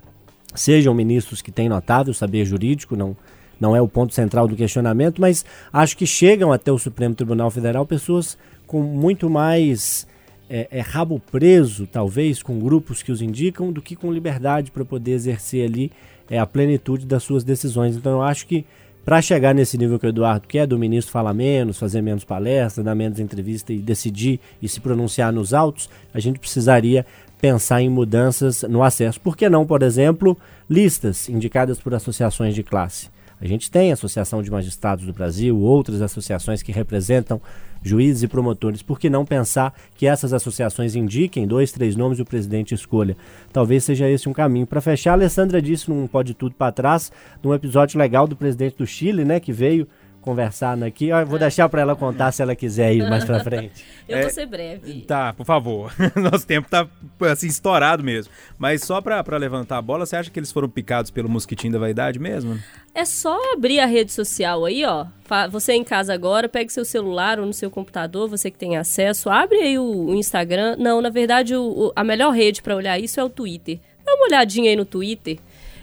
sejam 0.54 0.94
ministros 0.94 1.42
que 1.42 1.52
têm 1.52 1.68
notável 1.68 2.14
saber 2.14 2.44
jurídico, 2.46 2.96
não 2.96 3.16
não 3.58 3.74
é 3.74 3.80
o 3.80 3.88
ponto 3.88 4.14
central 4.14 4.46
do 4.46 4.54
questionamento, 4.54 5.18
mas 5.18 5.44
acho 5.72 5.96
que 5.96 6.06
chegam 6.06 6.52
até 6.52 6.70
o 6.70 6.78
Supremo 6.78 7.14
Tribunal 7.14 7.50
Federal 7.50 7.86
pessoas 7.86 8.36
com 8.66 8.82
muito 8.82 9.30
mais 9.30 10.06
é, 10.48 10.68
é, 10.70 10.80
rabo 10.80 11.20
preso, 11.30 11.86
talvez, 11.86 12.42
com 12.42 12.58
grupos 12.58 13.02
que 13.02 13.12
os 13.12 13.22
indicam, 13.22 13.72
do 13.72 13.82
que 13.82 13.96
com 13.96 14.12
liberdade 14.12 14.70
para 14.70 14.84
poder 14.84 15.12
exercer 15.12 15.66
ali 15.66 15.90
é, 16.30 16.38
a 16.38 16.46
plenitude 16.46 17.06
das 17.06 17.22
suas 17.22 17.44
decisões. 17.44 17.96
Então 17.96 18.12
eu 18.12 18.22
acho 18.22 18.46
que 18.46 18.64
para 19.04 19.22
chegar 19.22 19.54
nesse 19.54 19.78
nível 19.78 20.00
que 20.00 20.06
o 20.06 20.08
Eduardo 20.08 20.48
quer, 20.48 20.66
do 20.66 20.76
ministro 20.76 21.12
falar 21.12 21.32
menos, 21.32 21.78
fazer 21.78 22.02
menos 22.02 22.24
palestra, 22.24 22.82
dar 22.82 22.94
menos 22.94 23.20
entrevista 23.20 23.72
e 23.72 23.78
decidir 23.78 24.40
e 24.60 24.68
se 24.68 24.80
pronunciar 24.80 25.32
nos 25.32 25.54
autos, 25.54 25.88
a 26.12 26.18
gente 26.18 26.40
precisaria 26.40 27.06
pensar 27.40 27.80
em 27.80 27.88
mudanças 27.88 28.62
no 28.62 28.82
acesso. 28.82 29.20
Por 29.20 29.36
que 29.36 29.48
não, 29.48 29.64
por 29.64 29.84
exemplo, 29.84 30.36
listas 30.68 31.28
indicadas 31.28 31.78
por 31.78 31.94
associações 31.94 32.52
de 32.52 32.64
classe? 32.64 33.08
A 33.40 33.46
gente 33.46 33.70
tem 33.70 33.90
a 33.90 33.94
Associação 33.94 34.42
de 34.42 34.50
Magistrados 34.50 35.04
do 35.04 35.12
Brasil, 35.12 35.58
outras 35.58 36.00
associações 36.00 36.62
que 36.62 36.72
representam 36.72 37.40
juízes 37.82 38.22
e 38.22 38.28
promotores. 38.28 38.82
Por 38.82 38.98
que 38.98 39.10
não 39.10 39.24
pensar 39.24 39.74
que 39.94 40.06
essas 40.06 40.32
associações 40.32 40.94
indiquem 40.94 41.46
dois, 41.46 41.70
três 41.70 41.94
nomes 41.96 42.18
e 42.18 42.22
o 42.22 42.24
presidente 42.24 42.74
escolha? 42.74 43.16
Talvez 43.52 43.84
seja 43.84 44.08
esse 44.08 44.28
um 44.28 44.32
caminho. 44.32 44.66
Para 44.66 44.80
fechar, 44.80 45.10
a 45.10 45.14
Alessandra 45.14 45.60
disse 45.60 45.90
num 45.90 46.06
Pode 46.06 46.34
Tudo 46.34 46.54
para 46.54 46.72
trás, 46.72 47.12
num 47.42 47.54
episódio 47.54 47.98
legal 47.98 48.26
do 48.26 48.34
presidente 48.34 48.76
do 48.76 48.86
Chile, 48.86 49.24
né, 49.24 49.38
que 49.38 49.52
veio 49.52 49.86
conversando 50.26 50.82
aqui. 50.82 51.06
Eu 51.08 51.24
vou 51.24 51.38
deixar 51.38 51.68
pra 51.68 51.80
ela 51.80 51.94
contar 51.94 52.32
se 52.32 52.42
ela 52.42 52.56
quiser 52.56 52.92
ir 52.92 53.08
mais 53.08 53.24
pra 53.24 53.38
frente. 53.44 53.84
Eu 54.08 54.18
É, 54.18 54.22
vou 54.22 54.30
ser 54.30 54.44
breve. 54.46 55.02
Tá, 55.02 55.32
por 55.32 55.46
favor. 55.46 55.92
Nosso 56.16 56.44
tempo 56.46 56.68
tá 56.68 56.86
assim 57.30 57.46
estourado 57.46 58.02
mesmo. 58.02 58.32
Mas 58.58 58.82
só 58.82 59.00
pra, 59.00 59.22
pra 59.22 59.36
levantar 59.36 59.78
a 59.78 59.82
bola, 59.82 60.04
você 60.04 60.16
acha 60.16 60.30
que 60.30 60.38
eles 60.38 60.50
foram 60.50 60.68
picados 60.68 61.10
pelo 61.12 61.28
mosquitinho 61.28 61.72
da 61.72 61.78
vaidade 61.78 62.18
mesmo? 62.18 62.58
É 62.92 63.04
só 63.04 63.38
abrir 63.52 63.78
a 63.78 63.86
rede 63.86 64.12
social 64.12 64.64
aí, 64.64 64.84
ó. 64.84 65.06
Você 65.50 65.72
em 65.74 65.84
casa 65.84 66.12
agora, 66.12 66.48
pegue 66.48 66.72
seu 66.72 66.84
celular 66.84 67.38
ou 67.38 67.46
no 67.46 67.52
seu 67.52 67.70
computador, 67.70 68.28
você 68.28 68.50
que 68.50 68.58
tem 68.58 68.76
acesso, 68.76 69.30
abre 69.30 69.58
aí 69.58 69.78
o, 69.78 70.06
o 70.06 70.14
Instagram. 70.14 70.76
Não, 70.78 71.00
na 71.00 71.10
verdade, 71.10 71.54
o- 71.54 71.62
o- 71.88 71.92
a 71.94 72.02
melhor 72.02 72.30
rede 72.32 72.62
pra 72.62 72.74
olhar 72.76 72.98
isso 72.98 73.20
é 73.20 73.24
o 73.24 73.28
Twitter. 73.28 73.78
Dá 74.04 74.14
uma 74.14 74.26
olhadinha 74.26 74.70
aí 74.70 74.76
no 74.76 74.84
Twitter, 74.84 75.38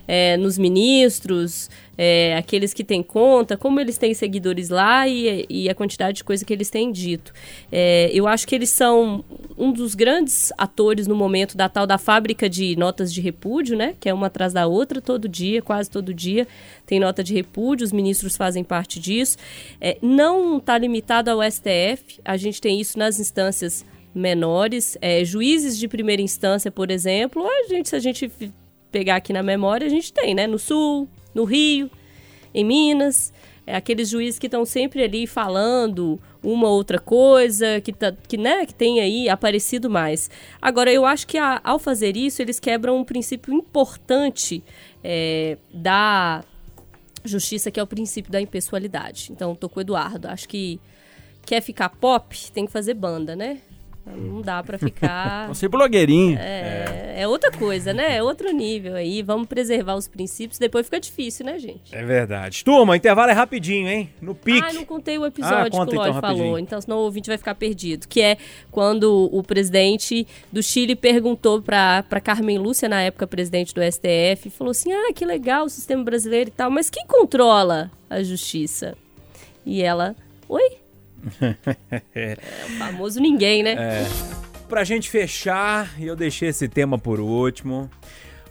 é, 0.08 0.38
nos 0.38 0.58
ministros, 0.58 1.70
é, 1.98 2.36
aqueles 2.36 2.74
que 2.74 2.84
têm 2.84 3.04
conta, 3.04 3.56
como 3.56 3.80
eles 3.80 3.98
têm 3.98 4.14
seguidores 4.14 4.70
lá 4.70 5.08
e, 5.08 5.46
e 5.50 5.70
a 5.70 5.76
quantidade 5.76 6.18
de 6.18 6.24
coisa 6.24 6.44
que 6.44 6.52
eles 6.52 6.70
têm 6.70 6.92
dito. 6.92 7.34
É, 7.72 8.10
eu 8.14 8.28
acho 8.28 8.48
que 8.48 8.56
eles 8.56 8.70
são 8.70 9.24
um 9.58 9.72
dos 9.72 9.96
grandes 9.96 10.52
atores 10.58 11.08
no 11.08 11.16
momento 11.16 11.56
da 11.56 11.70
tal 11.70 11.86
da 11.86 11.98
fábrica 11.98 12.50
de 12.50 12.76
notas 12.76 13.14
de 13.14 13.22
repúdio, 13.22 13.78
né? 13.78 13.96
Que 14.00 14.10
é 14.10 14.14
uma 14.14 14.28
atrás 14.28 14.54
da 14.54 14.68
outra 14.68 15.02
todo 15.02 15.30
dia, 15.30 15.62
quase 15.62 15.90
todo 15.90 16.14
dia 16.14 16.48
tem 16.86 17.00
nota 17.00 17.24
de 17.24 17.34
repúdio, 17.34 17.86
os 17.86 17.92
ministros 17.92 18.36
fazem 18.36 18.64
parte 18.64 19.00
disso. 19.00 19.38
É, 19.80 19.98
não 20.02 20.58
está 20.58 20.78
limitado 20.78 21.30
ao 21.32 21.40
STF, 21.44 22.20
a 22.26 22.38
gente 22.38 22.60
tem 22.60 22.80
isso 22.80 23.00
nas 23.00 23.20
instâncias 23.20 23.86
menores, 24.14 24.98
é, 25.02 25.24
juízes 25.26 25.78
de 25.78 25.88
primeira 25.88 26.22
instância, 26.22 26.70
por 26.70 26.92
exemplo, 26.92 27.44
a 27.48 27.68
gente, 27.68 27.90
se 27.90 27.96
a 27.96 28.00
gente 28.00 28.32
pegar 28.94 29.16
aqui 29.18 29.34
na 29.34 29.42
memória, 29.44 29.88
a 29.88 29.90
gente 29.90 30.14
tem, 30.14 30.34
né? 30.36 30.46
No 30.46 30.60
Sul, 30.60 31.10
no 31.34 31.44
Rio, 31.44 31.90
em 32.54 32.64
Minas, 32.64 33.34
é, 33.66 33.76
aqueles 33.76 34.08
juízes 34.10 34.38
que 34.40 34.46
estão 34.48 34.64
sempre 34.66 35.04
ali 35.04 35.26
falando 35.26 36.20
uma 36.44 36.70
outra 36.70 37.00
coisa, 37.00 37.82
que, 37.82 37.92
tá, 37.92 38.12
que, 38.28 38.38
né, 38.38 38.66
que 38.66 38.74
tem 38.76 39.00
aí 39.00 39.28
aparecido 39.30 39.90
mais. 39.90 40.30
Agora, 40.62 40.92
eu 40.92 41.06
acho 41.06 41.26
que 41.26 41.38
a- 41.38 41.60
ao 41.64 41.80
fazer 41.80 42.16
isso, 42.16 42.42
eles 42.42 42.60
quebram 42.60 42.98
um 42.98 43.04
princípio 43.04 43.54
importante 43.54 44.64
é, 45.04 45.58
da 45.74 46.44
justiça, 47.26 47.72
que 47.72 47.80
é 47.80 47.84
o 47.84 47.88
princípio 47.88 48.32
da 48.32 48.40
impessoalidade. 48.40 49.30
Então, 49.32 49.56
tô 49.56 49.68
com 49.68 49.80
o 49.80 49.82
Eduardo. 49.82 50.28
Acho 50.28 50.48
que 50.48 50.80
quer 51.46 51.62
ficar 51.62 51.90
pop, 51.90 52.52
tem 52.52 52.66
que 52.66 52.72
fazer 52.72 52.94
banda, 52.94 53.36
né? 53.36 53.60
Não 54.06 54.42
dá 54.42 54.62
pra 54.62 54.78
ficar. 54.78 55.48
Você 55.54 55.68
blogueirinho. 55.68 56.38
É, 56.38 57.16
é 57.20 57.28
outra 57.28 57.52
coisa, 57.52 57.94
né? 57.94 58.18
É 58.18 58.24
outro 58.24 58.52
nível 58.52 58.96
aí. 58.96 59.22
Vamos 59.22 59.48
preservar 59.48 59.96
os 59.96 60.08
princípios, 60.08 60.60
depois 60.60 60.86
fica 60.86 61.00
difícil, 61.00 61.46
né, 61.46 61.58
gente? 61.58 61.96
É 61.96 62.04
verdade. 62.04 62.64
Turma, 62.64 62.98
intervalo 62.98 63.32
é 63.32 63.34
rapidinho, 63.34 63.88
hein? 63.88 64.10
No 64.22 64.36
pique. 64.36 64.62
Ah, 64.66 64.74
não 64.74 64.84
contei 64.86 65.18
o 65.18 65.26
episódio 65.26 65.58
Ah, 65.58 65.70
conta 65.70 65.92
que 65.92 65.92
o 65.92 65.94
então, 65.94 66.06
Lodge 66.06 66.16
rapidinho. 66.16 66.44
falou, 66.46 66.60
então 66.60 66.82
senão 66.82 66.98
o 66.98 67.02
ouvinte 67.02 67.28
vai 67.30 67.38
ficar 67.38 67.56
perdido. 67.56 68.08
Que 68.08 68.22
é 68.22 68.38
quando 68.72 69.30
o 69.32 69.42
presidente 69.42 70.28
do 70.52 70.62
Chile 70.62 70.96
perguntou 70.96 71.62
pra, 71.62 72.04
pra 72.04 72.20
Carmen 72.20 72.58
Lúcia, 72.58 72.90
na 72.90 73.02
época 73.02 73.26
presidente 73.26 73.74
do 73.74 73.82
STF, 73.82 74.50
falou 74.50 74.72
assim: 74.72 74.92
ah, 74.92 75.14
que 75.14 75.26
legal 75.26 75.66
o 75.66 75.70
sistema 75.70 76.04
brasileiro 76.04 76.50
e 76.50 76.54
tal, 76.54 76.70
mas 76.70 76.90
quem 76.90 77.06
controla 77.08 77.90
a 78.10 78.22
justiça? 78.22 78.96
E 79.66 79.82
ela, 79.82 80.16
oi? 80.50 80.83
É 82.16 82.38
o 82.66 82.78
famoso 82.78 83.20
ninguém, 83.20 83.64
né? 83.64 83.76
Pra 84.68 84.84
gente 84.84 85.10
fechar, 85.10 85.94
eu 86.00 86.16
deixei 86.16 86.50
esse 86.50 86.68
tema 86.68 86.98
por 86.98 87.20
último. 87.20 87.90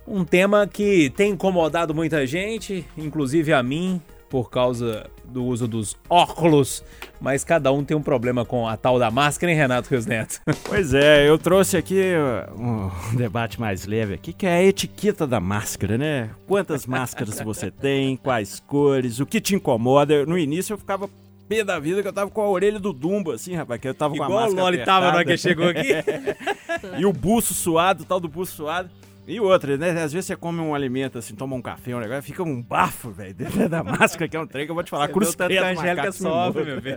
Um 0.06 0.24
tema 0.24 0.66
que 0.66 1.10
tem 1.10 1.32
incomodado 1.32 1.94
muita 1.94 2.26
gente, 2.26 2.84
inclusive 2.96 3.52
a 3.52 3.62
mim, 3.62 4.00
por 4.28 4.50
causa 4.50 5.10
do 5.24 5.44
uso 5.44 5.68
dos 5.68 5.96
óculos. 6.08 6.82
Mas 7.20 7.44
cada 7.44 7.70
um 7.70 7.84
tem 7.84 7.96
um 7.96 8.02
problema 8.02 8.44
com 8.44 8.66
a 8.66 8.76
tal 8.76 8.98
da 8.98 9.10
máscara, 9.10 9.52
hein, 9.52 9.58
Renato 9.58 9.90
Rios 9.90 10.06
Neto? 10.06 10.40
Pois 10.64 10.94
é, 10.94 11.28
eu 11.28 11.38
trouxe 11.38 11.76
aqui 11.76 12.00
uh, 12.00 12.60
um 12.60 12.90
debate 13.16 13.60
mais 13.60 13.86
leve 13.86 14.14
aqui, 14.14 14.32
que 14.32 14.46
é 14.46 14.54
a 14.54 14.62
etiqueta 14.62 15.26
da 15.26 15.38
máscara, 15.38 15.98
né? 15.98 16.30
Quantas 16.46 16.86
máscaras 16.86 17.40
você 17.40 17.70
tem, 17.70 18.16
quais 18.16 18.60
cores, 18.60 19.20
o 19.20 19.26
que 19.26 19.40
te 19.40 19.54
incomoda. 19.54 20.24
No 20.24 20.38
início 20.38 20.74
eu 20.74 20.78
ficava 20.78 21.08
pé 21.49 21.64
da 21.64 21.78
vida 21.78 22.03
que 22.03 22.09
eu 22.09 22.12
tava 22.12 22.30
com 22.30 22.40
a 22.40 22.49
orelha 22.49 22.78
do 22.78 22.93
Dumbo, 22.93 23.32
assim, 23.32 23.55
rapaz, 23.55 23.80
que 23.80 23.88
eu 23.88 23.95
tava 23.95 24.14
com 24.16 24.22
a 24.22 24.26
Igual 24.26 24.40
o 24.40 24.43
máscara 24.45 24.62
Loli 24.62 24.84
tava 24.84 25.07
na 25.07 25.14
hora 25.16 25.24
que 25.24 25.36
chegou 25.36 25.68
aqui. 25.68 25.93
E 26.99 27.07
o 27.07 27.12
buço 27.12 27.55
suado, 27.55 28.03
o 28.03 28.07
tal 28.07 28.18
do 28.18 28.28
buço 28.28 28.57
suado. 28.57 28.90
E 29.26 29.38
outra, 29.38 29.76
né? 29.76 29.90
Às 30.03 30.12
vezes 30.12 30.26
você 30.26 30.34
come 30.34 30.59
um 30.59 30.74
alimento 30.74 31.16
assim, 31.16 31.36
toma 31.36 31.55
um 31.55 31.62
café, 31.62 31.95
um 31.95 32.01
negócio, 32.01 32.22
fica 32.22 32.43
um 32.43 32.61
bafo, 32.61 33.11
velho, 33.12 33.32
dentro 33.32 33.68
da 33.68 33.84
máscara, 33.84 34.26
que 34.26 34.36
é 34.36 34.40
um 34.40 34.47
trem 34.47 34.64
que 34.64 34.72
eu 34.72 34.74
vou 34.74 34.82
te 34.82 34.90
falar. 34.90 35.07
Você 35.07 35.12
Cruz 35.12 35.34
tanto 35.36 35.51
que 35.51 35.59
a 35.59 35.62
credo, 35.62 35.78
Angélica 35.78 36.12
sofre, 36.12 36.64
me 36.64 36.72
meu 36.72 36.82
filho. 36.82 36.97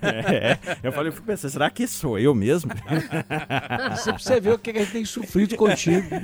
É, 0.00 0.58
eu 0.84 0.92
falei, 0.92 1.08
eu 1.08 1.12
fui 1.12 1.24
pensando, 1.24 1.50
será 1.50 1.68
que 1.70 1.88
sou 1.88 2.16
eu 2.16 2.32
mesmo? 2.32 2.70
Você 3.96 4.12
precisa 4.12 4.40
ver 4.40 4.52
o 4.52 4.58
que 4.58 4.70
a 4.70 4.74
gente 4.74 4.92
tem 4.92 5.04
sofrido 5.04 5.56
contigo. 5.56 6.06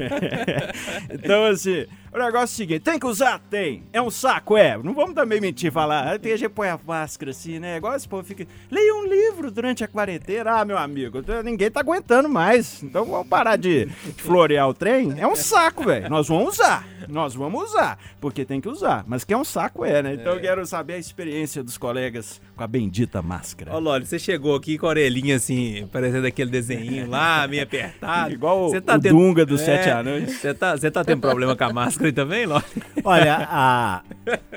Então, 1.12 1.44
assim, 1.46 1.86
o 2.12 2.18
negócio 2.18 2.38
é 2.38 2.44
o 2.44 2.46
seguinte: 2.46 2.80
tem 2.80 2.98
que 2.98 3.06
usar? 3.06 3.40
Tem. 3.50 3.82
É 3.92 4.00
um 4.02 4.10
saco? 4.10 4.56
É. 4.56 4.76
Não 4.78 4.92
vamos 4.94 5.14
também 5.14 5.40
mentir 5.40 5.68
e 5.68 5.70
falar. 5.70 6.18
Tem 6.18 6.32
gente 6.32 6.48
que 6.48 6.54
põe 6.54 6.68
a 6.68 6.78
máscara 6.86 7.30
assim, 7.30 7.58
né? 7.58 7.76
Igual 7.76 7.94
esse 7.96 8.08
povo 8.08 8.24
fica. 8.24 8.46
Leia 8.70 8.94
um 8.94 9.04
livro 9.06 9.50
durante 9.50 9.84
a 9.84 9.88
quarentena. 9.88 10.60
Ah, 10.60 10.64
meu 10.64 10.76
amigo, 10.78 11.22
ninguém 11.44 11.70
tá 11.70 11.80
aguentando 11.80 12.28
mais. 12.28 12.82
Então 12.82 13.04
vamos 13.04 13.28
parar 13.28 13.56
de, 13.56 13.86
florear 14.16 14.68
o 14.68 14.74
trem. 14.74 15.14
É 15.18 15.26
um 15.26 15.36
saco, 15.36 15.84
velho. 15.84 16.08
Nós 16.08 16.28
vamos 16.28 16.54
usar. 16.54 16.86
Nós 17.08 17.34
vamos 17.34 17.62
usar. 17.70 17.98
Porque 18.20 18.44
tem 18.44 18.60
que 18.60 18.68
usar. 18.68 19.04
Mas 19.06 19.24
que 19.24 19.32
é 19.32 19.36
um 19.36 19.44
saco, 19.44 19.84
é, 19.84 20.02
né? 20.02 20.14
Então 20.14 20.34
eu 20.34 20.40
quero 20.40 20.64
saber 20.66 20.94
a 20.94 20.98
experiência 20.98 21.62
dos 21.62 21.78
colegas 21.78 22.40
com 22.56 22.62
a 22.64 22.66
bendita 22.66 23.22
máscara. 23.22 23.74
Ô, 23.74 23.78
Loli, 23.78 24.06
você 24.06 24.18
chegou 24.18 24.54
aqui 24.54 24.76
com 24.78 24.86
a 24.86 24.90
orelhinha 24.90 25.36
assim, 25.36 25.88
parecendo 25.92 26.26
aquele 26.26 26.50
desenhinho 26.50 27.08
lá, 27.08 27.46
meio 27.46 27.62
apertado. 27.62 28.32
Igual 28.32 28.68
Você 28.68 28.78
o 28.78 28.82
tá 28.82 28.98
tendo- 28.98 29.16
Dunga 29.16 29.46
dos 29.46 29.60
É, 29.62 29.64
Sete 29.64 29.90
Anões. 29.90 30.30
Você 30.32 30.54
tá, 30.54 30.76
você 30.76 30.90
tá 30.90 31.04
tendo 31.04 31.20
problema 31.20 31.54
com 31.56 31.64
a 31.64 31.72
máscara 31.72 31.99
também, 32.14 32.46
Loli? 32.46 32.64
Olha, 33.04 33.46
a- 33.50 34.02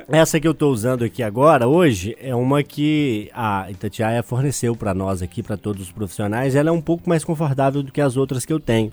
essa 0.08 0.40
que 0.40 0.48
eu 0.48 0.54
tô 0.54 0.70
usando 0.70 1.04
aqui 1.04 1.22
agora, 1.24 1.68
hoje, 1.68 2.16
é 2.20 2.34
uma 2.36 2.64
que 2.64 3.30
a 3.34 3.70
Itatiaia 3.70 4.24
forneceu 4.24 4.76
pra 4.76 4.94
nós 4.94 5.22
aqui, 5.22 5.42
pra 5.44 5.58
todos 5.58 5.84
os 5.84 5.92
profissionais. 5.92 6.56
Ela 6.56 6.70
é 6.70 6.72
um 6.72 6.82
pouco 6.82 7.08
mais 7.10 7.24
confortável 7.24 7.84
do 7.84 7.92
que 7.92 8.02
as 8.02 8.18
outras 8.18 8.46
que 8.46 8.54
eu 8.54 8.60
tenho. 8.60 8.92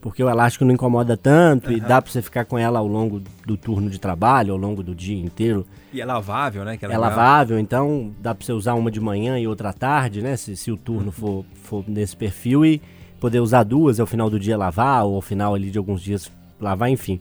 Porque 0.00 0.22
o 0.22 0.28
elástico 0.28 0.64
não 0.64 0.72
incomoda 0.72 1.16
tanto 1.16 1.72
e 1.72 1.80
dá 1.80 2.00
pra 2.00 2.12
você 2.12 2.22
ficar 2.22 2.44
com 2.44 2.56
ela 2.56 2.78
ao 2.78 2.86
longo 2.86 3.20
do 3.44 3.56
turno 3.56 3.90
de 3.90 3.98
trabalho, 3.98 4.52
ao 4.52 4.58
longo 4.58 4.82
do 4.82 4.94
dia 4.94 5.18
inteiro. 5.18 5.66
E 5.92 6.00
é 6.00 6.04
lavável, 6.04 6.64
né? 6.64 6.78
É 6.80 6.96
lavável, 6.98 7.58
então 7.58 8.12
dá 8.20 8.32
pra 8.34 8.44
você 8.46 8.52
usar 8.52 8.74
uma 8.74 8.90
de 8.90 9.00
manhã 9.00 9.36
e 9.38 9.48
outra 9.48 9.70
à 9.70 9.72
tarde, 9.72 10.22
né? 10.22 10.36
Se, 10.36 10.54
se 10.54 10.70
o 10.70 10.76
turno 10.76 11.10
for, 11.10 11.44
for 11.64 11.82
nesse 11.88 12.14
perfil 12.16 12.64
e 12.64 12.80
poder 13.18 13.40
usar 13.40 13.64
duas 13.64 13.98
ao 13.98 14.06
final 14.06 14.30
do 14.30 14.38
dia 14.38 14.56
lavar, 14.56 15.04
ou 15.06 15.16
ao 15.16 15.22
final 15.22 15.54
ali 15.54 15.70
de 15.70 15.78
alguns 15.78 16.00
dias 16.02 16.30
lavar, 16.60 16.88
enfim. 16.90 17.18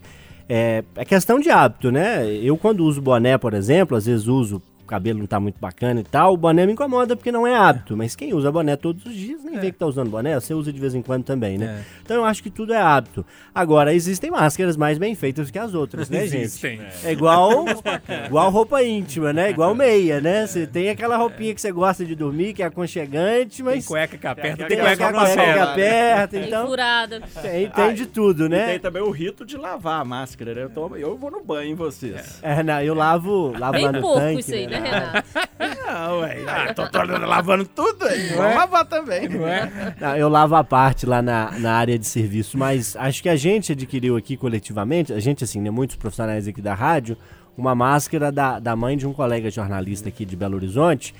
É, 0.47 0.83
é 0.95 1.05
questão 1.05 1.39
de 1.39 1.49
hábito, 1.49 1.91
né? 1.91 2.27
Eu 2.35 2.57
quando 2.57 2.81
uso 2.81 3.01
boné, 3.01 3.37
por 3.37 3.53
exemplo, 3.53 3.97
às 3.97 4.05
vezes 4.05 4.27
uso, 4.27 4.61
o 4.85 4.87
cabelo 4.87 5.19
não 5.19 5.25
tá 5.25 5.39
muito 5.39 5.59
bacana 5.59 5.99
e 5.99 6.03
tal, 6.03 6.33
o 6.33 6.37
boné 6.37 6.65
me 6.65 6.73
incomoda 6.73 7.15
porque 7.15 7.31
não 7.31 7.45
é 7.45 7.55
hábito. 7.55 7.97
Mas 7.97 8.15
quem 8.15 8.33
usa 8.33 8.51
boné 8.51 8.75
todos 8.75 9.05
os 9.05 9.13
dias 9.13 9.43
nem 9.43 9.59
vê 9.59 9.71
que 9.71 9.77
tá 9.77 9.85
usando 9.85 10.09
boné, 10.09 10.39
você 10.39 10.53
usa 10.53 10.71
de 10.71 10.79
vez 10.79 10.93
em 10.95 11.01
quando 11.01 11.23
também, 11.23 11.57
né? 11.57 11.65
É. 11.79 12.01
Então 12.03 12.17
eu 12.17 12.25
acho 12.25 12.41
que 12.43 12.49
tudo 12.49 12.73
é 12.73 12.77
hábito. 12.79 13.25
Agora, 13.53 13.93
existem 13.93 14.29
máscaras 14.31 14.77
mais 14.77 14.97
bem 14.97 15.15
feitas 15.15 15.49
que 15.51 15.57
as 15.59 15.73
outras, 15.73 16.09
né, 16.09 16.21
gente? 16.27 16.43
Existem. 16.43 16.81
É 17.03 17.11
igual, 17.11 17.65
igual 18.27 18.49
roupa 18.51 18.83
íntima, 18.83 19.33
né? 19.33 19.49
Igual 19.49 19.73
meia, 19.75 20.21
né? 20.21 20.45
Você 20.47 20.67
tem 20.67 20.89
aquela 20.89 21.17
roupinha 21.17 21.53
que 21.53 21.61
você 21.61 21.71
gosta 21.71 22.05
de 22.05 22.15
dormir, 22.15 22.53
que 22.53 22.61
é 22.63 22.65
aconchegante, 22.65 23.57
Tem 23.57 23.65
mas 23.65 23.85
cueca 23.87 24.17
que 24.17 24.27
aperta, 24.27 24.57
tem 24.57 24.67
tem 24.67 24.77
cueca 24.79 25.11
cueca 25.11 25.33
que 25.33 25.39
aperta. 25.41 25.63
aperta, 25.71 26.27
Tem 26.37 26.47
então 26.47 26.67
furada. 26.67 27.21
tem, 27.41 27.69
tem 27.69 27.93
de 27.93 28.05
tudo, 28.05 28.45
E 28.45 28.49
né? 28.49 28.65
tem 28.67 28.79
também 28.79 29.01
o 29.01 29.09
rito 29.09 29.45
de 29.45 29.57
lavar 29.57 30.01
a 30.01 30.05
máscara, 30.05 30.53
né? 30.53 30.63
Eu, 30.63 30.69
tomo- 30.69 30.95
eu 30.97 31.17
vou 31.17 31.31
no 31.31 31.43
banho 31.43 31.71
em 31.71 31.75
vocês. 31.75 32.39
É, 32.41 32.61
não, 32.63 32.81
eu 32.81 32.93
lavo, 32.93 33.47
lavo 33.51 33.59
lá 33.59 33.71
Bem 33.71 33.91
no 33.91 34.01
pouco 34.01 34.19
tanque. 34.19 34.39
isso 34.41 34.53
aí, 34.53 34.67
né, 34.67 34.74
né? 34.79 35.23
Renato? 35.59 35.85
Não, 35.87 36.19
ué. 36.21 36.43
Ah, 36.47 36.73
tô, 36.73 36.87
tô 36.89 36.99
lavando 37.03 37.65
tudo 37.65 38.05
aí. 38.05 38.27
Vamos 38.29 38.55
lavar 38.55 38.85
também. 38.85 39.27
Não 39.29 39.47
é? 39.47 39.95
Não, 39.99 40.15
eu 40.17 40.29
lavo 40.29 40.55
a 40.55 40.63
parte 40.63 41.05
lá 41.05 41.21
na, 41.21 41.51
na 41.59 41.73
área 41.73 41.97
de 41.97 42.05
serviço, 42.05 42.57
mas 42.57 42.95
acho 42.95 43.21
que 43.23 43.29
a 43.29 43.35
gente 43.35 43.71
adquiriu 43.71 44.15
aqui 44.17 44.35
coletivamente, 44.37 45.13
a 45.13 45.19
gente 45.19 45.43
assim, 45.43 45.59
né, 45.61 45.69
muitos 45.69 45.95
profissionais 45.95 46.47
aqui 46.47 46.61
da 46.61 46.73
rádio, 46.73 47.17
uma 47.57 47.73
máscara 47.75 48.31
da, 48.31 48.59
da 48.59 48.75
mãe 48.75 48.97
de 48.97 49.07
um 49.07 49.13
colega 49.13 49.49
jornalista 49.49 50.09
aqui 50.09 50.25
de 50.25 50.35
Belo 50.35 50.55
Horizonte, 50.55 51.13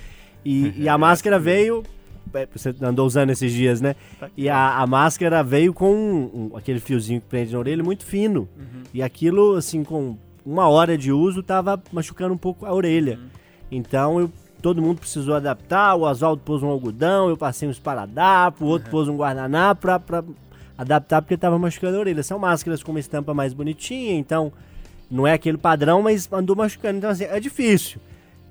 e, 0.44 0.74
e 0.84 0.90
a 0.90 0.98
máscara 0.98 1.40
veio, 1.40 1.82
é, 2.34 2.48
você 2.54 2.76
andou 2.82 3.08
usando 3.08 3.30
esses 3.30 3.52
dias, 3.54 3.80
né? 3.82 3.96
E 4.36 4.50
a, 4.50 4.78
a 4.80 4.86
máscara 4.86 5.42
veio 5.44 5.74
com 5.74 5.92
um- 5.94 6.50
um- 6.54 6.58
aquele 6.58 6.80
fiozinho 6.80 7.22
que 7.22 7.28
prende 7.28 7.54
na 7.54 7.60
orelha 7.60 7.84
muito 7.84 8.06
fino, 8.06 8.48
e 8.94 9.02
aquilo, 9.02 9.56
assim, 9.56 9.84
com 9.84 10.18
uma 10.46 10.68
hora 10.68 10.98
de 10.98 11.12
uso, 11.12 11.42
tava 11.42 11.82
machucando 11.92 12.34
um 12.34 12.38
pouco 12.38 12.66
a 12.66 12.74
orelha. 12.74 13.18
Então 13.76 14.20
eu 14.20 14.32
todo 14.62 14.82
mundo 14.82 15.00
precisou 15.00 15.36
adaptar. 15.36 15.96
O 15.96 16.02
Oswaldo 16.02 16.42
pôs 16.44 16.64
um 16.64 16.68
algodão, 16.68 17.30
eu 17.30 17.38
passei 17.38 17.68
um 17.68 17.72
esparadrapo, 17.72 18.66
o 18.66 18.68
outro 18.68 18.90
pôs 18.90 19.08
um 19.08 19.16
guardanapo 19.16 19.82
pra, 19.82 20.00
pra 20.00 20.24
adaptar 20.78 21.22
porque 21.22 21.38
tava 21.38 21.60
machucando 21.60 21.98
a 21.98 22.00
orelha. 22.00 22.24
São 22.24 22.40
máscaras 22.40 22.82
com 22.82 22.92
uma 22.92 23.00
estampa 23.00 23.34
mais 23.34 23.54
bonitinha, 23.54 24.16
então 24.16 24.52
não 25.10 25.28
é 25.28 25.34
aquele 25.34 25.58
padrão, 25.58 26.02
mas 26.02 26.28
andou 26.32 26.56
machucando. 26.56 26.98
Então, 26.98 27.10
assim, 27.10 27.26
é 27.26 27.40
difícil. 27.40 28.00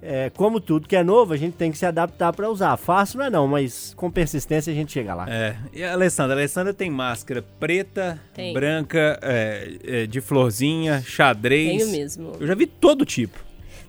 é, 0.01 0.31
como 0.31 0.61
tudo 0.61 0.87
que 0.87 0.95
é 0.95 1.03
novo, 1.03 1.33
a 1.33 1.37
gente 1.37 1.55
tem 1.55 1.73
que 1.73 1.79
se 1.79 1.87
adaptar 1.87 2.33
para 2.33 2.49
usar. 2.51 2.77
Fácil 2.77 3.19
não 3.19 3.27
é 3.27 3.31
não, 3.31 3.49
mas 3.49 3.95
com 3.97 4.11
persistência 4.11 4.71
a 4.71 4.77
gente 4.77 4.93
chega 4.93 5.15
lá. 5.15 5.27
É. 5.29 5.57
E 5.73 5.83
a 5.83 5.95
Alessandra? 5.95 6.37
A 6.37 6.39
Alessandra 6.39 6.75
tem 6.75 6.91
máscara 6.91 7.43
preta, 7.59 8.21
Tem. 8.35 8.53
branca, 8.53 9.19
é, 9.23 9.79
é, 9.83 10.07
de 10.07 10.21
florzinha, 10.21 11.03
xadrez. 11.03 11.79
Tenho 11.79 11.91
mesmo. 11.91 12.33
Eu 12.39 12.47
já 12.47 12.55
vi 12.55 12.67
todo 12.67 13.05
tipo. 13.07 13.44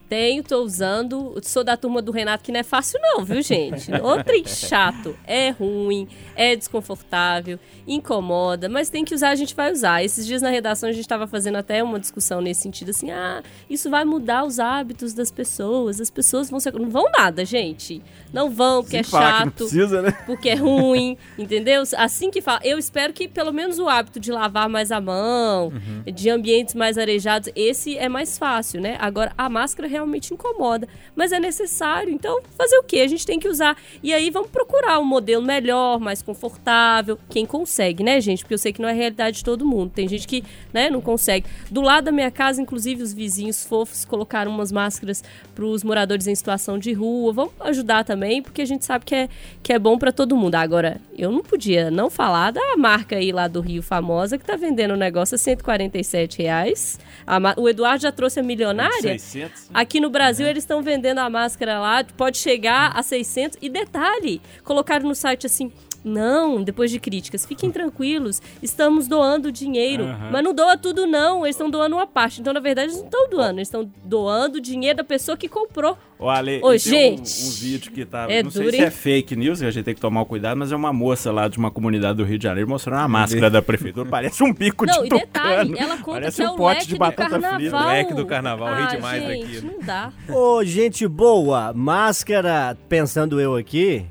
Tenho, 0.08 0.44
tô 0.44 0.64
usando. 0.64 1.40
Sou 1.44 1.64
da 1.64 1.76
turma 1.76 2.02
do 2.02 2.12
Renato, 2.12 2.44
que 2.44 2.52
não 2.52 2.60
é 2.60 2.64
fácil, 2.64 3.00
não, 3.02 3.26
viu, 3.26 3.42
gente? 3.42 3.92
Outro 4.02 4.36
chato. 4.48 5.16
É 5.26 5.50
ruim, 5.50 6.08
é 6.36 6.56
desconfortável, 6.56 7.60
incomoda, 7.88 8.70
mas 8.70 8.90
tem 8.90 9.04
que 9.04 9.16
usar, 9.16 9.30
a 9.30 9.36
gente 9.36 9.56
vai 9.56 9.72
usar. 9.72 10.04
Esses 10.04 10.26
dias 10.26 10.42
na 10.42 10.50
redação 10.50 10.90
a 10.90 10.92
gente 10.92 11.02
estava 11.02 11.26
fazendo 11.26 11.56
até 11.56 11.84
uma 11.84 12.00
discussão 12.00 12.42
nesse 12.42 12.62
sentido, 12.62 12.90
assim, 12.90 13.12
ah, 13.12 13.42
isso 13.70 13.90
vai 13.90 14.06
mudar 14.06 14.46
os 14.46 14.60
hábitos 14.60 15.14
das 15.14 15.32
pessoas, 15.32 16.00
as 16.00 16.10
pessoas 16.10 16.50
vão 16.50 16.60
ser. 16.60 16.74
Não 16.74 16.90
vão 16.90 17.10
nada, 17.12 17.44
gente. 17.46 18.02
Não 18.34 18.50
vão, 18.50 18.84
porque 18.84 18.98
é 18.98 19.04
que 19.04 19.14
não 19.14 19.22
chato 19.22 19.52
precisa, 19.54 20.02
né? 20.02 20.12
porque 20.26 20.50
é 20.50 20.56
ruim, 20.56 21.18
entendeu? 21.38 21.84
Assim 21.98 22.30
que 22.30 22.42
fala, 22.42 22.60
eu 22.64 22.78
espero 22.78 23.14
que 23.14 23.28
pelo 23.28 23.52
menos 23.52 23.80
o 23.80 23.88
hábito 23.88 24.20
de 24.20 24.32
lavar 24.32 24.68
mais 24.68 24.92
a 24.92 25.00
mão, 25.00 25.72
de 26.06 26.30
ambientes 26.30 26.76
mais 26.76 26.98
arejados, 26.98 27.50
esse 27.56 27.98
é 27.98 28.10
mais 28.10 28.38
fácil, 28.38 28.82
né? 28.82 28.98
Agora 29.00 29.32
a 29.38 29.50
máscara 29.50 29.88
realmente 29.96 30.34
incomoda, 30.34 30.88
mas 31.16 31.32
é 31.32 31.40
necessário, 31.40 32.12
então 32.12 32.42
fazer 32.58 32.78
o 32.78 32.84
quê? 32.84 33.00
A 33.00 33.08
gente 33.08 33.26
tem 33.26 33.40
que 33.40 33.48
usar. 33.48 33.78
E 34.04 34.14
aí 34.14 34.30
vamos 34.30 34.50
procurar 34.50 35.00
um 35.00 35.06
modelo 35.06 35.44
melhor, 35.44 36.00
mais 36.00 36.22
confortável, 36.22 37.18
quem 37.30 37.46
consegue, 37.46 38.04
né, 38.04 38.20
gente? 38.20 38.44
Porque 38.44 38.54
eu 38.54 38.58
sei 38.58 38.74
que 38.74 38.82
não 38.82 38.90
é 38.90 38.92
a 38.92 38.96
realidade 38.96 39.38
de 39.38 39.44
todo 39.44 39.66
mundo. 39.66 39.92
Tem 39.96 40.08
gente 40.08 40.28
que, 40.28 40.44
né, 40.74 40.90
não 40.90 41.02
consegue. 41.02 41.48
Do 41.72 41.82
lado 41.82 42.06
da 42.06 42.12
minha 42.12 42.30
casa, 42.30 42.62
inclusive 42.62 43.02
os 43.02 43.14
vizinhos 43.14 43.66
fofos 43.66 44.04
colocaram 44.06 44.52
umas 44.52 44.72
máscaras 44.72 45.24
para 45.54 45.66
os 45.66 45.84
moradores 45.84 46.28
em 46.28 46.36
situação 46.36 46.78
de 46.78 46.92
rua. 46.94 47.32
Vamos 47.32 47.54
ajudar 47.62 48.04
também, 48.04 48.42
porque 48.42 48.62
a 48.62 48.66
gente 48.66 48.84
sabe 48.86 49.06
que 49.06 49.16
é, 49.16 49.30
que 49.64 49.72
é 49.72 49.80
bom 49.80 49.98
para 49.98 50.12
todo 50.12 50.36
mundo. 50.36 50.56
Agora, 50.56 51.00
eu 51.18 51.32
não 51.32 51.42
podia 51.42 51.90
não 51.90 52.10
falar 52.10 52.52
da 52.52 52.78
marca 52.78 53.16
aí 53.16 53.32
lá 53.32 53.48
do 53.48 53.62
Rio 53.62 53.82
famosa 53.82 54.38
que 54.38 54.46
tá 54.46 54.56
vendendo 54.56 54.92
o 54.92 54.98
negócio 54.98 55.36
a 55.36 55.38
147 55.38 56.42
reais. 56.42 57.00
A 57.26 57.46
o 57.58 57.70
Eduardo 57.70 58.02
já 58.02 58.12
trouxe 58.12 58.40
a 58.40 58.44
milionária. 58.44 59.18
600. 59.20 59.70
Aqui 59.86 60.00
no 60.00 60.10
Brasil 60.10 60.48
eles 60.48 60.64
estão 60.64 60.82
vendendo 60.82 61.20
a 61.20 61.30
máscara 61.30 61.80
lá, 61.80 62.04
pode 62.18 62.40
chegar 62.40 62.92
a 62.96 63.04
600. 63.04 63.60
E 63.62 63.70
detalhe, 63.70 64.42
colocaram 64.64 65.08
no 65.08 65.14
site 65.14 65.46
assim. 65.46 65.72
Não, 66.06 66.62
depois 66.64 66.92
de 66.92 67.00
críticas, 67.00 67.46
fiquem 67.48 67.72
tranquilos, 67.72 68.40
estamos 68.62 69.08
doando 69.08 69.52
dinheiro. 69.52 70.06
Mas 70.32 70.44
não 70.44 70.54
doa 70.54 70.78
tudo, 70.78 71.08
não, 71.08 71.44
eles 71.46 71.56
estão 71.56 71.70
doando 71.70 71.96
uma 71.96 72.06
parte. 72.06 72.40
Então, 72.42 72.54
na 72.54 72.60
verdade, 72.60 72.90
eles 72.90 72.98
não 73.00 73.06
estão 73.06 73.28
doando, 73.30 73.58
eles 73.58 73.68
estão 73.68 73.90
doando 74.04 74.60
o 74.60 74.62
dinheiro 74.62 74.98
da 74.98 75.04
pessoa 75.04 75.36
que 75.36 75.50
comprou. 75.50 75.98
Ô, 76.18 76.30
Ale, 76.30 76.60
Ô, 76.64 76.70
tem 76.70 76.76
um- 76.76 76.78
gente, 76.80 77.44
Um, 77.46 77.50
vídeo 77.52 77.92
que 77.92 78.06
tá. 78.06 78.28
é 78.30 78.42
não 78.42 78.50
sei 78.52 78.64
duro, 78.64 78.76
se 78.78 78.84
é 78.84 78.90
fake 78.92 79.36
news, 79.36 79.60
que 79.60 79.66
a 79.66 79.72
gente 79.72 79.84
tem 79.84 79.94
que 79.96 80.00
tomar 80.00 80.22
o 80.22 80.26
cuidado, 80.26 80.56
mas 80.58 80.72
é 80.72 80.76
uma 80.76 80.94
moça 80.94 81.30
lá 81.32 81.48
de 81.50 81.58
uma 81.58 81.70
comunidade 81.72 82.18
do 82.18 82.24
Rio 82.24 82.38
de 82.38 82.44
Janeiro 82.44 82.70
mostrando 82.70 83.00
a 83.02 83.08
máscara 83.08 83.50
da 83.50 83.62
prefeitura. 83.62 84.08
Parece 84.08 84.42
um 84.44 84.54
bico 84.54 84.86
Não, 84.86 84.94
de 85.02 85.08
e 85.08 85.10
tucano. 85.10 85.26
detalhe, 85.26 85.76
ela 85.78 85.98
conta 85.98 86.12
Parece 86.20 86.38
que 86.38 86.44
é 86.44 86.50
um 86.50 86.54
o 86.54 86.58
pote 86.58 86.74
leque 86.76 86.88
de 86.88 86.94
do 86.94 87.00
batata 87.00 87.30
carnaval. 87.32 87.60
frita. 87.60 87.76
O 87.76 87.88
leque 87.88 88.14
do 88.14 88.26
carnaval, 88.26 88.68
ah, 88.68 88.86
ri 88.86 88.96
demais 88.96 89.24
gente, 89.24 89.42
daquilo. 89.46 89.72
não 89.74 89.80
dá. 89.86 90.14
Ô, 90.30 90.64
gente 90.64 91.08
boa, 91.08 91.74
máscara, 91.74 92.78
pensando 92.88 93.42
eu 93.42 93.56
aqui, 93.56 94.06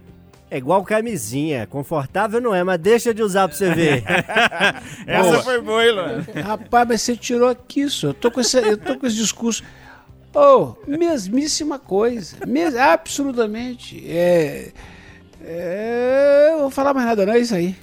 é 0.55 0.59
igual 0.59 0.83
camisinha. 0.85 1.67
Confortável 1.67 2.41
não 2.41 2.55
é, 2.55 2.63
mas 2.63 2.79
deixa 2.79 3.13
de 3.13 3.23
usar 3.23 3.49
pra 3.49 3.57
você 3.57 3.75
ver. 3.75 4.05
Essa 5.07 5.31
Boa. 5.31 5.43
foi 5.43 5.61
boa, 5.61 5.85
hein, 5.85 5.93
Luan? 5.93 6.25
Rapaz, 6.43 6.89
mas 6.89 7.03
você 7.03 7.17
tirou 7.17 7.49
aqui, 7.49 7.89
senhor. 7.91 8.11
Eu 8.11 8.15
tô 8.15 8.31
com 8.31 8.41
esse, 8.41 8.57
eu 8.59 8.77
tô 8.77 8.97
com 8.99 9.07
esse 9.07 9.17
discurso. 9.17 9.63
Oh, 10.35 10.75
mesmíssima 10.87 11.79
coisa. 11.79 12.37
Mes, 12.47 12.75
absolutamente. 12.77 14.05
É, 14.09 14.73
é, 15.45 16.51
eu 16.53 16.59
vou 16.61 16.71
falar 16.71 16.95
mais 16.95 17.07
nada, 17.07 17.25
não 17.27 17.33
é 17.35 17.39
isso 17.39 17.55
aí. 17.55 17.77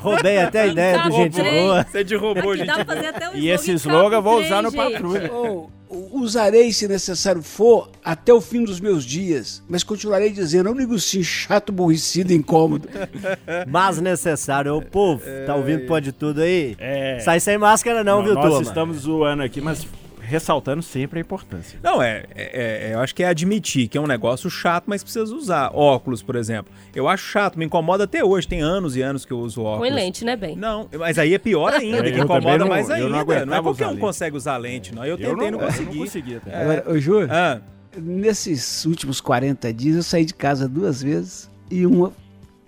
Roubei 0.00 0.38
até 0.38 0.62
a 0.62 0.66
ideia 0.66 0.98
do 1.02 1.10
gente 1.12 1.36
Roubei. 1.40 1.60
boa. 1.62 1.84
Você 1.84 2.04
derrubou, 2.04 2.50
Aqui 2.50 2.58
gente. 2.58 2.66
dá 2.66 2.74
pra 2.76 2.84
fazer 2.96 3.06
até 3.06 3.28
um 3.30 3.34
E 3.36 3.48
esse 3.48 3.72
slogan 3.72 4.16
eu 4.16 4.22
vou 4.22 4.40
usar 4.40 4.62
no 4.62 4.70
três, 4.72 4.84
gente. 4.90 5.02
patrulha. 5.02 5.30
Oh, 5.32 5.68
usarei, 6.12 6.72
se 6.72 6.88
necessário 6.88 7.42
for, 7.42 7.90
até 8.04 8.32
o 8.32 8.40
fim 8.40 8.64
dos 8.64 8.80
meus 8.80 9.04
dias, 9.04 9.62
mas 9.68 9.82
continuarei 9.82 10.30
dizendo, 10.30 10.68
eu 10.68 10.74
ligo 10.74 10.98
sim, 10.98 11.22
chato, 11.22 11.70
aborrecido 11.70 12.32
e 12.32 12.36
incômodo. 12.36 12.88
Mas 13.68 14.00
necessário. 14.00 14.74
Ô, 14.74 14.82
povo, 14.82 15.22
tá 15.46 15.54
ouvindo 15.54 15.86
pode 15.86 16.12
tudo 16.12 16.40
aí? 16.40 16.76
É. 16.78 17.18
Sai 17.20 17.40
sem 17.40 17.58
máscara 17.58 18.02
não, 18.02 18.22
viu, 18.22 18.34
Nós 18.34 18.44
turma? 18.44 18.62
estamos 18.62 18.98
zoando 18.98 19.42
aqui, 19.42 19.60
mas 19.60 19.86
ressaltando 20.26 20.82
sempre 20.82 21.18
a 21.18 21.22
importância. 21.22 21.78
Não, 21.82 22.02
é, 22.02 22.24
é- 22.34 22.90
é- 22.90 22.94
Eu 22.94 23.00
acho 23.00 23.14
que 23.14 23.22
é 23.22 23.26
admitir 23.26 23.88
que 23.88 23.96
é 23.98 24.00
um 24.00 24.06
negócio 24.06 24.48
chato, 24.50 24.84
mas 24.86 25.02
precisa 25.02 25.34
usar. 25.34 25.70
Óculos, 25.74 26.22
por 26.22 26.36
exemplo. 26.36 26.72
Eu 26.94 27.08
acho 27.08 27.24
chato, 27.24 27.58
me 27.58 27.64
incomoda 27.64 28.04
até 28.04 28.24
hoje. 28.24 28.46
Tem 28.48 28.60
anos 28.60 28.96
e 28.96 29.02
anos 29.02 29.24
que 29.24 29.32
eu 29.32 29.38
uso 29.38 29.62
óculos. 29.62 29.88
Põe 29.88 29.90
lente, 29.96 30.24
né, 30.24 30.36
bem? 30.36 30.56
Não, 30.56 30.88
mas 30.98 31.18
aí 31.18 31.34
é 31.34 31.38
pior 31.38 31.72
ainda, 31.74 32.02
que 32.02 32.18
incomoda 32.18 32.58
não- 32.58 32.68
mais 32.68 32.88
eu 32.88 33.08
não 33.08 33.18
ainda. 33.20 33.46
Não, 33.46 33.56
é 33.56 33.62
qualquer 33.62 33.86
um 33.86 33.90
lente. 33.90 34.00
consegue 34.00 34.36
usar 34.36 34.56
lente, 34.56 34.94
não. 34.94 35.04
Eu 35.04 35.16
tentei 35.16 35.32
Eu 35.32 35.36
não, 35.36 35.50
não, 35.52 35.60
eu 35.60 35.66
consegui. 35.66 35.96
não 35.98 36.04
conseguia. 36.04 36.40
tá? 36.40 36.60
Agora, 36.60 36.84
ô 36.90 36.98
Júlio, 36.98 37.28
Ah, 37.30 37.60
nesses 37.96 38.84
últimos 38.84 39.20
40 39.20 39.72
dias 39.72 39.96
eu 39.96 40.02
saí 40.02 40.24
de 40.24 40.34
casa 40.34 40.68
duas 40.68 41.02
vezes 41.02 41.48
e 41.70 41.86
uma 41.86 42.12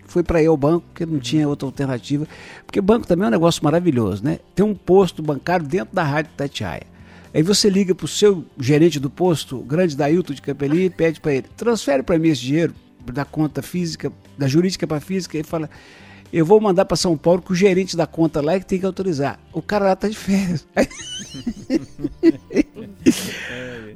foi 0.09 0.23
para 0.23 0.41
ir 0.41 0.47
ao 0.47 0.57
banco, 0.57 0.85
porque 0.87 1.05
não 1.05 1.19
tinha 1.19 1.49
outra 1.49 1.67
alternativa. 1.67 2.27
Porque 2.65 2.81
banco 2.81 3.07
também 3.07 3.25
é 3.25 3.29
um 3.29 3.31
negócio 3.33 3.63
maravilhoso, 3.65 4.25
né? 4.25 4.39
Tem 4.55 4.65
um 4.65 4.73
posto 4.75 5.21
bancário 5.21 5.67
dentro 5.67 5.95
da 5.95 6.03
Rádio 6.05 6.31
Tatiaia. 6.37 6.83
Aí 7.37 7.43
você 7.43 7.69
liga 7.69 7.95
pro 7.95 8.09
seu 8.09 8.47
gerente 8.59 8.99
do 8.99 9.11
posto, 9.11 9.59
o 9.59 9.63
grande 9.63 9.95
Dailton 9.95 10.33
de 10.33 10.41
Campeli, 10.41 10.87
e 10.87 10.91
pede 10.91 11.21
para 11.21 11.35
ele, 11.35 11.47
transfere 11.55 12.03
para 12.03 12.19
mim 12.19 12.31
esse 12.31 12.41
dinheiro 12.41 12.75
da 13.13 13.27
conta 13.27 13.61
física, 13.61 14.11
da 14.39 14.49
jurídica 14.49 14.87
para 14.87 15.01
física, 15.01 15.37
e 15.37 15.43
fala, 15.43 15.69
eu 16.33 16.47
vou 16.47 16.59
mandar 16.59 16.87
para 16.87 16.97
São 16.97 17.15
Paulo 17.15 17.43
que 17.43 17.53
o 17.53 17.55
gerente 17.55 17.95
da 17.95 18.07
conta 18.07 18.41
lá 18.41 18.55
é 18.55 18.59
que 18.59 18.65
tem 18.65 18.81
que 18.81 18.87
autorizar. 18.87 19.39
O 19.53 19.61
cara 19.61 19.85
lá 19.85 19.95
tá 19.95 20.09
de 20.09 20.17
férias. 20.17 20.67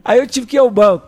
Aí 0.05 0.19
eu 0.19 0.27
tive 0.27 0.47
que 0.47 0.57
ir 0.57 0.59
ao 0.59 0.71
banco. 0.71 1.07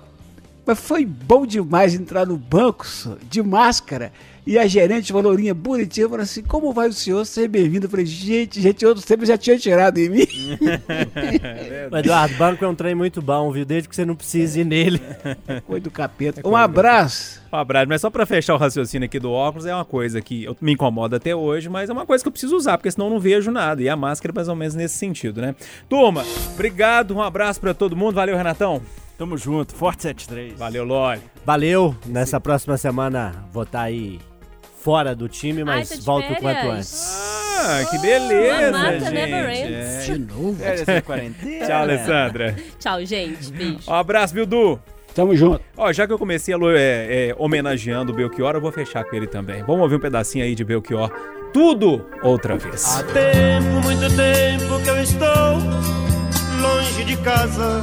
Mas 0.64 0.80
foi 0.80 1.04
bom 1.04 1.44
demais 1.44 1.92
entrar 1.92 2.24
no 2.24 2.38
banco, 2.38 2.86
de 3.28 3.42
máscara. 3.42 4.10
E 4.44 4.58
a 4.58 4.66
gerente, 4.66 5.12
uma 5.12 5.22
lourinha 5.22 5.54
bonitinha, 5.54 6.08
falou 6.08 6.22
assim: 6.24 6.42
Como 6.42 6.72
vai 6.72 6.88
o 6.88 6.92
senhor? 6.92 7.24
Seja 7.24 7.46
bem-vindo. 7.46 7.86
Eu 7.86 7.90
falei: 7.90 8.04
Gente, 8.04 8.60
gente, 8.60 8.84
outros 8.84 9.04
tempos 9.06 9.28
já 9.28 9.38
tinha 9.38 9.56
tirado 9.56 9.98
em 9.98 10.08
mim. 10.08 10.26
O 11.92 11.96
Eduardo, 11.96 12.34
banco 12.36 12.64
é 12.64 12.68
um 12.68 12.74
trem 12.74 12.94
muito 12.94 13.20
bom, 13.20 13.50
viu? 13.52 13.64
Desde 13.64 13.88
que 13.88 13.94
você 13.94 14.04
não 14.04 14.14
precise 14.16 14.60
ir 14.60 14.64
nele. 14.64 15.00
Coisa 15.66 15.84
do 15.84 15.90
capeta. 15.90 16.40
Um 16.48 16.56
abraço. 16.56 17.40
um 17.52 17.56
abraço. 17.56 17.88
Mas 17.88 18.00
só 18.00 18.08
pra 18.10 18.24
fechar 18.24 18.54
o 18.54 18.56
raciocínio 18.58 19.04
aqui 19.06 19.18
do 19.20 19.30
óculos, 19.30 19.66
é 19.66 19.74
uma 19.74 19.84
coisa 19.84 20.20
que 20.22 20.44
eu- 20.44 20.56
me 20.60 20.72
incomoda 20.72 21.16
até 21.18 21.34
hoje, 21.36 21.68
mas 21.68 21.90
é 21.90 21.92
uma 21.92 22.06
coisa 22.06 22.24
que 22.24 22.28
eu 22.28 22.32
preciso 22.32 22.56
usar, 22.56 22.78
porque 22.78 22.90
senão 22.90 23.06
eu 23.06 23.10
não 23.12 23.20
vejo 23.20 23.50
nada. 23.50 23.82
E 23.82 23.88
a 23.88 23.96
máscara 23.96 24.32
é 24.32 24.34
mais 24.36 24.48
ou 24.48 24.56
menos 24.56 24.74
nesse 24.74 24.96
sentido, 24.96 25.40
né? 25.40 25.54
Turma, 25.88 26.24
obrigado, 26.54 27.14
um 27.14 27.20
abraço 27.22 27.60
pra 27.60 27.74
todo 27.74 27.94
mundo. 27.96 28.14
Valeu, 28.14 28.36
Renatão. 28.36 28.80
Tamo 29.18 29.36
junto, 29.36 29.74
Forte 29.74 30.02
73. 30.02 30.58
Valeu, 30.58 30.84
Loli. 30.84 31.20
Valeu. 31.44 31.94
Nessa 32.06 32.40
próxima 32.40 32.76
semana 32.76 33.44
vou 33.52 33.62
estar 33.64 33.82
aí 33.82 34.18
fora 34.82 35.14
do 35.14 35.28
time, 35.28 35.62
mas 35.64 35.88
tá 35.88 35.94
de 35.96 36.00
volto 36.02 36.32
o 36.32 36.36
quanto 36.36 36.66
antes. 36.70 37.32
Ah, 37.64 37.84
que 37.90 37.98
beleza, 37.98 38.72
Mamata 38.72 38.98
gente. 39.00 39.10
never 39.12 39.50
É. 39.50 40.00
De 40.04 40.18
novo. 40.18 40.56
Tchau, 41.66 41.76
Alessandra. 41.82 42.56
Tchau, 42.78 43.04
gente. 43.06 43.52
Beijo. 43.52 43.78
Um 43.88 43.94
abraço, 43.94 44.34
Bildu. 44.34 44.80
Tamo 45.14 45.36
junto. 45.36 45.60
Ó, 45.76 45.92
já 45.92 46.06
que 46.06 46.12
eu 46.12 46.18
comecei 46.18 46.54
a 46.54 46.56
lo- 46.56 46.74
é, 46.74 47.28
é, 47.28 47.34
homenageando 47.38 48.12
o 48.12 48.14
Belchior, 48.14 48.54
eu 48.54 48.60
vou 48.60 48.72
fechar 48.72 49.04
com 49.04 49.14
ele 49.14 49.26
também. 49.26 49.62
Vamos 49.62 49.82
ouvir 49.82 49.96
um 49.96 50.00
pedacinho 50.00 50.42
aí 50.44 50.54
de 50.54 50.64
Belchior. 50.64 51.10
Tudo 51.52 52.04
outra 52.22 52.56
vez. 52.56 52.96
Há 52.96 53.02
tempo, 53.02 53.68
muito 53.84 54.16
tempo 54.16 54.82
que 54.82 54.88
eu 54.88 55.02
estou 55.02 55.58
longe 56.62 57.04
de 57.04 57.16
casa. 57.18 57.82